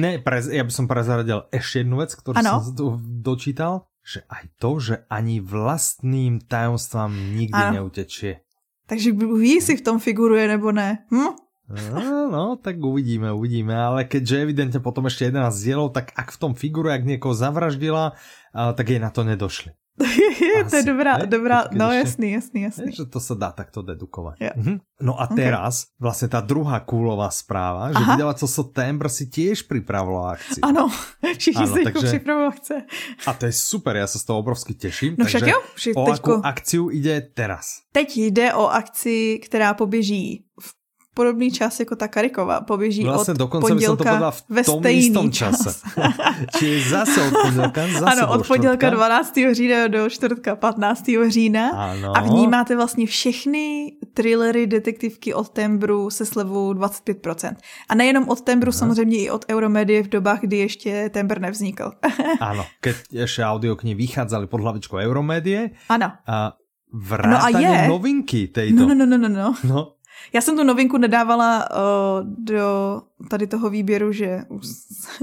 Ne, 0.00 0.18
prez, 0.18 0.48
ja 0.48 0.64
by 0.64 0.72
som 0.72 0.88
prezradil 0.88 1.44
ešte 1.52 1.84
jednu 1.84 2.00
vec, 2.00 2.12
ktorú 2.16 2.36
Ano. 2.40 2.60
som 2.64 2.72
tu 2.72 2.86
dočítal, 3.20 3.84
že 4.00 4.24
aj 4.28 4.44
to, 4.56 4.70
že 4.80 4.94
ani 5.12 5.40
vlastným 5.44 6.40
tajomstvám 6.40 7.12
nikdy 7.36 7.52
Ano. 7.56 7.72
neutečie. 7.84 8.40
Takže 8.86 9.12
ví, 9.12 9.50
jestli 9.60 9.76
v 9.76 9.84
tom 9.84 9.98
figuruje 9.98 10.48
nebo 10.48 10.72
ne. 10.72 11.04
Hm? 11.10 11.34
No, 11.66 12.30
no, 12.30 12.44
tak 12.56 12.78
uvidíme, 12.78 13.34
uvidíme, 13.34 13.74
ale 13.74 14.06
keďže 14.06 14.42
evidentne 14.42 14.78
potom 14.78 15.10
ešte 15.10 15.26
11 15.26 15.50
dielov, 15.58 15.90
tak 15.90 16.14
ak 16.14 16.30
v 16.30 16.38
tom 16.38 16.52
figuruje, 16.54 16.94
ak 16.94 17.02
niekoho 17.04 17.34
zavraždila, 17.34 18.14
tak 18.54 18.86
jej 18.86 19.02
na 19.02 19.10
to 19.10 19.26
nedošli. 19.26 19.74
to 19.96 20.04
je 20.04 20.60
Asi, 20.60 20.84
dobrá, 20.84 21.16
hej? 21.16 21.26
dobrá, 21.26 21.66
Keď 21.66 21.72
no 21.72 21.88
ešte- 21.88 22.00
jasný, 22.04 22.28
jasný, 22.36 22.58
jasný. 22.68 22.90
Že 22.92 23.04
to 23.08 23.18
sa 23.18 23.34
dá 23.34 23.48
takto 23.50 23.80
dedukovať. 23.80 24.36
Jo. 24.38 24.52
Mhm. 24.54 24.74
No 25.00 25.16
a 25.16 25.24
teraz 25.26 25.88
vlastne 25.96 26.28
tá 26.28 26.44
druhá 26.44 26.84
kúlová 26.84 27.32
správa, 27.32 27.90
že 27.90 28.04
Aha. 28.04 28.12
vydavateľstvo 28.14 28.48
September 28.62 29.08
si 29.08 29.24
tiež 29.26 29.64
pripravilo 29.64 30.28
akciu. 30.28 30.60
Ano, 30.62 30.92
všichni 31.40 31.64
Ano, 31.64 31.74
se 31.74 31.80
takže- 31.82 32.06
připravují 32.12 32.46
akce. 32.48 32.74
A 33.26 33.30
to 33.34 33.42
je 33.48 33.54
super, 33.56 33.96
ja 33.96 34.06
sa 34.06 34.20
z 34.20 34.24
toho 34.24 34.38
obrovsky 34.38 34.76
teším. 34.76 35.16
No 35.18 35.24
však 35.24 35.40
takže 35.42 35.52
jo, 35.56 35.60
o 35.96 36.04
teďko, 36.06 36.30
akú 36.30 36.42
akciu 36.44 36.82
ide 36.92 37.16
teraz? 37.32 37.80
teď 37.96 38.08
jde 38.16 38.54
o 38.54 38.68
akci, 38.68 39.40
která 39.44 39.74
poběží 39.74 40.44
v 40.60 40.68
podobný 41.16 41.48
čas 41.48 41.80
jako 41.80 41.96
ta 41.96 42.08
Kariková. 42.12 42.60
Poběží 42.60 43.00
Vlastne 43.08 43.32
od 43.32 43.40
to 43.40 43.48
pondělka 43.48 44.04
povedal 44.04 44.32
v 44.36 44.40
ve 44.52 44.62
stejný 44.68 45.32
čas. 45.32 45.56
Čiže 46.60 46.92
zase 46.92 47.18
od 47.24 47.34
pondelka, 47.42 47.80
zase 48.04 48.12
ano, 48.12 48.24
od 48.36 48.44
pondělka 48.44 48.86
štvrtka. 48.92 49.24
12. 49.24 49.56
října 49.56 49.88
do 49.88 50.00
čtvrtka 50.12 50.56
15. 50.56 51.04
října. 51.28 51.64
Ano. 51.72 52.12
A 52.16 52.20
vnímáte 52.20 52.76
vlastně 52.76 53.06
všechny 53.08 53.96
thrillery, 54.12 54.66
detektivky 54.66 55.34
od 55.34 55.48
Tembru 55.48 56.10
se 56.10 56.26
slevou 56.26 56.72
25%. 56.76 57.56
A 57.88 57.94
nejenom 57.94 58.28
od 58.28 58.40
Tembru, 58.40 58.68
Aha. 58.68 58.78
samozřejmě 58.78 59.16
i 59.18 59.30
od 59.30 59.44
Euromedie 59.48 60.02
v 60.02 60.08
dobách, 60.08 60.40
kdy 60.40 60.56
ještě 60.56 61.08
Tembr 61.08 61.40
nevznikl. 61.40 61.92
Áno, 62.40 62.68
keď 62.84 63.24
ešte 63.24 63.40
audioknihy 63.40 63.96
vychádzali 63.96 64.50
pod 64.50 64.60
hlavičkou 64.60 65.00
Euromédie 65.00 65.70
ano. 65.88 66.12
a 66.26 66.58
No 66.86 67.02
vrátanie 67.02 67.66
je. 67.66 67.88
novinky 67.90 68.40
tejto. 68.48 68.86
No, 68.86 68.94
no, 68.94 69.04
no, 69.06 69.18
no, 69.18 69.28
no, 69.28 69.50
no. 69.66 69.95
Já 70.32 70.40
jsem 70.40 70.56
tu 70.56 70.64
novinku 70.64 70.96
nedávala 70.98 71.68
uh, 71.70 71.76
do 72.44 72.62
tady 73.30 73.46
toho 73.46 73.70
výběru, 73.70 74.12
že 74.12 74.40
už 74.48 74.66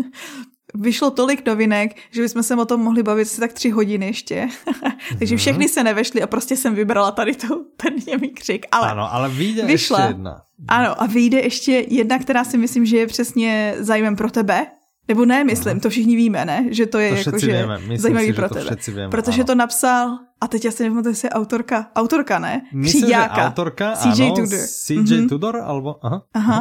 vyšlo 0.76 1.12
tolik 1.12 1.46
novinek, 1.48 1.96
že 2.12 2.22
bychom 2.22 2.44
se 2.44 2.56
o 2.56 2.66
tom 2.66 2.82
mohli 2.82 3.04
bavit 3.04 3.22
asi 3.22 3.40
tak 3.40 3.54
tři 3.54 3.70
hodiny 3.70 4.06
ještě. 4.06 4.48
Takže 5.20 5.36
Mhm. 5.36 5.40
všechny 5.40 5.70
se 5.70 5.84
nevešly 5.84 6.22
a 6.22 6.28
prostě 6.28 6.58
jsem 6.58 6.76
vybrala 6.76 7.12
tady 7.12 7.36
tu, 7.36 7.66
ten 7.78 7.94
němý 8.08 8.30
křik. 8.30 8.66
Ale 8.72 8.92
Áno, 8.92 9.14
ale 9.14 9.30
vyjde 9.30 9.66
Vyšla. 9.66 10.00
ešte 10.00 10.10
jedna. 10.10 10.42
ano, 10.68 11.02
a 11.02 11.06
vyjde 11.06 11.40
ještě 11.40 11.86
jedna, 11.88 12.20
která 12.20 12.44
si 12.44 12.58
myslím, 12.58 12.86
že 12.86 12.98
je 12.98 13.08
přesně 13.08 13.76
zájmem 13.80 14.16
pro 14.16 14.32
tebe. 14.32 14.68
Nebo 15.08 15.26
ne, 15.26 15.44
myslím, 15.44 15.80
to 15.80 15.90
všichni 15.90 16.16
víme, 16.16 16.46
ne? 16.46 16.66
Že 16.72 16.86
to 16.86 16.98
je 17.00 17.10
To 17.10 17.16
jako, 17.16 17.38
že 17.40 17.66
zajímavý 17.98 18.26
si, 18.26 18.32
že 18.32 18.34
pro 18.34 18.50
to 18.50 18.56
tebe. 18.56 18.76
vieme. 18.88 19.10
Protože 19.12 19.42
áno. 19.42 19.48
to 19.48 19.56
napsal, 19.56 20.20
a 20.42 20.48
teď 20.48 20.66
já 20.66 20.72
si 20.72 20.84
nevím, 20.84 21.04
jestli 21.08 21.26
je 21.28 21.30
autorka, 21.30 21.92
autorka, 21.96 22.40
ne? 22.40 22.62
Myslím, 22.74 23.08
že 23.08 23.16
autorka, 23.16 23.96
CJ 23.96 24.22
áno, 24.24 24.36
Tudor. 24.36 24.60
CJ 24.64 25.18
Mhm. 25.20 25.28
Tudor, 25.30 25.56
alebo... 25.60 26.00
Aha. 26.06 26.24
Aha. 26.34 26.60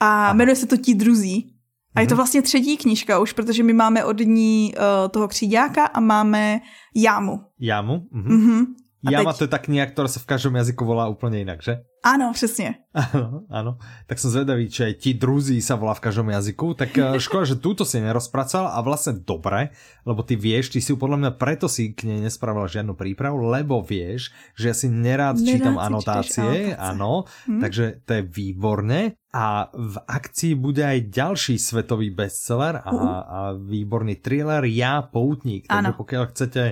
A 0.00 0.06
Aha. 0.24 0.32
jmenuje 0.32 0.56
se 0.56 0.66
to 0.66 0.76
Ti 0.76 0.94
druzí. 0.94 1.52
A 1.94 2.00
je 2.00 2.06
to 2.06 2.14
Mhm. 2.14 2.16
vlastně 2.16 2.42
třetí 2.42 2.76
knížka 2.76 3.18
už, 3.18 3.32
protože 3.32 3.62
my 3.62 3.72
máme 3.72 4.04
od 4.04 4.20
ní 4.24 4.72
uh, 4.76 5.08
toho 5.12 5.28
kříďáka 5.28 5.86
a 5.86 6.00
máme 6.00 6.60
jámu. 6.96 7.40
Jamu. 7.60 8.08
Mhm. 8.12 8.32
Mhm. 8.36 8.64
A 9.02 9.10
Jama 9.10 9.32
teď- 9.32 9.38
to 9.38 9.44
je 9.44 9.50
tá 9.50 9.58
kniha, 9.58 9.86
ktorá 9.86 10.06
sa 10.06 10.18
v 10.18 10.30
každom 10.30 10.54
jazyku 10.54 10.82
volá 10.82 11.10
úplne 11.10 11.42
inak, 11.42 11.58
že? 11.58 11.82
Ano, 12.02 12.34
přesně. 12.34 12.82
Áno, 12.94 13.46
áno. 13.46 13.78
Tak 14.10 14.18
som 14.18 14.30
zvedavý, 14.30 14.66
aj 14.66 14.98
ti 14.98 15.14
druzí 15.14 15.62
sa 15.62 15.78
volá 15.78 15.94
v 15.94 16.02
každom 16.02 16.28
jazyku. 16.28 16.74
Tak 16.74 16.90
eh, 16.92 17.14
škoda, 17.22 17.46
že 17.46 17.56
túto 17.56 17.86
si 17.86 17.98
nerozpracoval 17.98 18.74
a 18.74 18.78
vlastne 18.80 19.18
dobre, 19.18 19.70
lebo 20.02 20.22
ty 20.22 20.34
vieš, 20.34 20.70
ty 20.70 20.82
si 20.82 20.94
podľa 20.94 21.18
mňa 21.18 21.30
preto 21.34 21.66
si 21.66 21.90
k 21.90 22.04
nej 22.04 22.18
nespravila 22.20 22.66
žiadnu 22.66 22.94
prípravu, 22.94 23.42
lebo 23.44 23.78
vieš, 23.80 24.34
že 24.54 24.70
ja 24.70 24.74
si 24.74 24.86
nerád 24.86 25.38
Nerád 25.38 25.46
čteš 25.46 25.62
anotácie, 25.62 26.42
anotácie. 26.42 26.74
áno, 26.74 27.12
Hm? 27.46 27.60
takže 27.60 27.84
to 28.02 28.10
je 28.12 28.22
výborné. 28.24 29.00
A 29.30 29.46
v 29.70 29.96
akcii 30.04 30.52
bude 30.54 30.82
aj 30.82 31.08
ďalší 31.08 31.54
svetový 31.56 32.10
bestseller 32.10 32.78
a, 32.78 32.90
Uh. 32.92 33.02
a 33.02 33.38
výborný 33.56 34.18
thriller 34.18 34.62
Ja, 34.64 35.02
poutník. 35.02 35.66
Takže 35.66 35.78
Áno. 35.80 35.94
pokiaľ 35.96 36.24
chcete 36.28 36.62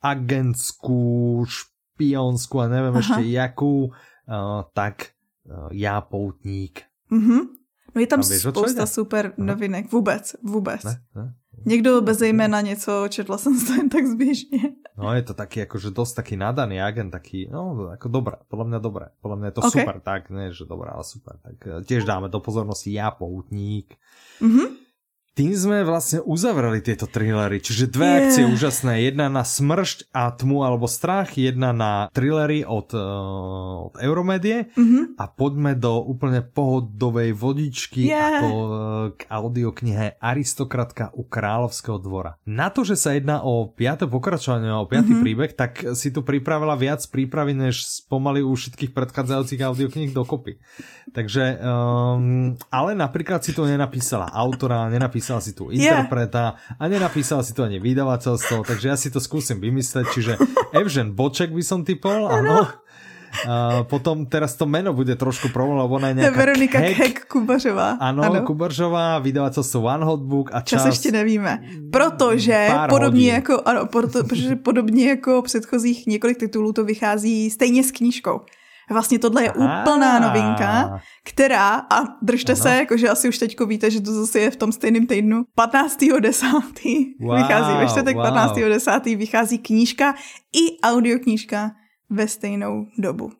agentskú, 0.00 1.44
špionsku 1.98 2.54
a 2.62 2.70
neviem 2.70 2.94
Aha. 2.94 3.02
ešte 3.02 3.26
jakú, 3.26 3.90
uh, 3.90 4.62
tak 4.70 5.18
uh, 5.50 5.74
Ja, 5.74 5.98
poutník. 5.98 6.86
Mhm. 7.10 7.58
No 7.88 7.98
je 7.98 8.06
tam 8.06 8.22
víš, 8.22 8.46
spousta 8.46 8.86
super 8.86 9.34
Aha. 9.34 9.42
novinek. 9.42 9.90
Vůbec, 9.90 10.38
vůbec. 10.46 10.84
Ne? 10.84 11.02
Ne? 11.16 11.34
Někdo 11.66 12.00
bez 12.00 12.20
jména 12.22 12.60
něco, 12.60 13.08
četla 13.08 13.38
jsem 13.38 13.66
to 13.66 13.72
jen 13.74 13.88
tak 13.88 14.06
zběžně. 14.06 14.58
No 14.98 15.14
je 15.14 15.22
to 15.22 15.34
taký 15.34 15.66
akože 15.66 15.90
dosť 15.90 16.22
taký 16.22 16.34
nadaný 16.38 16.78
agent, 16.78 17.10
taký, 17.10 17.50
no 17.50 17.90
ako 17.94 18.06
dobré, 18.10 18.36
podľa 18.46 18.66
mňa 18.66 18.78
dobré, 18.78 19.06
podľa 19.22 19.36
mňa 19.38 19.46
je 19.50 19.54
to 19.54 19.62
Ok. 19.62 19.70
super, 19.74 19.96
tak, 19.98 20.22
ne, 20.30 20.50
že 20.54 20.66
dobré, 20.66 20.90
ale 20.90 21.02
super, 21.02 21.34
tak 21.42 21.58
eh, 21.66 21.82
tiež 21.82 22.06
dáme 22.06 22.30
do 22.30 22.38
pozornosti 22.38 22.94
Ja, 22.94 23.10
poutník. 23.10 23.98
Mhm. 24.38 24.77
Tým 25.38 25.54
sme 25.54 25.86
vlastne 25.86 26.18
uzavreli 26.18 26.82
tieto 26.82 27.06
thrillery, 27.06 27.62
čiže 27.62 27.86
dve 27.86 28.06
Yeah. 28.10 28.18
akcie 28.26 28.44
úžasné, 28.50 29.06
jedna 29.06 29.30
na 29.30 29.46
smršť 29.46 30.10
a 30.10 30.34
tmu 30.34 30.66
alebo 30.66 30.90
strach, 30.90 31.38
jedna 31.38 31.70
na 31.70 32.10
thrillery 32.10 32.66
od, 32.66 32.90
uh, 32.90 33.86
od 33.86 33.94
Euromedie 34.02 34.74
Mhm. 34.74 35.14
a 35.14 35.30
poďme 35.30 35.78
do 35.78 36.02
úplne 36.02 36.42
pohodovej 36.42 37.38
vodičky 37.38 38.10
Yeah. 38.10 38.42
ako 38.42 38.48
uh, 38.50 38.70
k 39.14 39.30
audioknihe 39.30 40.18
Aristokratka 40.18 41.14
u 41.14 41.22
kráľovského 41.22 42.02
dvora. 42.02 42.34
Na 42.42 42.74
to, 42.74 42.82
že 42.82 42.98
sa 42.98 43.14
jedná 43.14 43.38
o 43.38 43.70
piaté 43.70 44.10
pokračovanie, 44.10 44.74
o 44.74 44.90
piatý 44.90 45.14
Mhm. 45.14 45.22
príbeh, 45.22 45.50
tak 45.54 45.86
si 45.94 46.10
tu 46.10 46.26
pripravila 46.26 46.74
viac 46.74 46.98
prípravy, 47.06 47.54
než 47.54 47.86
spomaly 47.86 48.42
u 48.42 48.58
všetkých 48.58 48.90
predchádzajúcich 48.90 49.62
audiokníh 49.62 50.10
dokopy. 50.10 50.58
Takže, 51.14 51.62
um, 51.62 52.58
ale 52.74 52.98
napríklad 52.98 53.38
si 53.40 53.54
tu 53.54 53.62
nenapísala 53.62 54.34
autora, 54.34 54.90
nenapísala 54.90 55.26
si 55.36 55.52
tu 55.52 55.68
Yeah. 55.68 56.00
interpreta 56.00 56.56
a 56.80 56.82
nenapísala 56.88 57.44
si 57.44 57.52
tu 57.52 57.60
ani 57.60 57.76
vydavateľstvo, 57.76 58.64
takže 58.64 58.86
ja 58.88 58.96
si 58.96 59.12
to 59.12 59.20
skúsim 59.20 59.60
vymysleť, 59.60 60.04
čiže 60.16 60.32
Evžen 60.72 61.12
Boček 61.12 61.52
by 61.52 61.60
som 61.60 61.84
typol, 61.84 62.24
áno. 62.24 62.64
Uh, 63.44 63.84
potom 63.84 64.24
teraz 64.24 64.56
to 64.56 64.64
meno 64.64 64.96
bude 64.96 65.12
trošku 65.12 65.52
problém, 65.52 65.76
lebo 65.84 66.00
ona 66.00 66.08
je 66.10 66.14
nejaká 66.24 66.32
Veronika 66.32 66.80
Kek, 66.80 66.96
Kek 66.96 67.16
Kubařová. 67.28 68.00
Ano, 68.00 68.24
ano. 68.24 68.40
Kubařová, 68.40 69.20
vydavateľstvo 69.20 69.78
One 69.84 70.04
Hotbook 70.08 70.48
a 70.56 70.64
čas... 70.64 70.80
Čas 70.80 70.86
ještě 70.96 71.12
nevíme. 71.12 71.60
Protože 71.92 72.68
podobně 72.88 73.20
hodin. 73.20 73.34
jako, 73.34 73.62
ano, 73.68 73.86
proto, 73.86 74.24
protože 74.24 74.56
podobně 74.56 75.08
jako 75.08 75.42
předchozích 75.42 76.06
několik 76.06 76.38
titulů 76.38 76.72
to 76.72 76.84
vychází 76.84 77.50
stejně 77.50 77.84
s 77.84 77.92
knížkou. 77.92 78.40
Vlastně 78.90 79.18
tohle 79.18 79.42
je 79.42 79.50
Aha. 79.50 79.82
úplná 79.82 80.18
novinka, 80.18 81.00
která, 81.24 81.74
a 81.74 82.04
držte 82.22 82.52
ano. 82.52 82.62
se, 82.62 82.76
jakože 82.76 83.08
asi 83.08 83.28
už 83.28 83.38
teďko 83.38 83.66
víte, 83.66 83.90
že 83.90 84.00
to 84.00 84.12
zase 84.12 84.40
je 84.40 84.50
v 84.50 84.56
tom 84.56 84.72
stejném 84.72 85.06
týdnu, 85.06 85.44
15.10. 85.58 87.14
Wow, 87.20 87.36
vychází, 87.36 87.72
ve 87.78 87.86
čtvrtek 87.88 88.16
wow. 88.16 88.24
15.10. 88.24 89.16
vychází 89.16 89.58
knížka 89.58 90.14
i 90.56 90.80
audioknížka 90.80 91.70
ve 92.10 92.28
stejnou 92.28 92.86
dobu. 92.98 93.32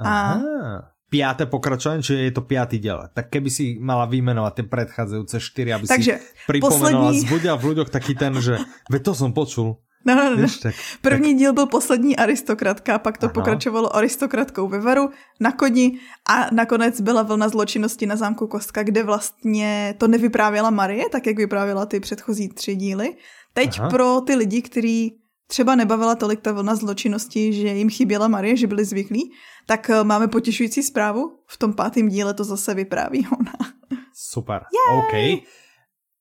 Aha. 0.00 0.34
A 0.34 0.90
piaté 1.10 1.50
pokračovanie, 1.50 2.06
čiže 2.06 2.30
je 2.30 2.32
to 2.32 2.46
piatý 2.46 2.78
diel. 2.78 3.10
Tak 3.10 3.34
keby 3.34 3.50
si 3.50 3.76
mala 3.82 4.06
vymenovať 4.06 4.62
tie 4.62 4.66
predchádzajúce 4.70 5.36
štyri, 5.42 5.74
aby 5.74 5.90
Takže, 5.90 6.14
si 6.22 6.46
pripomenula, 6.46 7.10
poslední... 7.10 7.26
zbudila 7.26 7.56
v 7.58 7.66
ľuďoch 7.74 7.90
taký 7.90 8.14
ten, 8.14 8.32
že 8.38 8.62
ve 8.86 9.02
to 9.02 9.10
som 9.12 9.34
počul. 9.34 9.82
No, 10.06 10.14
no, 10.14 10.36
no. 10.36 10.48
tak, 10.62 10.74
První 11.02 11.28
tak... 11.28 11.38
díl 11.38 11.52
byl 11.52 11.66
poslední 11.66 12.16
aristokratka, 12.16 12.98
pak 12.98 13.18
to 13.18 13.26
Aha. 13.26 13.32
pokračovalo 13.32 13.96
aristokratkou 13.96 14.68
ve 14.68 14.80
Varu 14.80 15.10
na 15.40 15.52
koni 15.52 15.98
a 16.28 16.46
nakonec 16.52 17.00
byla 17.00 17.22
vlna 17.22 17.48
zločinnosti 17.48 18.06
na 18.06 18.16
zámku 18.16 18.46
Kostka, 18.46 18.82
kde 18.82 19.02
vlastně 19.02 19.94
to 19.98 20.08
nevyprávěla 20.08 20.70
Marie, 20.70 21.08
tak 21.08 21.26
jak 21.26 21.36
vyprávěla 21.36 21.86
ty 21.86 22.00
předchozí 22.00 22.48
tři 22.48 22.74
díly. 22.74 23.16
Teď 23.52 23.78
Aha. 23.78 23.90
pro 23.90 24.20
ty 24.20 24.34
lidi, 24.34 24.62
kteří 24.62 25.20
třeba 25.46 25.74
nebavila 25.74 26.14
tolik 26.14 26.40
ta 26.40 26.52
vlna 26.52 26.74
zločinnosti, 26.74 27.52
že 27.52 27.68
jim 27.68 27.90
chyběla 27.90 28.28
Marie, 28.28 28.56
že 28.56 28.66
byli 28.66 28.84
zvyklí, 28.84 29.32
tak 29.66 29.90
eh, 29.90 30.04
máme 30.04 30.28
potěšující 30.28 30.82
zprávu. 30.82 31.38
V 31.46 31.56
tom 31.58 31.72
pátém 31.72 32.08
díle 32.08 32.34
to 32.34 32.44
zase 32.44 32.74
vypráví 32.74 33.26
ona. 33.40 33.52
Super, 34.14 34.62
Yay! 34.88 34.98
OK. 34.98 35.44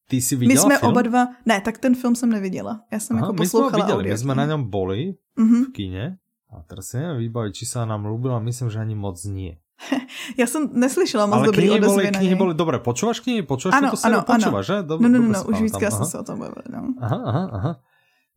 Ty 0.09 0.21
jsi 0.21 0.35
viděla 0.35 0.53
My 0.53 0.59
jsme 0.59 0.77
film? 0.77 0.91
oba 0.91 1.01
dva, 1.01 1.27
ne, 1.45 1.61
tak 1.61 1.77
ten 1.77 1.95
film 1.95 2.15
jsem 2.15 2.29
neviděla. 2.29 2.81
Já 2.91 2.99
jsem 2.99 3.17
Aha, 3.17 3.25
jako 3.25 3.33
poslouchala 3.33 3.71
my 3.71 3.81
jsme 3.81 3.97
viděli, 3.97 4.11
my 4.11 4.17
jsme 4.17 4.35
na 4.35 4.45
něm 4.45 4.63
boli 4.69 5.13
mm-hmm. 5.37 5.65
v 5.65 5.71
kíně 5.71 6.17
a 6.49 6.61
teraz 6.65 6.85
si 6.85 6.97
nevím 6.97 7.17
vybaviť, 7.17 7.55
či 7.55 7.65
se 7.65 7.85
nám 7.85 8.01
a 8.33 8.39
myslím, 8.39 8.69
že 8.69 8.79
ani 8.79 8.95
moc 8.95 9.23
nie. 9.25 9.57
Já 10.37 10.47
jsem 10.47 10.69
neslyšela 10.73 11.25
moc 11.25 11.35
Ale 11.35 11.45
dobrý 11.45 11.69
odezvy 11.69 11.87
boli, 11.87 12.07
knihy 12.07 12.35
boli, 12.35 12.53
dobré, 12.53 12.79
počúvaš 12.79 13.19
knihy? 13.19 13.47
Počúvaš 13.47 13.77
ano, 13.77 13.91
to 13.91 13.97
ano, 14.03 14.17
počúvaš, 14.27 14.65
že? 14.65 14.77
Dobre, 14.83 15.09
no, 15.09 15.19
no, 15.19 15.19
no, 15.23 15.31
no 15.31 15.43
už 15.43 15.61
víc 15.61 15.73
jsem 15.79 16.05
se 16.05 16.19
o 16.19 16.23
tom 16.23 16.39
bavila, 16.39 16.67
no. 16.69 16.93
Aha, 16.99 17.19
aha, 17.25 17.43
aha. 17.53 17.71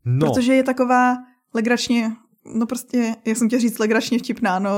No. 0.05 0.27
Protože 0.27 0.55
je 0.55 0.63
taková 0.63 1.17
legračně 1.55 2.13
No 2.55 2.67
prostě, 2.67 3.15
já 3.27 3.35
jsem 3.35 3.49
tě 3.49 3.59
říct 3.59 3.79
legračně 3.79 4.19
vtipná, 4.19 4.59
no 4.59 4.71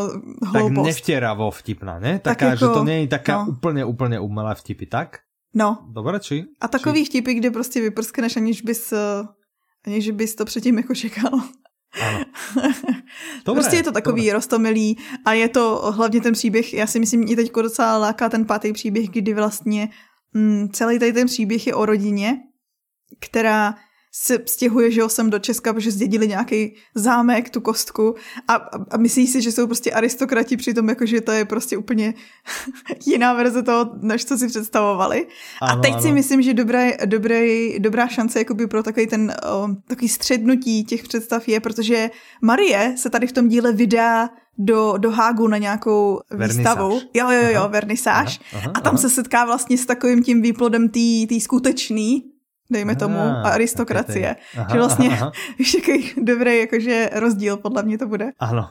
hloupost. 0.47 0.75
Tak 0.75 0.85
nevtěravo 0.85 1.51
vtipná, 1.51 1.99
ne? 1.99 2.19
Taká, 2.19 2.47
tak 2.47 2.61
jako, 2.61 2.73
že 2.73 2.79
to 2.79 2.85
není 2.85 3.09
taká 3.09 3.45
no. 3.45 3.51
úplně, 3.51 3.85
úplně 3.85 4.21
umelá 4.21 4.55
vtipy, 4.55 4.87
tak? 4.87 5.19
No. 5.55 5.79
Dobré, 5.89 6.21
či? 6.21 6.45
A 6.61 6.69
takový 6.69 7.05
či? 7.05 7.11
vtipy, 7.11 7.35
kde 7.35 7.51
prostě 7.51 7.81
vyprskneš, 7.81 8.37
aniž 8.37 8.63
bys, 8.63 8.93
eh, 8.93 9.27
aniž 9.87 10.11
bys 10.11 10.35
to 10.35 10.45
předtím 10.45 10.77
jako 10.77 10.95
čekal. 10.95 11.31
Ano. 12.03 12.25
Dobré, 13.45 13.63
prostě 13.63 13.77
je 13.77 13.83
to 13.83 13.93
takový 13.93 14.23
dobré. 14.23 14.33
rostomilý 14.33 14.99
a 15.25 15.33
je 15.33 15.49
to 15.49 15.93
hlavně 15.95 16.21
ten 16.21 16.33
příběh, 16.33 16.75
já 16.75 16.87
si 16.87 17.01
myslím, 17.01 17.21
mě 17.21 17.37
teď 17.37 17.53
docela 17.53 17.99
láká 17.99 18.29
ten 18.29 18.45
pátý 18.45 18.73
příběh, 18.73 19.09
kdy 19.09 19.35
vlastně 19.35 19.89
mm, 20.33 20.69
celý 20.73 20.99
tady 20.99 21.13
ten 21.13 21.27
příběh 21.27 21.67
je 21.67 21.75
o 21.75 21.87
rodině, 21.87 22.37
která 23.21 23.75
se 24.17 24.39
stěhuje, 24.47 24.91
že 24.91 25.01
jo, 25.01 25.09
sem 25.09 25.31
do 25.31 25.39
Česka, 25.39 25.73
protože 25.73 25.91
zdědili 25.91 26.29
nějaký 26.29 26.75
zámek, 26.95 27.51
tu 27.51 27.61
kostku 27.61 28.15
a, 28.49 28.55
a 28.91 28.97
myslí 28.97 29.27
si, 29.27 29.43
že 29.43 29.53
jsou 29.53 29.67
prostě 29.67 29.93
aristokrati, 29.93 30.57
přitom 30.57 30.89
jakože 30.89 31.21
to 31.21 31.33
je 31.33 31.45
prostě 31.45 31.77
úplně 31.77 32.15
jiná 33.07 33.35
verze 33.35 33.63
toho, 33.63 33.91
než 34.01 34.25
co 34.25 34.39
si 34.39 34.47
představovali. 34.47 35.27
Ano, 35.63 35.79
a 35.79 35.83
teď 35.83 35.93
ano. 35.93 36.03
si 36.03 36.13
myslím, 36.13 36.43
že 36.43 36.55
dobré, 36.55 36.97
dobré, 37.05 37.47
dobrá 37.79 38.09
šance 38.09 38.39
jakoby 38.39 38.67
pro 38.67 38.83
takový 38.83 39.07
ten 39.07 39.35
o, 39.53 39.69
takový 39.87 40.09
střednutí 40.09 40.85
těch 40.85 41.03
představ 41.03 41.49
je, 41.49 41.61
protože 41.61 42.11
Marie 42.43 42.95
se 42.99 43.11
tady 43.11 43.27
v 43.27 43.33
tom 43.33 43.49
díle 43.49 43.73
vydá 43.73 44.31
do, 44.59 44.95
do 44.99 45.11
Hágu 45.11 45.49
na 45.49 45.59
nějakou 45.59 46.21
vernisáž. 46.31 46.57
výstavu. 46.57 47.01
Jo, 47.15 47.31
jo, 47.31 47.49
jo, 47.51 47.69
vernisáž. 47.69 48.41
Aha, 48.53 48.63
aha, 48.63 48.73
a 48.75 48.81
tam 48.81 48.95
aha. 48.95 49.03
se 49.03 49.11
setká 49.11 49.45
vlastně 49.45 49.79
s 49.79 49.87
takovým 49.87 50.23
tím 50.23 50.43
výplodem 50.43 50.89
té 51.29 51.41
skutečný 51.41 52.34
dejme 52.71 52.97
tomu, 52.97 53.19
a 53.19 53.51
aristokracie. 53.51 54.37
Aha, 54.59 54.69
že 54.73 54.79
vlastně 54.79 55.09
aha. 55.09 55.33
takový 55.75 56.13
dobrý 56.25 56.59
jakože 56.59 57.11
rozdíl 57.13 57.57
podle 57.57 57.83
mě 57.83 57.99
to 57.99 58.07
bude. 58.07 58.31
Ano. 58.39 58.69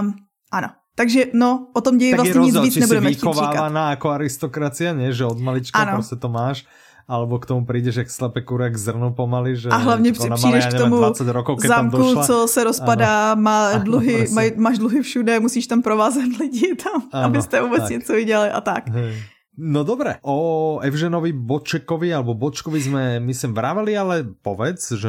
Um, 0.00 0.14
ano. 0.52 0.68
Takže 0.94 1.24
no, 1.32 1.66
o 1.72 1.80
tom 1.80 1.98
ději 1.98 2.10
tak 2.10 2.20
vlastně 2.20 2.40
nic 2.40 2.58
víc 2.58 2.76
nebudeme 2.76 3.12
chtít 3.12 3.32
říkat. 3.32 3.90
jako 3.90 4.10
aristokracie, 4.10 4.94
ne? 4.94 5.12
Že 5.12 5.24
od 5.24 5.40
malička 5.40 5.78
ano. 5.78 5.92
prostě 5.92 6.16
to 6.16 6.28
máš 6.28 6.66
alebo 7.08 7.38
k 7.38 7.46
tomu 7.46 7.66
přijdeš 7.66 7.96
jak 7.96 8.10
slepe 8.10 8.40
kurek 8.40 8.76
zrno 8.76 9.10
pomaly, 9.10 9.56
že 9.56 9.68
a 9.68 9.76
hlavně 9.76 10.12
přijdeš 10.12 10.66
k 10.66 10.78
tomu 10.78 10.96
20 10.96 11.28
rokov, 11.28 11.58
zámku, 11.66 11.96
došla. 11.96 12.26
co 12.26 12.48
se 12.48 12.64
rozpadá, 12.64 13.32
ano. 13.32 13.42
má 13.42 13.72
dluhy, 13.78 14.16
ano, 14.16 14.34
maj, 14.34 14.52
máš 14.56 14.78
dluhy 14.78 15.02
všude, 15.02 15.40
musíš 15.40 15.66
tam 15.66 15.82
provázet 15.82 16.38
lidi 16.40 16.74
tam, 16.74 17.02
ano, 17.12 17.24
abyste 17.24 17.62
vůbec 17.62 17.82
tak. 17.82 17.90
něco 17.90 18.12
viděli 18.12 18.50
a 18.50 18.60
tak. 18.60 18.88
Hej. 18.88 19.22
No 19.58 19.84
dobre, 19.84 20.20
o 20.22 20.78
Evženovi 20.82 21.32
Bočekovi 21.32 22.14
alebo 22.14 22.34
Bočkovi 22.34 22.82
jsme, 22.82 23.20
myslím, 23.20 23.54
vraveli, 23.54 23.96
ale 23.96 24.24
povedz, 24.42 24.92
že 24.92 25.08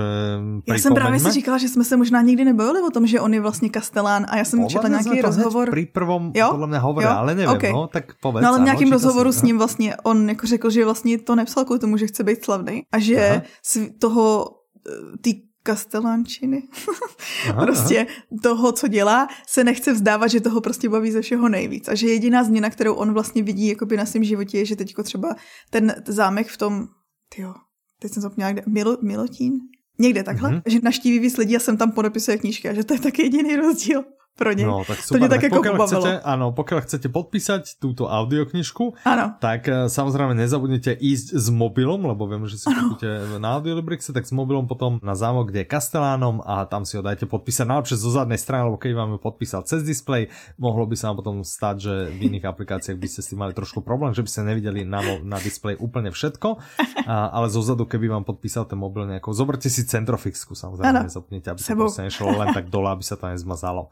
Já 0.68 0.76
jsem 0.76 0.94
právě 0.94 1.20
si 1.20 1.32
říkala, 1.32 1.58
že 1.58 1.68
jsme 1.68 1.84
se 1.84 1.98
možná 1.98 2.22
nikdy 2.22 2.46
nebavili 2.46 2.82
o 2.82 2.90
tom, 2.90 3.08
že 3.08 3.20
on 3.20 3.34
je 3.34 3.42
vlastně 3.42 3.70
kastelán 3.70 4.26
a 4.30 4.38
já 4.38 4.46
jsem 4.46 4.60
podle 4.60 4.70
četla 4.70 4.90
nějaký 4.90 5.22
rozhovor. 5.22 5.70
Pri 5.70 5.86
prvom, 5.86 6.32
jo? 6.36 6.48
podle 6.52 6.68
mě 6.68 6.78
hovorí, 6.78 7.06
ale 7.06 7.36
nevím, 7.36 7.50
okay. 7.50 7.72
no, 7.72 7.88
tak 7.88 8.06
povedz. 8.22 8.44
No 8.44 8.50
ale 8.50 8.60
v 8.60 8.62
nějakém 8.62 8.92
rozhovoru 8.92 9.32
s 9.32 9.42
ním 9.42 9.58
vlastně 9.58 9.96
on 10.04 10.30
jako 10.30 10.48
řekl, 10.48 10.70
že 10.70 10.86
vlastně 10.86 11.18
to 11.18 11.36
nepsal 11.36 11.66
kvůli 11.66 11.80
tomu, 11.80 11.98
že 11.98 12.08
chce 12.08 12.24
být 12.24 12.44
slavný 12.44 12.84
a 12.92 13.00
že 13.00 13.30
Aha. 13.30 13.88
toho 14.00 14.48
eh, 14.88 15.18
ty 15.22 15.47
kastelánčiny, 15.68 16.64
prostě 17.62 18.00
aha. 18.00 18.40
toho, 18.44 18.72
co 18.72 18.88
dělá, 18.88 19.28
se 19.48 19.64
nechce 19.64 19.94
vzdávat, 19.94 20.28
že 20.28 20.42
toho 20.42 20.62
prostě 20.62 20.90
baví 20.90 21.12
ze 21.12 21.22
všeho 21.22 21.50
nejvíc. 21.50 21.88
A 21.88 21.96
že 21.96 22.08
jediná 22.08 22.44
změna, 22.44 22.70
kterou 22.70 22.94
on 22.94 23.14
vlastně 23.14 23.44
vidí 23.44 23.68
jakoby 23.68 23.98
na 23.98 24.06
svém 24.06 24.24
životě, 24.24 24.58
je, 24.58 24.66
že 24.66 24.76
teďko 24.76 25.04
třeba 25.04 25.36
ten 25.70 25.96
zámek 26.08 26.48
v 26.48 26.58
tom, 26.58 26.88
tyjo, 27.36 27.54
teď 28.00 28.12
jsem 28.12 28.22
zapomněla, 28.22 28.52
kde, 28.52 28.64
Milo, 28.68 28.98
Milotín? 29.02 29.54
Někde 30.00 30.24
takhle, 30.24 30.50
mm-hmm. 30.50 30.62
že 30.66 30.80
naštíví 30.84 31.20
víc 31.20 31.38
lidí 31.38 31.56
a 31.56 31.60
jsem 31.60 31.78
tam 31.78 31.92
podepisuje 31.92 32.38
knížky 32.38 32.70
a 32.70 32.74
že 32.74 32.84
to 32.84 32.94
je 32.94 33.00
tak 33.00 33.20
jediný 33.20 33.56
rozdíl 33.56 34.04
pro 34.38 34.54
ně. 34.54 34.66
No, 34.66 34.86
tak 34.86 35.02
super. 35.02 35.22
To 35.22 35.28
tak, 35.28 35.42
tak 35.42 35.44
jako 35.44 35.58
pokiaľ 35.58 35.78
chcete, 35.82 36.14
áno, 36.22 36.46
pokiaľ 36.54 36.80
chcete 36.86 37.08
podpísať 37.10 37.82
túto 37.82 38.06
audioknižku, 38.06 39.02
ano. 39.04 39.34
tak 39.42 39.66
uh, 39.66 39.90
samozrejme 39.90 40.38
nezabudnite 40.38 40.94
ísť 40.94 41.34
s 41.34 41.48
mobilom, 41.50 42.06
lebo 42.06 42.30
viem, 42.30 42.46
že 42.46 42.62
si 42.62 42.70
ano. 42.70 42.94
kúpite 42.94 43.10
na 43.42 43.58
Audiolibrixe, 43.58 44.14
tak 44.14 44.30
s 44.30 44.32
mobilom 44.32 44.70
potom 44.70 45.02
na 45.02 45.18
zámok, 45.18 45.50
kde 45.50 45.66
je 45.66 45.68
Kastelánom 45.68 46.46
a 46.46 46.70
tam 46.70 46.86
si 46.86 46.96
ho 46.96 47.04
dajte 47.04 47.26
podpísať 47.26 47.66
najlepšie 47.66 47.98
zo 47.98 48.14
zadnej 48.14 48.38
strany, 48.38 48.70
lebo 48.70 48.78
keď 48.78 48.92
vám 48.94 49.10
ho 49.18 49.20
podpísal 49.20 49.66
cez 49.66 49.82
display, 49.82 50.30
mohlo 50.62 50.86
by 50.86 50.94
sa 50.94 51.10
vám 51.10 51.18
potom 51.26 51.36
stať, 51.42 51.76
že 51.82 51.94
v 52.14 52.20
iných 52.30 52.46
aplikáciách 52.46 52.98
by 52.98 53.08
ste 53.10 53.20
s 53.26 53.34
tým 53.34 53.42
mali 53.42 53.58
trošku 53.58 53.82
problém, 53.82 54.14
že 54.14 54.22
by 54.22 54.30
ste 54.30 54.42
nevideli 54.46 54.86
na, 54.86 55.02
na 55.26 55.42
display 55.42 55.74
úplne 55.74 56.14
všetko, 56.14 56.62
a, 57.10 57.34
ale 57.34 57.50
zo 57.50 57.66
zadu, 57.66 57.90
keby 57.90 58.14
vám 58.14 58.24
podpísal 58.24 58.70
ten 58.70 58.78
mobil 58.78 59.10
nejako, 59.10 59.34
zoberte 59.34 59.72
si 59.72 59.82
centrofixku, 59.82 60.54
samozrejme, 60.54 61.10
nezapnite, 61.10 61.50
aby 61.50 61.62
Sebou. 61.64 61.90
to 61.90 62.06
nešlo 62.06 62.38
len 62.38 62.54
tak 62.54 62.70
dole, 62.70 62.94
aby 62.94 63.02
sa 63.02 63.18
to 63.18 63.32
nezmazalo. 63.32 63.90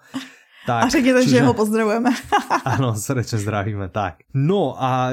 Tak, 0.66 0.84
a 0.84 0.90
řekněte, 0.90 1.24
čiže... 1.24 1.36
že 1.38 1.44
ho 1.44 1.54
pozdravujeme. 1.54 2.10
ano, 2.66 2.96
srdečně 2.96 3.38
zdravíme, 3.38 3.90
tak. 3.90 4.16
No 4.34 4.76
a 4.84 5.12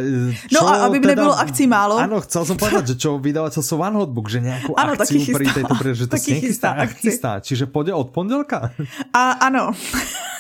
čo 0.49 0.65
No 0.65 0.69
a 0.69 0.75
aby 0.89 1.01
teda... 1.01 1.15
nebylo 1.15 1.39
akcí 1.39 1.67
málo. 1.67 2.01
Ano, 2.01 2.21
chcel 2.21 2.45
som 2.49 2.57
povedať, 2.57 2.97
že 2.97 2.97
čo 2.97 3.21
vydavateľstvo 3.21 3.77
One 3.77 3.97
Hotbook, 4.01 4.33
že 4.33 4.41
nejakú 4.41 4.73
ano, 4.73 4.97
akciu 4.97 5.21
pri 5.29 5.53
tejto 5.53 5.75
príležitosti 5.77 6.41
chystá, 6.41 6.73
chystá. 6.97 7.33
Čiže 7.45 7.69
pôjde 7.69 7.93
od 7.93 8.09
pondelka? 8.17 8.73
A 9.13 9.45
ano. 9.45 9.73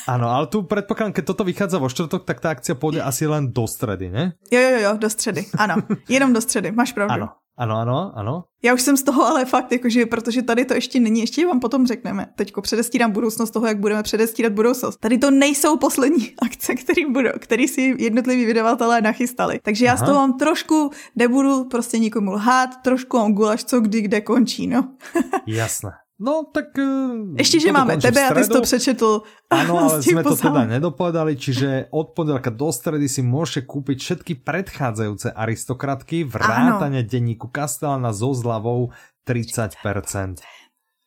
Ano, 0.02 0.34
ale 0.34 0.50
tu 0.50 0.66
predpokladám, 0.66 1.14
keď 1.14 1.24
toto 1.30 1.46
vychádza 1.46 1.78
vo 1.78 1.86
štvrtok, 1.86 2.26
tak 2.26 2.42
tá 2.42 2.50
akcia 2.50 2.74
pôjde 2.74 3.06
asi 3.06 3.22
len 3.22 3.54
do 3.54 3.70
stredy, 3.70 4.10
ne? 4.10 4.34
Jo, 4.50 4.58
jo, 4.58 4.78
jo, 4.82 4.90
do 4.98 5.06
středy, 5.06 5.46
ano. 5.54 5.78
Jenom 6.10 6.32
do 6.34 6.40
středy, 6.42 6.74
máš 6.74 6.90
pravdu. 6.90 7.14
Ano, 7.14 7.38
ano, 7.56 7.76
ano, 7.76 8.12
ano. 8.14 8.44
Já 8.64 8.74
už 8.74 8.82
jsem 8.82 8.96
z 8.96 9.02
toho 9.02 9.26
ale 9.26 9.44
fakt, 9.44 9.72
jakože, 9.72 10.06
protože 10.06 10.42
tady 10.42 10.64
to 10.64 10.74
ještě 10.74 11.00
není, 11.00 11.20
ještě 11.20 11.46
vám 11.46 11.60
potom 11.60 11.86
řekneme. 11.86 12.26
Teďko 12.36 12.62
předestírám 12.62 13.10
budoucnost 13.10 13.50
toho, 13.50 13.66
jak 13.66 13.78
budeme 13.78 14.02
předestírat 14.02 14.52
budoucnost. 14.52 14.96
Tady 14.96 15.18
to 15.18 15.30
nejsou 15.30 15.76
poslední 15.76 16.34
akce, 16.42 16.74
který, 16.74 17.06
budou, 17.06 17.30
který 17.38 17.68
si 17.68 17.94
jednotliví 17.98 18.44
vydavatelé 18.44 19.00
nachystali. 19.00 19.60
Takže 19.62 19.84
já 19.84 19.92
Aha. 19.92 20.04
z 20.04 20.08
toho 20.08 20.18
vám 20.18 20.38
trošku 20.38 20.90
nebudu 21.16 21.64
prostě 21.64 21.98
nikomu 21.98 22.32
lhát, 22.32 22.82
trošku 22.82 23.16
vám 23.16 23.32
gulaš, 23.32 23.64
co 23.64 23.80
kdy 23.80 24.00
kde 24.00 24.20
končí, 24.20 24.66
no. 24.66 24.88
Jasné. 25.46 25.90
No, 26.22 26.46
tak... 26.46 26.70
Uh, 26.78 27.34
Ešte, 27.34 27.58
že 27.58 27.74
máme 27.74 27.98
tebe 27.98 28.22
a 28.22 28.30
ty 28.30 28.46
si 28.46 28.50
to 28.54 28.62
přečetl. 28.62 29.26
Áno, 29.50 29.72
ale 29.90 29.98
sme 29.98 30.22
to 30.22 30.38
teda 30.38 30.70
nedopovedali, 30.70 31.34
čiže 31.34 31.90
od 31.90 32.14
pondelka 32.14 32.54
do 32.54 32.70
stredy 32.70 33.10
si 33.10 33.26
môžete 33.26 33.66
kúpiť 33.66 33.98
všetky 33.98 34.32
predchádzajúce 34.46 35.34
aristokratky 35.34 36.22
vrátane 36.22 37.02
denníku 37.02 37.50
Kastelana 37.50 38.14
so 38.14 38.30
zľavou 38.30 38.94
30%. 39.26 40.46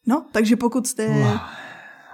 No, 0.03 0.28
takže 0.36 0.59
pokud 0.59 0.84
jste... 0.84 1.07
Wow 1.07 1.39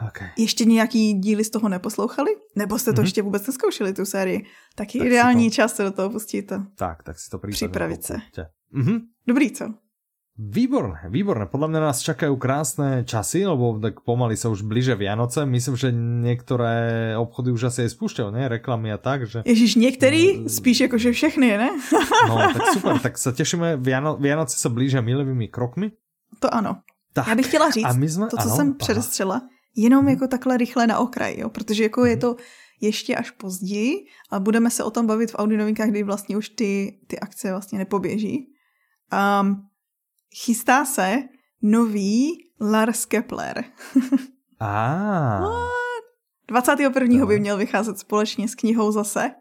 Okay. 0.08 0.30
Ještě 0.38 0.66
nějaký 0.66 1.14
díly 1.14 1.44
z 1.44 1.50
toho 1.50 1.70
neposlouchali? 1.70 2.32
Nebo 2.56 2.80
jste 2.80 2.94
to 2.94 2.98
mm-hmm. 2.98 3.04
ještě 3.04 3.22
vůbec 3.22 3.48
neskoušeli, 3.48 3.94
tu 3.94 4.06
sérii? 4.06 4.46
Taky 4.76 4.98
tak 4.98 5.08
ideální 5.08 5.50
to... 5.50 5.54
čas 5.56 5.76
se 5.76 5.84
do 5.84 5.92
toho 5.92 6.10
pustíte. 6.10 6.62
Tak, 6.76 7.04
tak 7.04 7.20
si 7.20 7.30
to 7.30 7.40
Připravit 7.40 8.04
se. 8.04 8.14
Mm-hmm. 8.74 9.00
Dobrý, 9.28 9.52
co? 9.52 9.74
Výborné, 10.42 11.06
výborné. 11.06 11.46
Podľa 11.46 11.70
mňa 11.70 11.82
nás 11.86 12.02
čakajú 12.02 12.34
krásne 12.34 13.06
časy, 13.06 13.46
lebo 13.46 13.78
tak 13.78 14.02
pomaly 14.02 14.34
sa 14.34 14.50
už 14.50 14.66
blíže 14.66 14.98
Vianoce. 14.98 15.46
Myslím, 15.46 15.78
že 15.78 15.94
niektoré 15.94 17.14
obchody 17.14 17.54
už 17.54 17.70
asi 17.70 17.86
aj 17.86 17.94
spúšťajú, 17.94 18.34
ne? 18.34 18.50
Reklamy 18.50 18.90
a 18.90 18.98
tak, 18.98 19.30
že... 19.30 19.46
Ježiš, 19.46 19.78
niektorí? 19.78 20.50
Spíš 20.50 20.90
že 20.90 21.14
všechny, 21.14 21.62
ne? 21.62 21.70
no, 22.30 22.42
tak 22.58 22.74
super, 22.74 22.98
tak 22.98 23.22
sa 23.22 23.30
tešíme. 23.38 23.78
Viano... 23.78 24.18
Vianoce 24.18 24.58
sa 24.58 24.74
blížia 24.74 25.06
milovými 25.06 25.46
krokmi. 25.46 25.94
To 26.42 26.50
ano. 26.50 26.82
Tak. 27.14 27.28
Já 27.28 27.36
bych 27.36 27.48
chtěla 27.48 27.70
říct, 27.70 27.86
a 27.86 27.94
my 27.94 28.10
jsme, 28.10 28.28
to, 28.28 28.38
co 28.38 28.50
ano, 28.50 28.56
jsem 28.56 28.74
předestřela, 28.74 29.42
jenom 29.76 30.10
jako 30.10 30.28
takhle 30.28 30.58
rychle 30.58 30.88
na 30.88 31.00
okraj, 31.00 31.38
jo? 31.38 31.50
protože 31.50 31.84
jako 31.84 32.06
je 32.06 32.16
mhm. 32.18 32.22
to 32.22 32.36
ještě 32.82 33.16
až 33.16 33.32
později, 33.32 34.10
ale 34.30 34.42
budeme 34.42 34.70
se 34.70 34.84
o 34.84 34.92
tom 34.92 35.06
bavit 35.06 35.32
v 35.32 35.36
Audi 35.38 35.58
novinkách, 35.58 35.90
kdy 35.90 36.04
vlastně 36.04 36.38
už 36.38 36.50
ty, 36.50 36.98
ty 37.08 37.20
akce 37.20 37.52
vlastně 37.52 37.80
nepoběží. 37.80 38.50
Um, 39.14 39.71
chystá 40.36 40.86
se 40.86 41.18
nový 41.62 42.32
Lars 42.62 43.06
Kepler. 43.06 43.64
ah. 44.60 45.68
21. 46.48 47.26
by 47.26 47.40
měl 47.40 47.58
vycházet 47.58 48.00
společně 48.00 48.48
s 48.48 48.56
knihou 48.56 48.92
zase. 48.92 49.32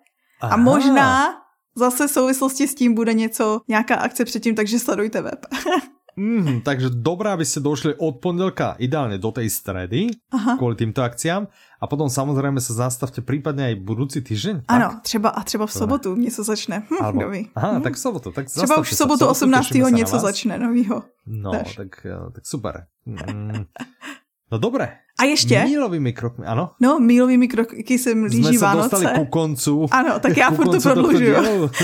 Aha. 0.40 0.54
A 0.54 0.56
možná 0.56 1.34
zase 1.74 2.06
v 2.06 2.10
souvislosti 2.10 2.68
s 2.68 2.74
tím 2.74 2.94
bude 2.94 3.14
něco, 3.14 3.60
nějaká 3.68 3.94
akce 3.94 4.24
předtím, 4.24 4.54
takže 4.54 4.78
sledujte 4.78 5.22
web. 5.22 5.46
Mm, 6.16 6.60
takže 6.66 6.90
dobré, 6.90 7.30
aby 7.30 7.46
ste 7.46 7.62
došli 7.62 7.94
od 7.98 8.18
pondelka 8.18 8.74
ideálne 8.82 9.18
do 9.18 9.30
tej 9.30 9.46
stredy 9.50 10.10
Aha. 10.34 10.58
kvôli 10.58 10.74
týmto 10.74 11.02
akciám 11.02 11.46
a 11.80 11.84
potom 11.86 12.10
samozrejme 12.10 12.58
sa 12.60 12.88
zastavte 12.88 13.22
prípadne 13.22 13.72
aj 13.72 13.74
budúci 13.80 14.18
týždeň. 14.20 14.68
Ano, 14.68 14.88
tak? 14.98 15.02
třeba 15.02 15.28
a 15.28 15.40
třeba 15.42 15.66
v 15.66 15.72
sobotu 15.72 16.16
něco 16.16 16.42
začne. 16.44 16.82
Hm, 16.90 17.00
Albo, 17.00 17.20
aha, 17.54 17.78
hm. 17.78 17.82
tak 17.82 17.94
v 17.94 17.98
sobotu. 17.98 18.28
Tak 18.32 18.46
třeba 18.46 18.78
už 18.78 18.90
v 18.90 18.96
sobotu 18.96 19.26
18. 19.26 19.70
něco 19.90 20.18
začne 20.18 20.58
novýho. 20.58 21.02
No, 21.26 21.50
tak, 21.76 22.06
tak 22.32 22.46
super. 22.46 22.86
Mm. 23.06 23.64
No 24.52 24.58
dobré. 24.58 24.88
A 25.20 25.24
ještě? 25.24 25.64
Mílovými 25.64 26.12
krokmi, 26.12 26.46
ano? 26.46 26.70
No, 26.80 26.98
mílovými 26.98 27.48
kroky 27.48 27.98
jsem 27.98 28.28
blíží 28.28 28.58
jsme 28.58 28.66
Vánoce. 28.66 28.88
dostali 28.90 29.18
ku 29.18 29.24
koncu. 29.24 29.86
Ano, 29.90 30.20
tak 30.20 30.36
já 30.36 30.50
furt 30.50 30.70
to 30.70 30.80
prodlužuju. 30.80 31.36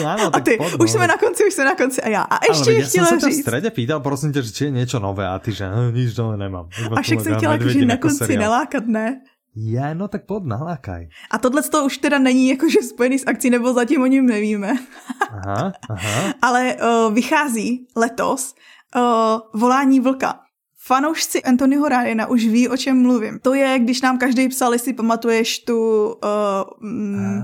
Ano, 0.07 0.31
a 0.33 0.41
ty, 0.41 0.59
už 0.81 0.91
jsme 0.91 1.07
na 1.07 1.17
konci, 1.17 1.47
už 1.47 1.55
jsme 1.55 1.65
na 1.65 1.75
konci 1.75 2.03
a 2.03 2.09
já. 2.09 2.23
A 2.23 2.39
ještě 2.49 2.77
ano, 2.77 2.89
chtěla 2.89 3.07
jsem 3.07 3.21
se 3.21 3.31
říct. 3.31 3.39
v 3.39 3.43
středě 3.43 3.71
pýtal, 3.71 4.01
prosím 4.01 4.33
tě, 4.33 4.43
že 4.43 4.53
či 4.53 4.65
je 4.65 4.71
něco 4.71 4.99
nové 4.99 5.29
a 5.29 5.39
ty, 5.39 5.53
že 5.53 5.71
no, 5.71 5.91
nic 5.91 6.17
nové 6.17 6.37
nemám. 6.37 6.69
A 6.97 7.03
však 7.03 7.21
jsem 7.21 7.37
chtěla 7.37 7.59
že 7.69 7.87
na 7.87 7.97
konci 7.97 8.17
seriál. 8.17 8.43
nalákat, 8.43 8.87
ne? 8.87 9.21
Já, 9.57 9.95
no 9.95 10.09
tak 10.09 10.27
pod, 10.27 10.45
nalákaj. 10.45 11.09
A 11.31 11.39
tohle 11.39 11.63
to 11.63 11.85
už 11.85 11.99
teda 11.99 12.19
není 12.19 12.49
jakože 12.49 12.83
spojený 12.83 13.19
s 13.19 13.27
akcí, 13.27 13.51
nebo 13.51 13.73
zatím 13.73 14.03
o 14.03 14.07
něm 14.07 14.27
nevíme. 14.27 14.73
aha, 15.31 15.73
aha. 15.91 16.35
Ale 16.43 16.77
uh, 16.77 17.15
vychází 17.15 17.87
letos 17.97 18.55
uh, 18.97 19.61
Volání 19.61 20.01
vlka. 20.01 20.41
Fanoušci 20.87 21.43
Anthonyho 21.43 21.89
Ryana 21.89 22.27
už 22.27 22.47
ví, 22.47 22.69
o 22.69 22.77
čem 22.77 23.03
mluvím. 23.03 23.39
To 23.43 23.55
je, 23.55 23.79
když 23.79 24.03
nám 24.03 24.19
každý 24.19 24.49
psal, 24.49 24.73
jestli 24.73 24.93
pamatuješ 24.93 25.59
tu 25.59 25.79
uh, 26.07 26.91
mm, 26.91 27.43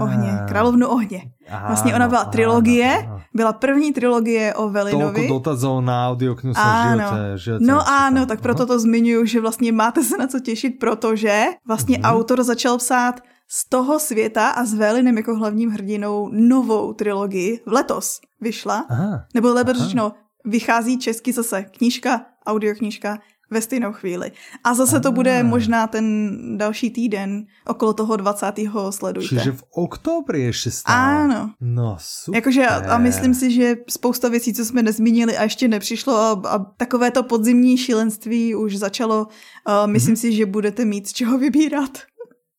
ohně, 0.00 0.30
královnu 0.48 0.88
ohně. 0.88 1.22
Vlastně 1.66 1.94
ona 1.94 2.08
byla 2.08 2.24
trilogie, 2.24 3.08
byla 3.34 3.52
první 3.52 3.92
trilogie 3.92 4.54
o 4.54 4.68
Velinovi. 4.70 5.26
Toľko 5.26 5.34
dotazov 5.40 5.82
na 5.82 6.12
audioknihu 6.12 6.54
som 6.54 6.62
živote, 6.62 7.20
živote 7.40 7.64
No 7.64 7.82
áno, 7.82 8.28
tak 8.30 8.44
proto 8.44 8.68
to 8.68 8.78
zmiňuju, 8.78 9.24
že 9.26 9.40
vlastně 9.40 9.72
máte 9.72 10.04
se 10.04 10.16
na 10.16 10.26
co 10.26 10.40
těšit, 10.40 10.78
protože 10.78 11.44
vlastně 11.66 11.98
mm-hmm. 11.98 12.10
autor 12.14 12.44
začal 12.44 12.78
psát 12.78 13.20
z 13.48 13.68
toho 13.68 13.98
světa 13.98 14.48
a 14.48 14.64
s 14.64 14.74
Velinem 14.74 15.16
jako 15.16 15.34
hlavním 15.34 15.70
hrdinou 15.70 16.28
novou 16.32 16.92
trilogii 16.92 17.60
v 17.66 17.72
letos 17.72 18.20
vyšla. 18.40 18.86
Aha, 18.88 19.24
nebo 19.34 19.48
lépe 19.54 19.74
řečeno, 19.74 20.12
vychází 20.44 20.98
česky 20.98 21.32
zase 21.32 21.62
knížka 21.62 22.20
audioknižka 22.48 23.18
ve 23.50 23.60
stejnou 23.60 23.92
chvíli. 23.92 24.32
A 24.64 24.74
zase 24.74 25.00
to 25.00 25.12
bude 25.12 25.42
možná 25.42 25.86
ten 25.86 26.36
další 26.58 26.90
týden, 26.90 27.46
okolo 27.66 27.92
toho 27.92 28.16
20. 28.16 28.46
sledujte. 28.90 29.28
Čiže 29.28 29.52
v 29.52 29.62
oktobri 29.70 30.42
ještě 30.42 30.70
stále. 30.70 31.24
Ano. 31.24 31.50
No 31.60 31.96
super. 32.00 32.36
Jakože 32.36 32.66
a 32.66 32.98
myslím 32.98 33.34
si, 33.34 33.50
že 33.50 33.76
spousta 33.88 34.28
věcí, 34.28 34.54
co 34.54 34.64
jsme 34.64 34.82
nezmínili 34.82 35.36
a 35.36 35.42
ještě 35.42 35.68
nepřišlo 35.68 36.14
a, 36.14 36.42
a 36.48 36.58
takové 36.58 37.10
to 37.10 37.22
podzimní 37.22 37.78
šílenství 37.78 38.54
už 38.54 38.76
začalo. 38.76 39.26
A 39.66 39.86
myslím 39.86 40.14
mm-hmm. 40.14 40.20
si, 40.20 40.32
že 40.32 40.46
budete 40.46 40.84
mít 40.84 41.08
z 41.08 41.12
čeho 41.12 41.38
vybírat. 41.38 41.98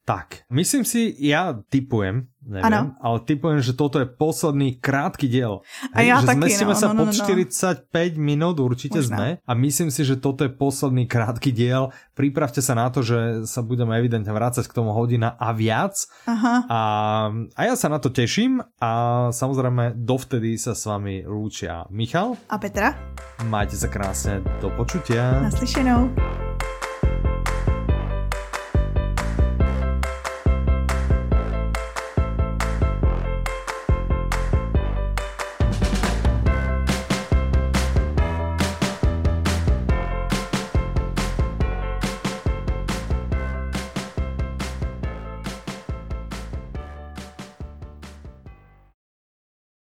Tak, 0.09 0.41
myslím 0.49 0.81
si, 0.89 1.13
ja 1.21 1.53
typujem, 1.69 2.33
neviem, 2.49 2.65
ano. 2.65 2.97
ale 2.97 3.17
typujem, 3.23 3.61
že 3.61 3.77
toto 3.77 4.01
je 4.01 4.07
posledný 4.09 4.81
krátky 4.81 5.29
diel. 5.29 5.61
A 5.93 6.01
ja 6.01 6.19
že 6.19 6.33
taky, 6.33 6.49
zmestíme 6.49 6.73
no, 6.73 6.79
sa 6.81 6.87
no, 6.91 7.05
pod 7.05 7.09
no, 7.09 7.15
45 7.15 8.17
minút, 8.17 8.57
určite 8.57 8.99
Možná. 8.99 9.13
sme. 9.13 9.27
A 9.45 9.51
myslím 9.53 9.89
si, 9.93 10.01
že 10.01 10.17
toto 10.17 10.43
je 10.43 10.51
posledný 10.51 11.05
krátky 11.05 11.53
diel. 11.53 11.93
Pripravte 12.17 12.59
sa 12.59 12.73
na 12.73 12.89
to, 12.89 13.05
že 13.05 13.45
sa 13.45 13.61
budeme 13.61 13.93
evidentne 13.95 14.33
vrácať 14.33 14.65
k 14.65 14.73
tomu 14.73 14.91
hodina 14.91 15.37
a 15.37 15.53
viac. 15.53 16.09
Aha. 16.25 16.65
A, 16.65 16.79
a 17.53 17.61
ja 17.61 17.75
sa 17.77 17.87
na 17.87 18.01
to 18.01 18.09
teším 18.09 18.59
a 18.81 18.91
samozrejme 19.29 19.95
dovtedy 19.95 20.57
sa 20.57 20.73
s 20.73 20.89
vami 20.89 21.23
lúčia 21.23 21.85
Michal. 21.93 22.35
A 22.49 22.57
Petra. 22.57 22.97
Majte 23.47 23.77
sa 23.77 23.87
krásne, 23.87 24.41
do 24.59 24.73
počutia. 24.73 25.39
Naslyšenou. 25.45 26.11